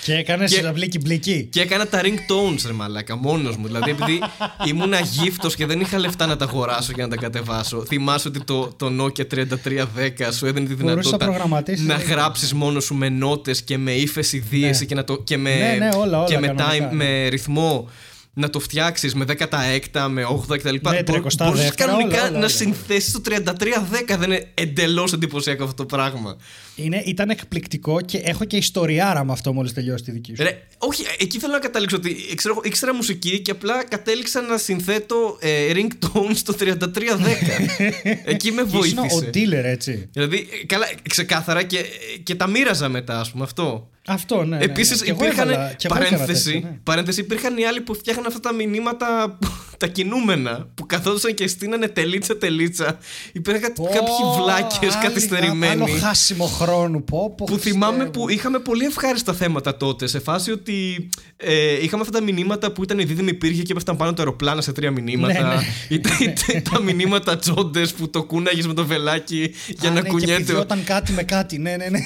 [0.04, 0.72] Και έκανε Και- και...
[0.72, 1.48] μπλίκι μπλίκι.
[1.52, 3.66] και έκανα τα ringtones ρε μαλάκα μόνος μου.
[3.68, 4.22] Δηλαδή επειδή
[4.68, 7.84] ήμουνα γύφτος και δεν είχα λεφτά να τα αγοράσω για να τα κατεβάσω.
[7.88, 11.98] Θυμάσαι ότι το, το Nokia 3310 σου έδινε τη Μπορούσες να δυνατότητα προγραμματίσεις, να ε.
[12.04, 14.86] γράψεις μόνο σου με νότες και με ύφεση δίεση Ναι.
[14.86, 17.06] και, να το, και με, Ναι, ναι, όλα, όλα και με, κανονικά, time, ναι.
[17.06, 17.90] με ρυθμό
[18.36, 20.76] να το φτιάξεις με 16, με 8 κτλ.
[20.90, 22.48] Ναι, 32, Μπορούσες κανονικά όλα, όλα, να όλα.
[22.48, 24.18] συνθέσεις το 3310.
[24.18, 26.36] Δεν είναι εντελώς εντυπωσιακό αυτό το πράγμα.
[26.76, 30.44] Είναι, ήταν εκπληκτικό και έχω και ιστοριάρα με αυτό μόλις τελειώσει τη δική σου.
[30.44, 35.38] Ρε, όχι, εκεί θέλω να καταλήξω ότι ξέρω, ήξερα μουσική και απλά κατέληξα να συνθέτω
[35.40, 36.66] ε, ringtone στο 3310.
[38.26, 39.30] εκεί με Ήσουν ο βοήθησε.
[39.34, 40.10] dealer, έτσι.
[40.12, 41.86] Δηλαδή, ε, καλά, ξεκάθαρα και,
[42.24, 43.88] και τα μοίραζα μετά, ας πούμε, αυτό.
[44.08, 44.58] Αυτό, ναι.
[44.58, 45.06] ναι, Επίσης, ναι.
[45.06, 45.50] Κι εγώ υπήρχαν.
[45.50, 46.78] έβαλα- κι εγώ έκανα Παρένθεση, τέτοιο, ναι.
[46.84, 49.38] παρένθεση, υπήρχαν οι άλλοι που φτιάχναν αυτά τα μηνύματα,
[49.78, 52.98] τα κινούμενα, που καθόντουσαν και στείνανε τελίτσα τελίτσα.
[53.32, 55.72] Υπήρχαν κάτι- Πω, κάποιοι βλάκες άλλη- καθυστερημένοι.
[55.84, 57.04] Άλλο χάσιμο χρόνου.
[57.04, 58.28] Πω, πω, Που θυμάμαι Χριστέ που μου.
[58.30, 60.08] είχαμε πολύ ευχάριστα θέματα τότε.
[60.08, 63.98] Σε φάση ότι ε, είχαμε αυτά τα μηνύματα που ήταν η δίδυμη πύργη και έπεφταν
[63.98, 65.42] πάνω το αεροπλάνα σε τρία μηνύματα.
[65.48, 65.62] Ναι, ναι.
[65.90, 70.06] Ήταν, ήταν τα μηνύματα τσόντε που το κούναγες με το βελάκι για Α, να ναι,
[70.06, 70.34] Και κουνιέται.
[70.34, 71.58] ο- πηδιόταν κάτι με κάτι.
[71.58, 72.00] Ναι, ναι, ναι.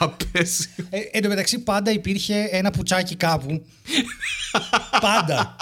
[0.00, 0.70] Απέσιο.
[0.90, 3.62] Ε, εν τω μεταξύ πάντα υπήρχε ένα πουτσάκι κάπου.
[5.00, 5.56] πάντα.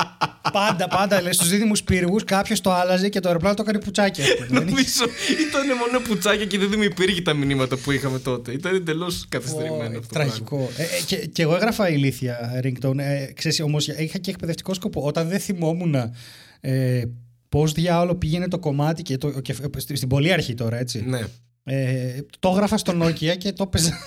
[0.53, 1.23] Πάντα, πάντα.
[1.23, 4.23] Λες, στους δίδυμους πύργους κάποιος το άλλαζε και το αεροπλάνο το έκανε πουτσάκι.
[4.23, 4.47] ας πούμε.
[4.47, 5.05] Δεν είχε- Νομίζω
[5.49, 8.53] ήταν μόνο πουτσάκια και δεν υπήρχε τα μηνύματα που είχαμε τότε.
[8.53, 10.01] Ήταν εντελώς καθυστερημένο Ω, αυτό.
[10.01, 10.33] το πράγμα.
[10.33, 10.71] Τραγικό.
[10.77, 12.99] Ε, ε, και, και εγώ έγραφα ηλίθια ringtone.
[12.99, 15.03] Ε, ξέρεις, όμως είχα και εκπαιδευτικό σκοπό.
[15.03, 15.95] Όταν δεν θυμόμουν
[16.61, 17.03] ε,
[17.49, 21.03] πώς διάολο πήγαινε το κομμάτι και, το, και ε, στη- στην πολύ αρχή τώρα, έτσι.
[21.07, 21.21] Ναι.
[21.65, 23.99] Ε, το έγραφα στο Nokia και το έπαιζα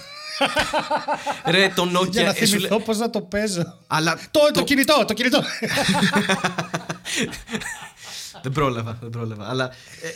[1.46, 2.14] Ρε, το για Nokia.
[2.14, 3.78] να ε, σου λέ- θυμηθώ πώς να το παίζω.
[3.88, 5.42] Αλλά Το, το κινητό, το κινητό.
[8.44, 9.50] Δεν πρόλαβα, δεν πρόλαβα.
[9.50, 9.66] Αλλά
[10.02, 10.12] ε, ε,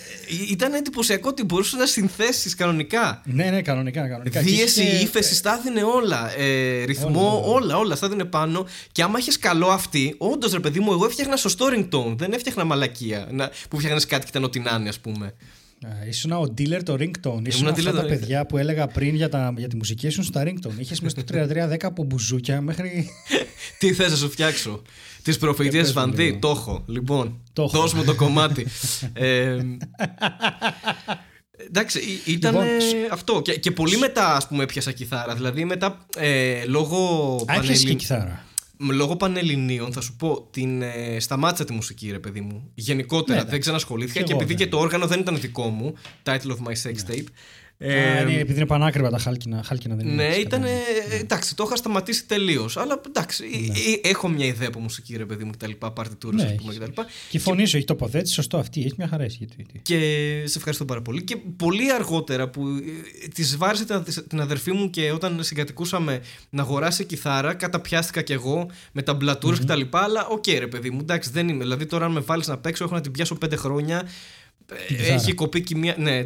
[0.49, 3.21] ήταν εντυπωσιακό ότι μπορούσες να συνθέσεις κανονικά.
[3.25, 4.07] ναι, ναι, κανονικά.
[4.07, 4.39] κανονικά.
[4.39, 6.37] Και Δίεση, είχε- ύφεση, τα έδινε όλα.
[6.37, 8.67] Ε, ρυθμό, όλα, όλα, στα έδινε πάνω.
[8.91, 12.15] Και άμα είχες καλό αυτή, όντως ρε παιδί μου, εγώ έφτιαχνα σωστό ringtone.
[12.17, 13.27] Δεν έφτιαχνα μαλακία.
[13.31, 15.33] Να, που φτιάχνεις κάτι και ήταν ό,τι να είναι, ας πούμε.
[15.85, 17.41] Α, Ήσουν ο dealer το ringtone.
[17.47, 18.07] Ήσουν dealer αυτά το τα ringtone.
[18.07, 20.77] παιδιά που έλεγα πριν για, τα, για τη μουσική, ήσουν στα ringtone.
[20.79, 21.37] Είχες μέσα στο
[21.71, 23.09] 3310 από μπουζούκια μέχρι.
[23.79, 24.81] Τι θες να σου φτιάξω;
[25.23, 26.39] Τις προφητείες πες μου Βανδί, λίγο.
[26.39, 26.83] το έχω.
[26.87, 27.79] Λοιπόν, Το έχω.
[27.79, 28.65] δώσ' μου το κομμάτι.
[29.13, 29.57] ε,
[31.67, 32.67] Εντάξει, ή- ήταν Λοιπόν,
[33.11, 33.41] αυτό.
[33.41, 35.35] Και, και πολύ μετά, ας πούμε, έπιασα κιθάρα.
[35.35, 36.97] Δηλαδή, μετά, ε, λόγω,
[37.49, 38.44] Α, έπιασε πανελλην- και κιθάρα.
[38.77, 42.71] Μ, λόγω πανελληνίων, θα σου πω, την, ε, σταμάτησα τη μουσική, ρε παιδί μου.
[42.73, 44.63] Γενικότερα, Ναι, δεν ξανασχολήθηκα Κι και εγώ, επειδή ναι.
[44.63, 47.27] και το όργανο δεν ήταν δικό μου, title of my sex tape.
[47.79, 50.15] Α, Ε, ναι, επειδή είναι πανάκριβα τα χάλκινα, χάλκινα δεν είναι.
[50.15, 50.61] ναι, έτσι ήταν.
[50.61, 50.79] κανένα.
[51.19, 52.77] Εντάξει, το είχα σταματήσει τελείως.
[52.77, 53.43] Αλλά εντάξει,
[54.03, 55.71] ε, ε, έχω μια ιδέα από μουσική, ρε παιδί μου, κτλ.
[55.93, 56.87] Παρτιτούρες, Ναι, ας πούμε, έχεις.
[56.89, 57.01] κτλ.
[57.29, 58.79] Και η φωνή σου έχει τοποθέτηση, σωστό αυτή.
[58.81, 59.23] Έχει μια χαρά.
[59.23, 59.97] εσύ, γιατί- Και
[60.45, 61.23] σε ευχαριστώ πάρα πολύ.
[61.23, 62.67] Και πολύ αργότερα που
[63.23, 68.33] ε, τη βάρεσε την, την αδερφή μου και όταν συγκατοικούσαμε να αγοράσει κιθάρα, καταπιάστηκα κι
[68.33, 69.81] εγώ με ταμπλατούρες κτλ.
[69.91, 71.63] Αλλά οκ, ρε παιδί μου, εντάξει, δεν είμαι.
[71.63, 74.07] Δηλαδή τώρα, αν με βάλεις να παίξω, έχω να την πιάσω πέντε χρόνια.
[74.71, 75.13] Ε, Την κιθάρα.
[75.13, 75.95] Έχει κοπεί και μια.
[75.97, 76.23] Ναι.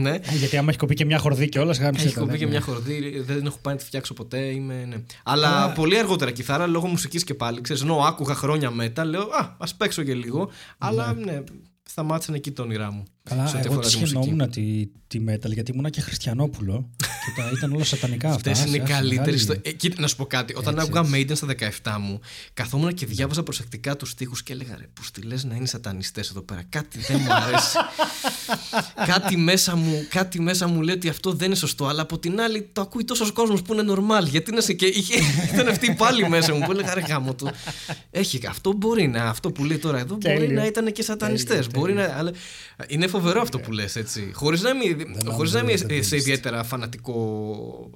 [0.00, 0.10] Ναι.
[0.10, 2.38] Α, Γιατί άμα έχει κοπεί και μια χορδή και όλα, γάμισε Έχει τα, κοπεί δεν
[2.40, 2.54] και είναι.
[2.54, 4.38] μια χορδή, δεν έχω πάει να τη φτιάξω ποτέ.
[4.38, 4.96] Είμαι, ναι.
[5.24, 5.72] Αλλά Καλά.
[5.72, 7.60] πολύ αργότερα κιθάρα λόγω μουσικής και πάλι.
[7.60, 10.50] Ξέρεις, ενώ άκουγα χρόνια μετά, λέω Α, ας παίξω και λίγο.
[10.78, 11.42] Αλλά ναι,
[11.82, 13.02] σταμάτησαν εκεί τα όνειρά μου.
[13.22, 14.20] Καλά, σε ό,τι εγώ αφορά τη τη μουσική.
[14.20, 16.88] σχαινόμουν τη, τη metal γιατί ήμουνα και χριστιανόπουλο.
[17.34, 18.50] και τα, ήταν όλα σατανικά αυτά.
[18.50, 19.46] Αυτές είναι οι άσε, άσε, καλύτερες.
[19.46, 19.70] μεγάλη- Στο...
[19.70, 20.54] Ε, κοίτα, να σου πω κάτι.
[20.56, 21.46] Όταν Έτσι, άκουγα Maiden στα
[21.82, 22.20] 17 μου,
[22.54, 26.30] καθόμουν και διάβαζα προσεκτικά τους στίχους και έλεγα ρε, που στη λες να είναι σατανιστές
[26.30, 26.62] εδώ πέρα.
[26.68, 27.76] Κάτι δεν μου αρέσει.
[29.12, 31.86] κάτι, μέσα μου, κάτι μέσα μου λέει ότι αυτό δεν είναι σωστό.
[31.86, 34.24] Αλλά από την άλλη το ακούει τόσος κόσμος που είναι normal.
[34.28, 34.86] Γιατί να σε και.
[34.86, 35.14] Είχε...
[35.52, 37.50] Ήταν αυτή πάλι μέσα μου που έλεγα ρε γάμο του.
[38.10, 39.24] Έχει, αυτό μπορεί να.
[39.24, 40.60] Αυτό που λέει τώρα εδώ μπορεί Τέλειο.
[40.60, 41.66] να ήταν και σατανιστές.
[41.66, 42.14] Τέλειο, Μπορεί να.
[42.16, 42.32] Αλλά...
[42.88, 44.30] Είναι φοβερό αυτό που λες έτσι.
[44.34, 47.17] Χωρίς να είμαι, χωρίς να είμαι σε ιδιαίτερα φανατικό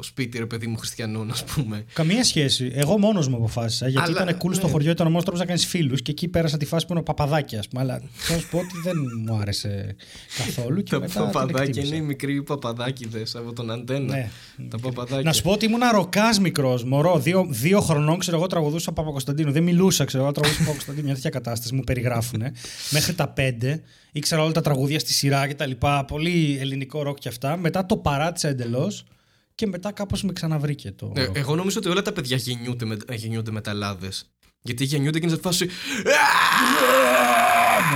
[0.01, 1.85] σπίτι, ρε παιδί μου, χριστιανών, ας πούμε.
[1.93, 2.70] Καμία σχέση.
[2.75, 3.89] Εγώ μόνος μου αποφάσισα.
[3.89, 4.55] Γιατί Αλλά, ήταν cool ναι.
[4.55, 6.93] στο χωριό, ήταν ο μόνος τρόπος να κάνεις φίλους και εκεί πέρασα τη φάση που
[6.93, 7.83] είναι ο παπαδάκι, ας πούμε.
[7.83, 8.97] Αλλά θέλω να σου πω ότι δεν
[9.27, 9.97] μου άρεσε
[10.39, 10.83] καθόλου.
[10.83, 11.95] Και Τα μετά την παπαδάκια εκτίμησα.
[11.95, 14.14] είναι οι μικροί παπαδάκιδε από τον αντένα.
[14.14, 14.31] Ναι.
[14.68, 15.23] Τα παπαδάκια.
[15.23, 17.18] Να σου πω ότι ήμουν ροκά μικρός, μωρό.
[17.18, 19.53] Δύο, δύο χρονών, ξέρω εγώ, τραγουδούσα Παπα-Κωνσταντίνου.
[19.53, 21.05] Δεν μιλούσα, ξέρω εγώ, τραγουδούσα Παπα-Κωνσταντίνου.
[21.05, 22.43] Μια τέτοια κατάσταση μου περιγράφουν.
[22.91, 23.83] Μέχρι τα πέντε
[24.13, 26.05] ήξερα όλα τα τραγούδια στη σειρά και τα λοιπά.
[26.05, 27.57] Πολύ ελληνικό ροκ και αυτά.
[27.57, 28.93] Μετά το παράτησα εντελώ
[29.55, 31.13] και μετά κάπως με ξαναβρήκε το.
[31.17, 31.37] Ε, ροκ.
[31.37, 34.31] εγώ νομίζω ότι όλα τα παιδιά γεννιούνται με, ε, γεννιούνται με ταλάδες.
[34.63, 35.65] Γιατί γεννιούνται και είναι σε φάση.
[35.65, 35.73] Ναι,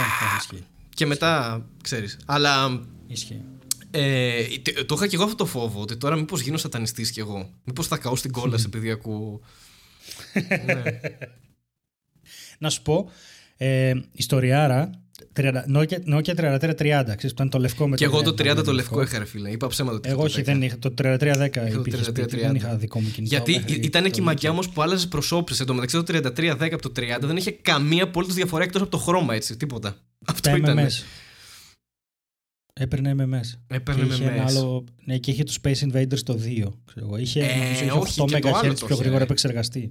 [0.00, 0.64] ναι, ισχύει.
[0.94, 2.18] Και μετά, ξέρεις.
[2.26, 3.42] Αλλά ισχύει.
[3.90, 5.80] ε, τε- το είχα και εγώ αυτό το φόβο.
[5.80, 7.50] Ότι τώρα μήπως γίνω σατανιστής κι εγώ.
[7.64, 9.40] Μήπως θα καώ στην κόλαση επειδή ακούω.
[10.64, 10.82] ναι.
[12.58, 13.10] Να σου πω,
[13.56, 14.96] ε, ιστοριάρα, 30
[15.36, 18.72] Nokia, Nokia 3330, ξέρεις που ήταν το λευκό με Και εγώ το 30 30 το
[18.72, 19.50] λευκό είχα, ρε φίλε.
[19.50, 19.96] Είπα ψέματα.
[19.96, 20.44] ότι Εγώ το όχι, 10.
[20.44, 20.78] δεν είχα.
[20.78, 22.40] Το 3310 Είχα το υπήρχες σπίτι, 3330.
[22.40, 23.34] δεν είχα δικό μου κινητό.
[23.34, 24.52] Γιατί μέχρι ήταν και το η μαγιά Nokia.
[24.52, 25.58] όμως που άλλαζες προσώπηση.
[25.60, 28.90] Εν τω μεταξύ το 3310 από το 30 δεν είχε καμία απολύτω διαφορά εκτός από
[28.90, 29.56] το χρώμα έτσι.
[29.56, 29.96] Τίποτα.
[30.26, 30.78] Αυτό Τα ήταν.
[30.78, 31.02] MMS.
[32.72, 33.58] Έπαιρνε MMS.
[33.66, 34.58] Έπαιρνε Και είχε με ένα μέσα.
[34.58, 36.72] άλλο, ναι, και είχε το Space Invaders το 2.
[36.84, 37.16] Ξέρω εγώ.
[37.16, 39.02] Είχε, Ε, νομίζω, είχε όχι, 8 και το άλλο MHz το πιο είχε.
[39.02, 39.90] γρήγορα επεξεργαστή.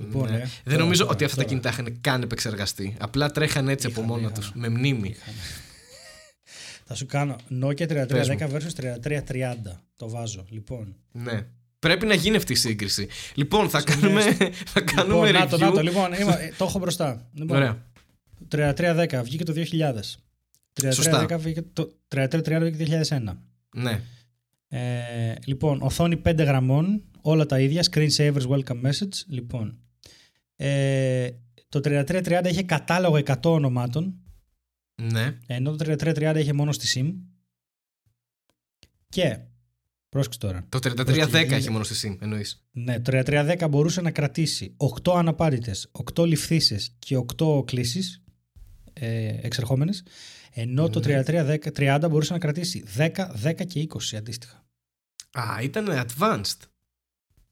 [0.00, 0.36] Λοιπόν, Ναι.
[0.36, 1.54] ε, δεν τώρα, νομίζω τώρα, ότι αυτά τα τώρα.
[1.60, 2.96] κινητά είχαν καν επεξεργαστεί.
[3.00, 4.44] Απλά τρέχαν έτσι από Είχαν, μόνα είχαν.
[4.52, 4.58] του.
[4.58, 5.14] Με μνήμη.
[6.84, 8.72] Θα σου κάνω Nokia Πες 3310 versus
[9.02, 9.52] 3330.
[9.96, 10.44] Το βάζω.
[10.48, 10.96] Λοιπόν.
[11.12, 11.46] Ναι.
[11.78, 13.08] Πρέπει να γίνει αυτή η σύγκριση.
[13.34, 14.22] Λοιπόν, θα κάνουμε,
[14.66, 15.50] θα κάνουμε λοιπόν, review.
[15.50, 17.28] να το, να το, λοιπόν, είμαι- ε, το έχω μπροστά.
[17.34, 17.86] Λοιπόν, Ωραία.
[18.50, 20.18] 3310 βγήκε το 2000.
[20.80, 21.38] 3310 Σωστά.
[21.38, 23.36] βγήκε το 3330 βγήκε το 2001.
[23.74, 24.00] Ναι.
[24.68, 29.16] Ε, λοιπόν, οθόνη 5 γραμμών, όλα τα ίδια, screensavers welcome message.
[29.28, 29.78] Λοιπόν,
[30.60, 31.30] ε,
[31.68, 34.20] το 3330 είχε κατάλογο 100 ονομάτων,
[35.02, 35.38] Ναι.
[35.46, 37.14] ενώ το 3330 είχε μόνο στη SIM.
[39.08, 39.38] Και,
[40.08, 42.64] πρόσεξε τώρα, Το 3310 έχει μόνο στη SIM, εννοείς.
[42.70, 48.22] ναι, το 3310 μπορούσε να κρατήσει 8 αναπάρητες, 8 ληφθήσεις και 8 κλήσεις
[48.92, 50.02] ε, εξερχόμενες,
[50.52, 51.22] ενώ το Ναι.
[51.74, 53.10] 3330 μπορούσε να κρατήσει 10,
[53.42, 54.66] 10 και 20 αντίστοιχα.
[55.32, 56.56] Α, ήταν advanced.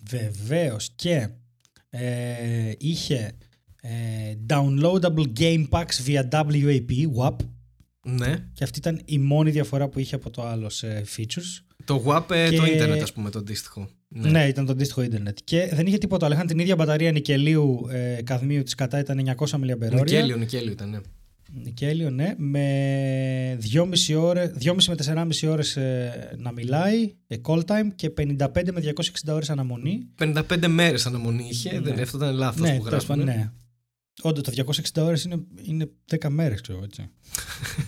[0.05, 1.29] Βεβαίως και
[1.91, 3.33] ε, είχε
[3.83, 3.89] ε,
[4.49, 6.87] downloadable game packs via WAP,
[7.21, 7.37] WAP
[8.07, 8.35] Ναι.
[8.53, 11.63] και αυτή ήταν η μόνη διαφορά που είχε από το άλλο σε features.
[11.85, 13.89] Το WAP, ε, Και- το ίντερνετ, ας πούμε, το αντίστοιχο.
[14.09, 14.47] Ναι.
[14.47, 15.39] ήταν το αντίστοιχο ίντερνετ.
[15.45, 16.35] Και δεν είχε τίποτα άλλο.
[16.35, 19.93] Είχαν την ίδια μπαταρία νικελίου ε, καδμίου της κατά ήταν 900 mAh.
[19.93, 20.99] Νικέλιο, Νικέλιο ήταν, ναι.
[21.53, 22.35] Νικέλιο, ναι.
[22.37, 24.95] Με 2,5 ώρες, 2,5 με
[25.41, 30.07] 4,5 ώρες ε, να μιλάει, ε, call time και 55 με 260 ώρες αναμονή.
[30.19, 31.81] 55 μέρες αναμονή είχε.
[31.81, 33.41] Δεν, αυτό ήταν λάθος ναι, που τέλος πάντων, γράφουν.
[33.43, 33.51] ναι.
[34.23, 34.53] Όντως, το
[34.97, 35.89] 260 ώρες είναι, είναι
[36.21, 37.09] 10 μέρες, ξέρω έτσι.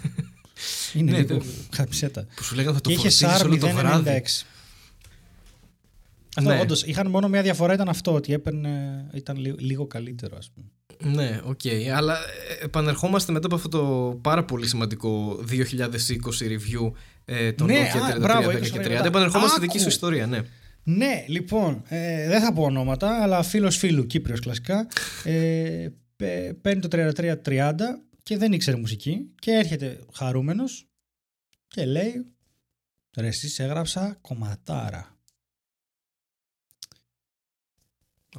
[0.95, 2.27] είναι Ναι, λίγο δεν- χαψέτα.
[2.37, 4.11] Που σου λέγανε θα το Και είχε φορτίζεις SAR όλο το βράδυ.
[4.11, 4.47] 096.
[6.39, 6.61] Αυτό, Ναι.
[6.61, 10.67] όντως, είχαν μόνο μια διαφορά ήταν αυτό, ότι έπαιρνε, ήταν λίγο, λίγο καλύτερο, ας πούμε.
[11.15, 11.61] Ναι, οκ.
[11.97, 12.15] Αλλά
[12.61, 15.77] ε, επανερχόμαστε μετά από αυτό το πάρα πολύ σημαντικό 2020
[16.41, 16.93] review
[17.25, 18.89] ε, των Ναι, Nokia α, 33, μπράβο, 10 20 και 30.
[18.89, 19.07] μετά.
[19.07, 19.83] Επανερχόμαστε στη δική Άκου.
[19.83, 20.41] σου ιστορία, ναι.
[20.83, 24.87] Ναι, λοιπόν, ε, δεν θα πω ονόματα, αλλά φίλος φίλου, Κύπριος κλασικά,
[25.25, 27.75] ε, πε- παίρνει το 3330
[28.23, 30.87] και δεν ήξερε μουσική και έρχεται χαρούμενος
[31.69, 32.27] και λέει
[33.19, 35.18] ρε εσείς έγραψα κομματάρα.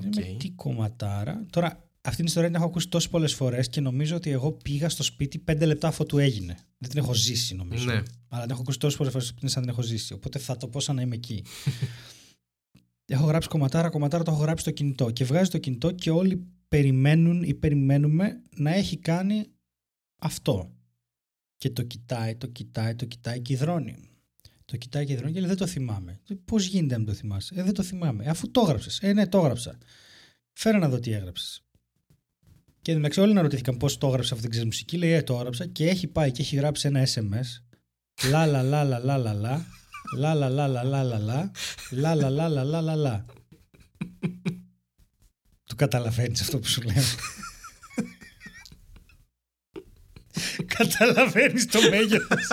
[0.06, 0.16] Οκ.
[0.16, 1.46] Λέμε, τι κομματάρα.
[1.50, 4.90] Τώρα, αυτή την ιστορία την έχω ακούσει τόσες πολλές φορές και νομίζω ότι εγώ πήγα
[4.90, 6.58] στο σπίτι πέντε λεπτά αφού του έγινε.
[6.78, 7.86] Δεν την έχω ζήσει, νομίζω.
[7.86, 8.04] Ναι.
[8.30, 10.14] Αλλά την έχω ακούσει τόσες πολλές φορές που είναι σαν την έχω ζήσει.
[10.14, 11.44] Οπότε θα το πω σαν να είμαι εκεί.
[13.06, 15.12] έχω γράψει κομματάρα, κομματάρα, το έχω γράψει στο κινητό.
[15.12, 19.46] Και βγάζει το κινητό και όλοι περιμένουν ή περιμένουμε να έχει κάνει
[20.22, 20.74] αυτό.
[21.58, 24.09] Και το κοιτάει, το κοιτάει, το κοιτάει και υδρώνει.
[24.72, 26.20] Το κοιτάει και υδρώνει και λέει δεν το θυμάμαι.
[26.46, 27.54] Πώ γίνεται να μην το θυμάσαι.
[27.58, 28.24] Ε, δεν το θυμάμαι.
[28.24, 29.08] Ε, αφού το έγραψε.
[29.08, 29.78] Ε, ναι, το έγραψα.
[30.54, 31.62] Φέρε να δω τι έγραψε.
[32.82, 34.98] Και εντάξει, όλοι να ρωτήθηκαν πώ το έγραψε αυτή την μουσική.
[34.98, 37.64] Λέει, Ε, το έγραψα και έχει πάει και έχει γράψει ένα SMS.
[38.30, 39.66] Λα λα λα λα λα λα λα.
[40.18, 41.52] Λα λα λα λα λα λα λα.
[41.92, 43.26] Λα λα λα λα λα λα λα.
[45.66, 47.04] Του καταλαβαίνει αυτό που σου λέω.
[50.80, 52.48] Καταλαβαίνεις το μέγεθος.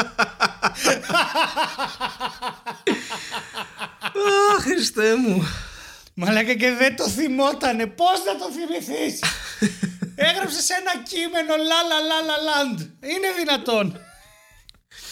[4.54, 5.48] Αχ, Χριστέ μου.
[6.14, 7.86] Μαλάκα και δεν το θυμότανε.
[7.86, 9.20] Πώς να το θυμηθείς;
[10.14, 12.80] Έγραψε σε ένα κείμενο λα λα λα λα λαντ.
[12.80, 14.00] Είναι δυνατόν.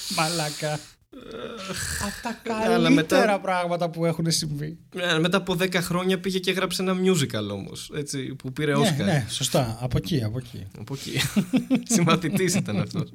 [0.08, 0.80] Μαλάκα.
[2.02, 4.78] Από τα Αλλά καλύτερα μετά- πράγματα που έχουν συμβεί.
[4.96, 7.90] Ε, Μετά από 10 χρόνια πήγε και έγραψε ένα musical όμως.
[7.94, 9.06] Έτσι, που πήρε Ναι, Όσκαρ.
[9.06, 9.78] ναι, σωστά.
[9.80, 10.66] Από εκεί, από εκεί.
[10.78, 11.18] Από εκεί.
[11.94, 13.10] Συμμαθητής ήταν αυτός.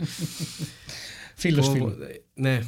[1.36, 1.96] Φίλος φίλου.
[2.34, 2.60] Ναι.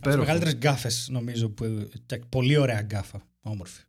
[0.00, 1.48] Τις μεγαλύτερες γκάφες νομίζω.
[1.48, 1.88] Που,
[2.28, 3.20] πολύ ωραία γκάφα.
[3.40, 3.80] Όμορφη.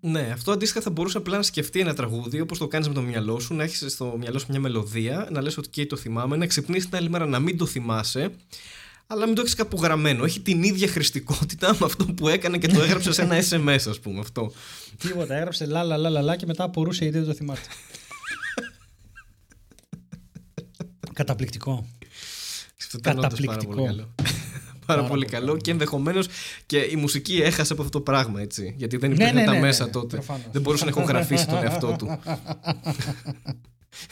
[0.00, 3.00] Ναι, αυτό αντίστοιχα θα μπορούσε απλά να σκεφτεί ένα τραγούδι όπως το κάνεις με το
[3.02, 6.36] μυαλό σου, να έχεις στο μυαλό σου μια μελωδία, να λες ότι και το θυμάμαι,
[6.36, 8.30] να ξυπνήσεις την άλλη μέρα να μην το θυμάσαι,
[9.12, 10.24] αλλά μην το έχεις κάπου γραμμένο.
[10.24, 14.00] Έχει την ίδια χρηστικότητα με αυτό που έκανε και το έγραψε σε ένα SMS, ας
[14.00, 14.20] πούμε.
[14.20, 14.52] Αυτό.
[14.98, 17.60] Τίποτα, έγραψε λα λα λα λα και μετά απορούσε γιατί δεν το θυμάται.
[21.12, 21.86] Καταπληκτικό.
[23.00, 24.06] Καταπληκτικό.
[24.86, 26.26] Πάρα, πολύ καλό και ενδεχομένως
[26.66, 28.74] και η μουσική έχασε από αυτό το πράγμα έτσι.
[28.76, 30.22] Γιατί δεν υπήρχαν ναι, ναι, τα ναι, μέσα τότε.
[30.52, 32.18] Δεν μπορούσε να ηχογραφήσει τον εαυτό του.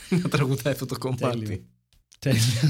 [0.23, 1.67] να τραγουδάει αυτό το κομμάτι.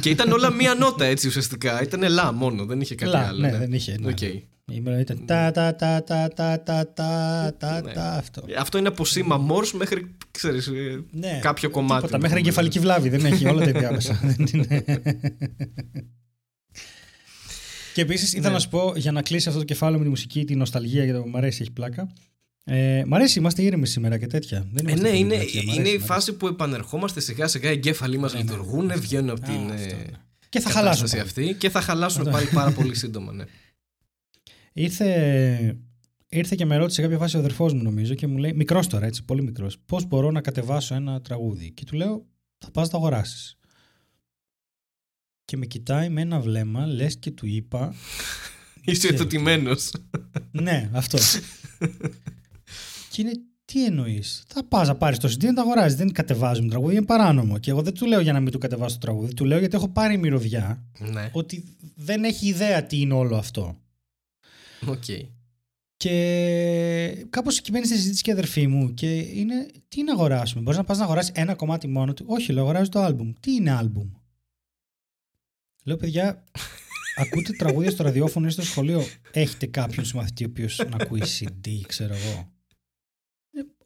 [0.00, 1.82] Και ήταν όλα μία νότα έτσι ουσιαστικά.
[1.82, 3.40] Ήταν λα μόνο, δεν είχε κάτι άλλο.
[3.40, 3.96] Ναι, δεν είχε.
[4.00, 4.14] Ναι.
[4.16, 4.42] Okay.
[5.00, 8.42] Ήταν τα τα τα τα τα τα τα τα τα αυτό.
[8.58, 10.70] Αυτό είναι από σήμα Μόρς μέχρι ξέρεις,
[11.10, 12.00] ναι, κάποιο κομμάτι.
[12.00, 14.20] Τίποτα, μέχρι εγκεφαλική βλάβη δεν έχει όλα τα διάμεσα.
[17.94, 18.54] Και επίσης ήθελα ναι.
[18.54, 21.28] να σου πω για να κλείσει αυτό το κεφάλαιο με τη μουσική, τη νοσταλγία, γιατί
[21.28, 22.12] μου αρέσει, έχει πλάκα.
[22.70, 24.66] Ε, μ' αρέσει, είμαστε ήρεμοι σήμερα και τέτοια.
[24.72, 25.44] Δεν ε, ναι, είναι,
[25.76, 28.50] είναι η φάση που επανερχόμαστε σιγά σιγά, οι εγκέφαλοι μας ναι, ναι.
[28.50, 29.70] λειτουργούν, ναι, βγαίνουν από την.
[29.70, 30.06] Ε,
[30.48, 31.20] και θα χαλάσουν.
[31.20, 33.44] Αυτή, και θα χαλάσουν πάλι πάρα πολύ σύντομα, ναι.
[34.72, 35.78] Ήρθε,
[36.28, 38.86] ήρθε και με ρώτησε σε κάποια φάση ο αδερφός μου, νομίζω, και μου λέει: Μικρός
[38.86, 39.78] τώρα, έτσι, πολύ μικρός.
[39.86, 42.26] Πώς μπορώ να κατεβάσω ένα τραγούδι; Και του λέω:
[42.58, 43.58] Θα πας να αγοράσεις
[45.44, 47.94] και με κοιτάει με ένα βλέμμα, λες και του είπα...
[48.84, 49.90] Είσαι ετοιμασμένος.
[50.50, 51.18] ναι, αυτό.
[53.18, 55.98] και είναι, τι εννοείς; Θα πας να πάρεις το CD να το αγοράζεις.
[55.98, 57.58] Δεν κατεβάζουμε τραγούδι, είναι παράνομο.
[57.58, 59.34] Και εγώ δεν του λέω για να μην του κατεβάσω το τραγούδι.
[59.34, 61.30] Του λέω γιατί έχω πάρει μυρωδιά ναι.
[61.32, 61.64] ότι
[61.94, 63.76] δεν έχει ιδέα τι είναι όλο αυτό.
[64.86, 65.02] OK.
[65.06, 65.28] Okay.
[65.96, 70.62] Και κάπως εκεί μπαίνει στη συζήτηση και η αδερφή μου και είναι τι να αγοράσουμε;
[70.62, 73.32] Μπορείς να πας να αγοράσεις ένα κομμάτι μόνο του; Όχι, λέω αγοράζει το album.
[73.40, 74.08] Τι είναι album.
[75.84, 76.44] Λέω, παιδιά,
[77.22, 79.02] ακούτε τραγούδια στο ραδιόφωνο ή στο σχολείο;
[79.32, 82.52] Έχετε κάποιον συμμαθητή ο οποίος να ακούει CD, ξέρω εγώ.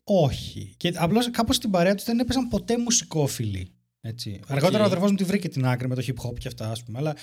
[0.05, 0.75] Ε, όχι.
[0.77, 3.69] Και απλώς κάπως στην παρέα τους δεν έπαιζαν ποτέ μουσικόφιλοι.
[4.01, 4.41] Έτσι.
[4.43, 4.47] Okay.
[4.49, 6.83] Αργότερα ο αδερφός μου τη βρήκε την άκρη με το hip hop και αυτά, ας
[6.83, 6.99] πούμε.
[6.99, 7.17] Αλλά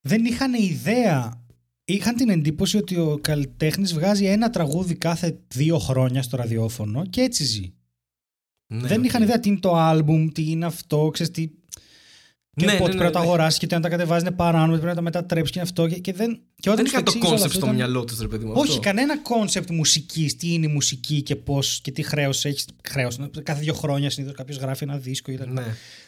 [0.00, 1.42] δεν είχαν ιδέα.
[1.84, 7.20] Είχαν την εντύπωση ότι ο καλλιτέχνης βγάζει ένα τραγούδι κάθε δύο χρόνια στο ραδιόφωνο και
[7.20, 7.72] έτσι ζει.
[8.66, 9.04] Ναι, δεν okay.
[9.04, 11.48] είχαν ιδέα τι είναι το άλμπουμ, τι είναι αυτό, ξέρεις τι,
[12.56, 14.34] και ναι, πότε ναι, ναι, πρέπει να τα αγοράσει και τι να τα κατεβάζει είναι
[14.34, 15.88] παράνομο, πρέπει να τα μετατρέψει και αυτό.
[15.88, 18.52] Και, και δεν και όταν δεν είχα το concept στο μυαλό τους, ρε παιδί μου.
[18.54, 18.80] Όχι, αυτό.
[18.80, 20.36] κανένα concept μουσικής.
[20.36, 22.64] Τι είναι η μουσική και πώς και τι χρέος έχει.
[22.88, 23.18] Χρέος.
[23.42, 25.50] Κάθε δύο χρόνια συνήθως κάποιος γράφει ένα δίσκο κτλ.
[25.50, 25.62] Ναι.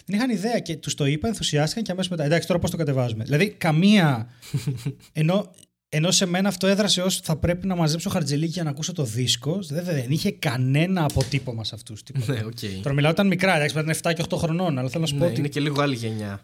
[0.04, 2.24] Δεν είχαν ιδέα και τους το είπα, ενθουσιάστηκαν και αμέσως μετά.
[2.24, 3.24] Εντάξει, τώρα πώς το κατεβάζουμε.
[3.24, 4.28] Δηλαδή, καμία.
[5.12, 5.50] ενώ
[5.88, 9.04] ενώ σε μένα αυτό έδρασε ως θα πρέπει να μαζέψω χαρτζελίκι για να ακούσω το
[9.04, 9.58] δίσκο.
[9.62, 12.02] Δεν, δεν είχε κανένα αποτύπωμα σε αυτούς.
[12.26, 12.80] Ναι, okay.
[12.82, 15.20] Τώρα μιλάω όταν μικρά, εντάξει, ήταν 7 και 8 χρονών, αλλά θέλω να σου ναι,
[15.20, 15.26] πω.
[15.26, 15.38] Ότι...
[15.38, 16.40] Είναι και λίγο άλλη γενιά.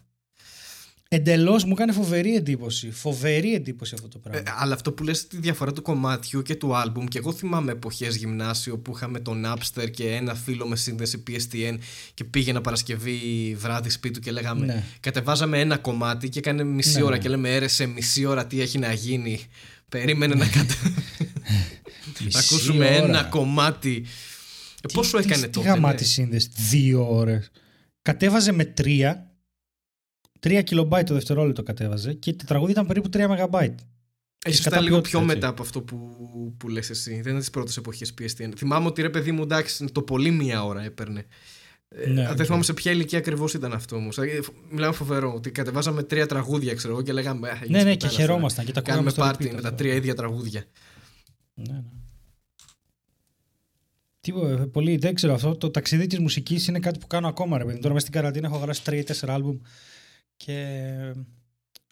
[1.15, 2.91] Εντελώς μου έκανε φοβερή εντύπωση.
[2.91, 4.41] Φοβερή εντύπωση αυτό το πράγμα.
[4.41, 7.73] Ε, αλλά αυτό που λες τη διαφορά του κομμάτιου και του άλμπουμ, και εγώ θυμάμαι
[7.73, 11.79] εποχές γυμνάσιο που είχαμε τον Napster και ένα φίλο με σύνδεση PSTN
[12.15, 13.19] και πήγαινα Παρασκευή
[13.59, 14.67] βράδυ σπίτι του και λέγαμε.
[14.67, 14.85] Ναι.
[15.01, 17.23] Κατεβάζαμε ένα κομμάτι και έκανε μισή ναι, ώρα ναι.
[17.23, 19.41] και λέμε έρεσε μισή ώρα τι έχει να γίνει.
[19.89, 20.75] Περίμενε να κατε...
[22.33, 24.05] να ακούσουμε ένα κομμάτι.
[24.83, 25.61] Ε, πόσο έκανε τότε.
[25.61, 26.09] Τι γαμάτι ναι.
[26.09, 27.51] σύνδεση, δύο ώρες.
[28.03, 29.32] Κατέβαζε με τρία
[30.43, 33.75] 3 kilobyte το δευτερόλεπτο κατέβαζε και το τραγούδι ήταν περίπου 3 MB.
[34.45, 35.97] Έχεις ήταν λίγο πιο μετά από αυτό που,
[36.57, 37.21] που λες εσύ.
[37.21, 38.51] Δεν είναι τις πρώτες εποχές PSTN.
[38.57, 41.27] Θυμάμαι ότι ρε παιδί μου, εντάξει, το πολύ μία ώρα έπαιρνε.
[41.89, 44.19] Ε, ναι, δεν θυμάμαι σε ποια ηλικία ακριβώς ήταν αυτό όμως.
[44.19, 44.41] Ε,
[44.71, 47.61] μιλάμε φοβερό ότι κατεβάζαμε τρία τραγούδια, ξέρω εγώ, και λέγαμε.
[47.69, 50.65] Ναι, ναι, και χαιρόμασταν και τα κάναμε πάρτι με τα τρία ίδια τραγούδια.
[51.55, 51.83] Ναι, ναι.
[54.21, 54.33] Τι,
[54.73, 55.57] πολύ, δεν ξέρω αυτό.
[55.57, 57.59] Το ταξίδι της μουσικής είναι κάτι που κάνω ακόμα.
[57.59, 59.59] Ρε, Τώρα μέσα στην καραντίνα έχω γράψει 3-4 άλμπουμ
[60.45, 61.15] και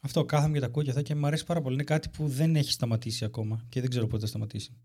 [0.02, 1.74] αυτό κάθομαι και τα ακούω και αυτά και μου αρέσει πάρα πολύ.
[1.74, 4.76] Είναι κάτι που δεν έχει σταματήσει ακόμα και δεν ξέρω πότε θα σταματήσει.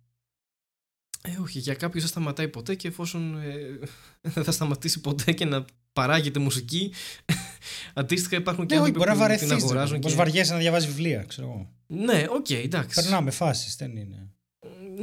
[1.22, 3.80] Ε, όχι, για κάποιους δεν σταματάει ποτέ και εφόσον ε,
[4.22, 6.92] δεν θα σταματήσει ποτέ και να παράγεται μουσική,
[7.94, 10.00] αντίστοιχα υπάρχουν και ναι, άνθρωποι που να την αγοράζουν.
[10.00, 10.18] Πώς και...
[10.18, 11.70] βαριέσαι να διαβάζεις βιβλία, ξέρω εγώ.
[11.88, 13.02] Ναι, OK, okay, εντάξει.
[13.02, 14.30] Περνάμε φάσεις, δεν είναι.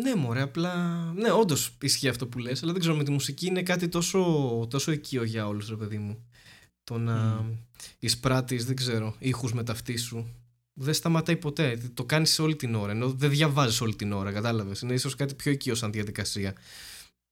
[0.02, 1.02] Ναι, μωρέ, απλά.
[1.16, 4.66] Ναι, όντως ισχύει αυτό που λες, αλλά δεν ξέρω με τη μουσική είναι κάτι τόσο,
[4.70, 6.26] τόσο οικείο για όλους, ρε παιδί μου.
[6.84, 7.56] Το να mm.
[7.98, 10.26] εισπράττεις, δεν ξέρω, ήχους με ταυτί σου.
[10.74, 11.80] Δεν σταματάει ποτέ.
[11.94, 12.92] Το κάνεις όλη την ώρα.
[12.92, 14.80] Ενώ δεν διαβάζεις όλη την ώρα, κατάλαβες.
[14.80, 16.54] Είναι ίσως κάτι πιο οικείο σαν διαδικασία.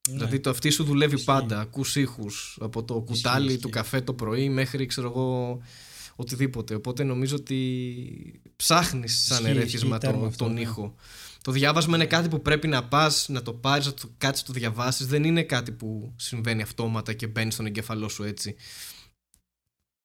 [0.09, 0.15] Ναι.
[0.15, 1.27] Δηλαδή το αυτί σου δουλεύει Ισχύει.
[1.27, 1.61] πάντα.
[1.61, 3.61] Ακούς ήχους από το κουτάλι Ισχύει.
[3.61, 5.61] του καφέ το πρωί μέχρι ξέρω εγώ
[6.17, 6.75] οτιδήποτε.
[6.75, 10.61] Οπότε νομίζω ότι ψάχνεις σαν ερέθισμα το, τον ναι.
[10.61, 10.95] ήχο.
[11.43, 14.53] Το διάβασμα είναι κάτι που πρέπει να πας, να το πάρεις, να το κάτσεις, το
[14.53, 15.07] διαβάσεις.
[15.07, 18.57] Δεν είναι κάτι που συμβαίνει αυτόματα και μπαίνει στον εγκέφαλό σου έτσι.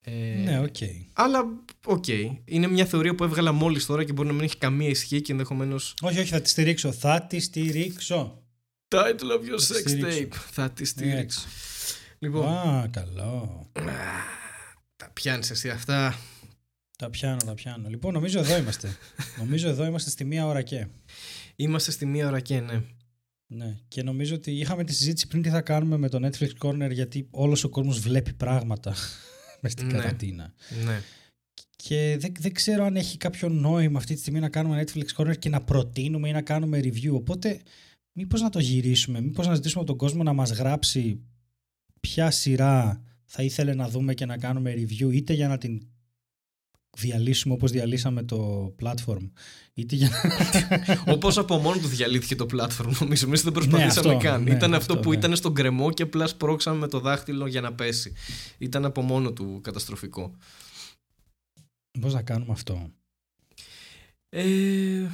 [0.08, 0.12] Ε,
[0.43, 0.76] Ναι, οκ.
[1.14, 1.45] Αλλά,
[1.86, 2.08] οκ.
[2.45, 5.32] Είναι μια θεωρία που έβγαλα μόλις τώρα και μπορεί να μην έχει καμία ισχύ και
[5.32, 5.76] ενδεχομένως.
[6.01, 6.91] Όχι, όχι, θα τη στηρίξω.
[6.91, 8.43] Θα τη στηρίξω.
[8.88, 10.20] Title of your Θα sex στηρίξω.
[10.20, 10.34] tape.
[10.51, 11.20] Θα τη στηρίξω.
[11.20, 11.39] Έτσι.
[12.20, 13.66] Λοιπόν, Α, καλό.
[14.95, 16.20] τα πιάνεις εσύ αυτά.
[16.97, 17.89] Τα πιάνω, τα πιάνω.
[17.89, 18.97] Λοιπόν, νομίζω εδώ είμαστε.
[19.41, 20.88] νομίζω εδώ είμαστε στη μία ώρα και.
[21.56, 22.82] Είμαστε στη μία ώρα και ναι.
[23.47, 23.78] Ναι.
[23.88, 27.28] Και νομίζω ότι είχαμε τη συζήτηση πριν τι θα κάνουμε με το Netflix Corner γιατί
[27.32, 28.95] όλος ο κόσμος βλέπει πράγματα
[29.66, 29.93] μες στην Ναι.
[29.93, 30.53] καραντίνα.
[30.86, 31.01] ναι.
[31.76, 35.38] Και δεν, δεν ξέρω αν έχει κάποιο νόημα αυτή τη στιγμή να κάνουμε Netflix Corner
[35.38, 37.11] και να προτείνουμε ή να κάνουμε review.
[37.11, 37.61] Οπότε
[38.11, 41.20] μήπως να το γυρίσουμε, μήπως να ζητήσουμε από τον κόσμο να μας γράψει
[41.99, 45.82] ποια σειρά θα ήθελε να δούμε και να κάνουμε review είτε για να την
[46.98, 49.30] διαλύσουμε όπως διαλύσαμε το platform
[49.74, 50.24] είτε για να...
[51.14, 53.26] Όπως από μόνο του διαλύθηκε το platform, νομίζω.
[53.26, 54.43] Εμείς δεν προσπαθήσαμε Ναι, αυτό, καν.
[54.43, 55.16] ναι, ήταν αυτό, αυτό, που ναι.
[55.16, 58.14] ήταν στον κρεμό και απλά σπρώξαμε με το δάχτυλο για να πέσει.
[58.58, 60.36] Ήταν από μόνο του καταστροφικό.
[62.00, 62.91] Πώς να κάνουμε αυτό;
[64.30, 65.10] Ε,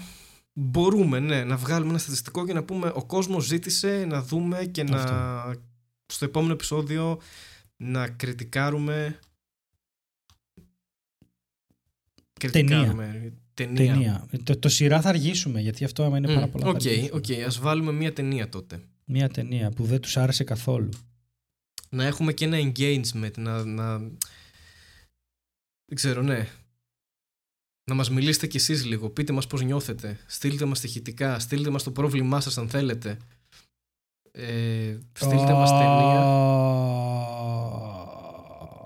[0.53, 4.83] μπορούμε, ναι, να βγάλουμε ένα στατιστικό και να πούμε ο κόσμος ζήτησε να δούμε και
[4.83, 5.61] να Αυτό.
[6.05, 7.19] στο επόμενο επεισόδιο
[7.77, 9.19] να κριτικάρουμε
[12.47, 13.93] κριτικάρουμε ταινία.
[13.93, 14.27] Ταινία.
[14.43, 16.63] Το, το σειρά θα αργήσουμε γιατί αυτό άμα είναι πάρα πολλά.
[16.63, 17.09] θα Οκ, αργήσουμε.
[17.13, 18.81] οκ, ας βάλουμε μία ταινία τότε.
[19.05, 20.89] Μια ταινία που δεν τους άρεσε καθόλου.
[21.89, 23.97] Να έχουμε και ένα engagement, να, να...
[25.85, 26.47] Δεν ξέρω, ναι.
[27.89, 31.83] Να μας μιλήσετε κι εσείς λίγο, πείτε μας πώς νιώθετε, στείλτε μας στοιχητικά, στείλτε μας
[31.83, 33.17] το πρόβλημά σας αν θέλετε.
[34.31, 36.21] Ε, στείλτε μας ταινία.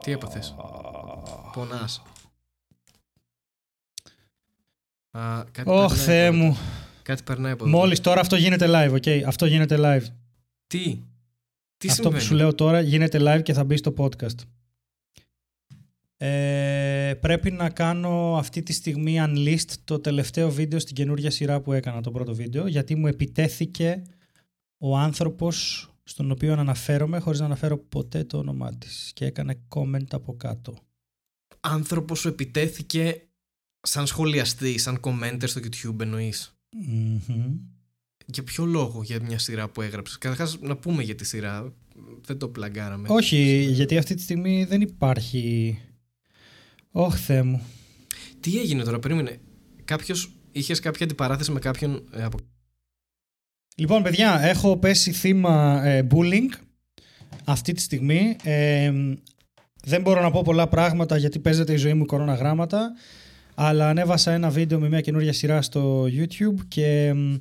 [0.04, 0.56] Τι έπαθες;
[1.54, 2.02] Πονάς.
[5.18, 6.46] Α, κάτι Ωχ, περνάει Θεέ από εδώ.
[6.46, 6.58] μου.
[7.02, 7.78] Κάτι περνάει από εδώ.
[7.78, 9.28] Μόλις τώρα αυτό γίνεται live, OK.
[9.28, 10.06] Αυτό γίνεται live.
[10.68, 11.00] Τι;
[11.78, 14.40] Τι αυτό συμβαίνει; που σου λέω τώρα γίνεται live και θα μπει στο podcast.
[16.18, 21.74] Ε, πρέπει να κάνω αυτή τη στιγμή unlist το τελευταίο βίντεο στην καινούργια σειρά που
[21.74, 24.02] έκανα, το πρώτο βίντεο, γιατί μου επιτέθηκε
[24.78, 30.08] ο άνθρωπος στον οποίο αναφέρομαι χωρίς να αναφέρω ποτέ το όνομά της και έκανε comment
[30.12, 30.74] από κάτω.
[31.60, 33.25] άνθρωπος σου επιτέθηκε
[33.86, 37.54] σαν σχολιαστή, σαν commenter στο YouTube εννοείς; Μμμ.
[38.26, 41.74] Για ποιο λόγο για μια σειρά που έγραψες; Καταρχάς να πούμε για τη σειρά.
[42.22, 43.08] Δεν το πλαγκάραμε.
[43.12, 45.78] Όχι, γιατί αυτή τη στιγμή δεν υπάρχει...
[46.92, 47.62] Ωχ, Θεέ μου.
[48.40, 49.40] Τι έγινε τώρα, περίμενε.
[49.86, 52.38] Κάποιος, είχες κάποια αντιπαράθεση με κάποιον ε, από...
[53.76, 56.50] Λοιπόν, παιδιά, έχω πέσει θύμα ε, bullying
[57.44, 58.36] αυτή τη στιγμή.
[58.44, 58.94] Ε,
[59.84, 62.92] δεν μπορώ να πω πολλά πράγματα γιατί παίζεται η ζωή μου κοροναγράμματα,
[63.56, 67.36] αλλά ανέβασα ένα βίντεο με μια καινούργια σειρά στο YouTube και μ,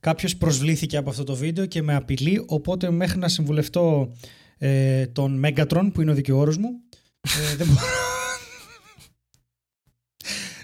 [0.00, 4.12] κάποιος προσβλήθηκε από αυτό το βίντεο και με απειλεί, οπότε μέχρι να συμβουλευτώ
[4.58, 6.68] ε, τον Megatron που είναι ο δικηγόρος μου,
[7.20, 7.80] ε, δεν μπορώ...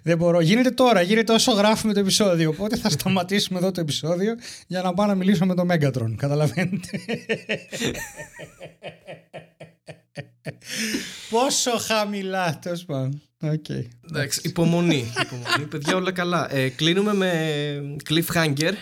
[0.05, 0.41] Δεν μπορώ.
[0.41, 2.51] Γίνεται τώρα, γίνεται όσο γράφουμε το επεισόδιο.
[2.51, 4.35] Οπότε θα σταματήσουμε εδώ το επεισόδιο
[4.67, 6.15] για να πάω να μιλήσω με τον Megatron.
[6.17, 6.89] Καταλαβαίνετε.
[11.31, 13.23] Πόσο χαμηλά, τέλος πάντων.
[13.41, 13.65] Οκ.
[14.09, 15.13] Εντάξει, υπομονή.
[15.23, 15.67] υπομονή.
[15.71, 16.55] Παιδιά, όλα καλά.
[16.55, 17.31] Ε, κλείνουμε με
[18.09, 18.73] cliffhanger.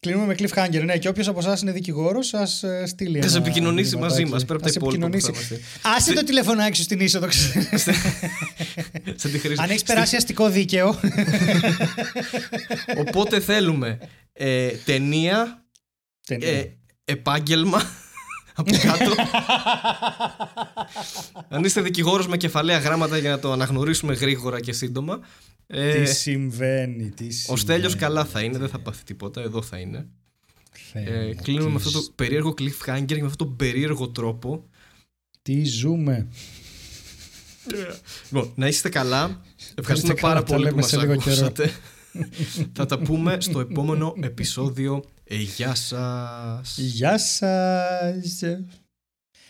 [0.00, 0.82] Κλείνουμε με cliffhanger.
[0.84, 2.46] Ναι, και όποιος από εσάς είναι δικηγόρος, σα
[2.86, 3.20] στείλει.
[3.20, 4.20] Θα σε ένα επικοινωνήσεις μηνυματάκι.
[4.20, 5.54] μαζί μας, πέρα από τα Θα σε υπόλοιπα που θα επικοινωνήσει.
[5.54, 5.88] είμαστε.
[5.96, 7.26] Άσε το τηλεφωνάκι σου στην είσοδο.
[7.26, 7.82] ξέρεις.
[9.16, 9.62] Σαν τη χρήση.
[9.62, 11.00] Αν έχεις περάσει αστικό δίκαιο.
[13.06, 13.98] Οπότε θέλουμε
[14.32, 15.66] ε, ταινία,
[16.28, 16.62] ε,
[17.04, 17.82] επάγγελμα
[18.58, 19.14] από κάτω.
[21.48, 25.20] Αν είστε δικηγόρος με κεφαλαία γράμματα για να το αναγνωρίσουμε γρήγορα και σύντομα.
[25.66, 27.46] Ε, Τι συμβαίνει, τι συμβαίνει.
[27.48, 30.06] ο Στέλιος καλά θα είναι, δεν θα πάθει τίποτα, εδώ θα είναι.
[30.92, 34.08] Θεέ Ε, μου, κλείνουμε τι με αυτό το περίεργο cliffhanger και με αυτό το περίεργο
[34.08, 34.64] τρόπο.
[35.42, 36.28] Τι ζούμε.
[38.30, 39.42] Λοιπόν, να είστε καλά.
[39.74, 41.46] Ευχαριστούμε καλά, πάρα τα πολύ που λέμε μας σε λίγο καιρό.
[41.46, 41.72] ακούσατε.
[42.72, 45.04] θα τα πούμε στο επόμενο επεισόδιο.
[45.30, 46.76] Ε, γεια σας.
[46.78, 48.42] Γεια σας.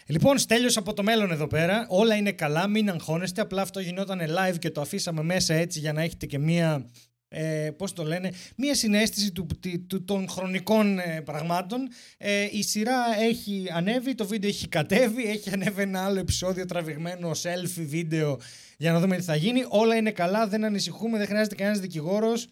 [0.07, 1.87] Λοιπόν, Στέλιος από το μέλλον εδώ πέρα.
[1.89, 3.41] Όλα είναι καλά, μην αγχώνεστε.
[3.41, 6.87] Απλά αυτό γινόταν live και το αφήσαμε μέσα έτσι για να έχετε και μία,
[7.29, 11.89] ε, πώς το λένε, μία συνέστηση του, του- του- των χρονικών ε, πραγμάτων.
[12.19, 17.31] Ε, η σειρά έχει ανέβει, το βίντεο έχει κατέβει, έχει ανέβει ένα άλλο επεισόδιο τραβηγμένο
[17.31, 18.39] selfie βίντεο
[18.79, 19.63] για να δούμε τι θα γίνει.
[19.69, 22.49] Όλα είναι καλά, δεν ανησυχούμε, δεν χρειάζεται κανένας δικηγόρος.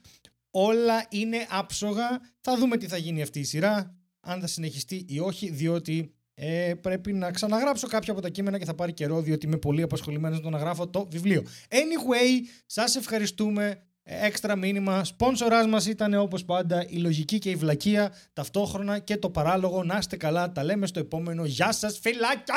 [0.59, 2.20] Όλα είναι άψογα.
[2.40, 6.74] Θα δούμε τι θα γίνει αυτή η σειρά, αν θα συνεχιστεί ή όχι, διότι ε,
[6.80, 10.38] πρέπει να ξαναγράψω κάποια από τα κείμενα και θα πάρει καιρό, διότι είμαι πολύ απασχολημένος
[10.38, 11.42] στο να γράφω το βιβλίο.
[11.68, 13.83] Anyway, σας ευχαριστούμε.
[14.03, 15.04] Ε, Έξτρα μήνυμα.
[15.04, 19.84] Σπόνσοράς μας ήταν όπως πάντα η λογική και η βλακεία ταυτόχρονα και το παράλογο.
[19.84, 20.53] Να είστε καλά.
[20.53, 21.45] Τα λέμε στο επόμενο.
[21.45, 22.54] Γεια σας φιλάκια!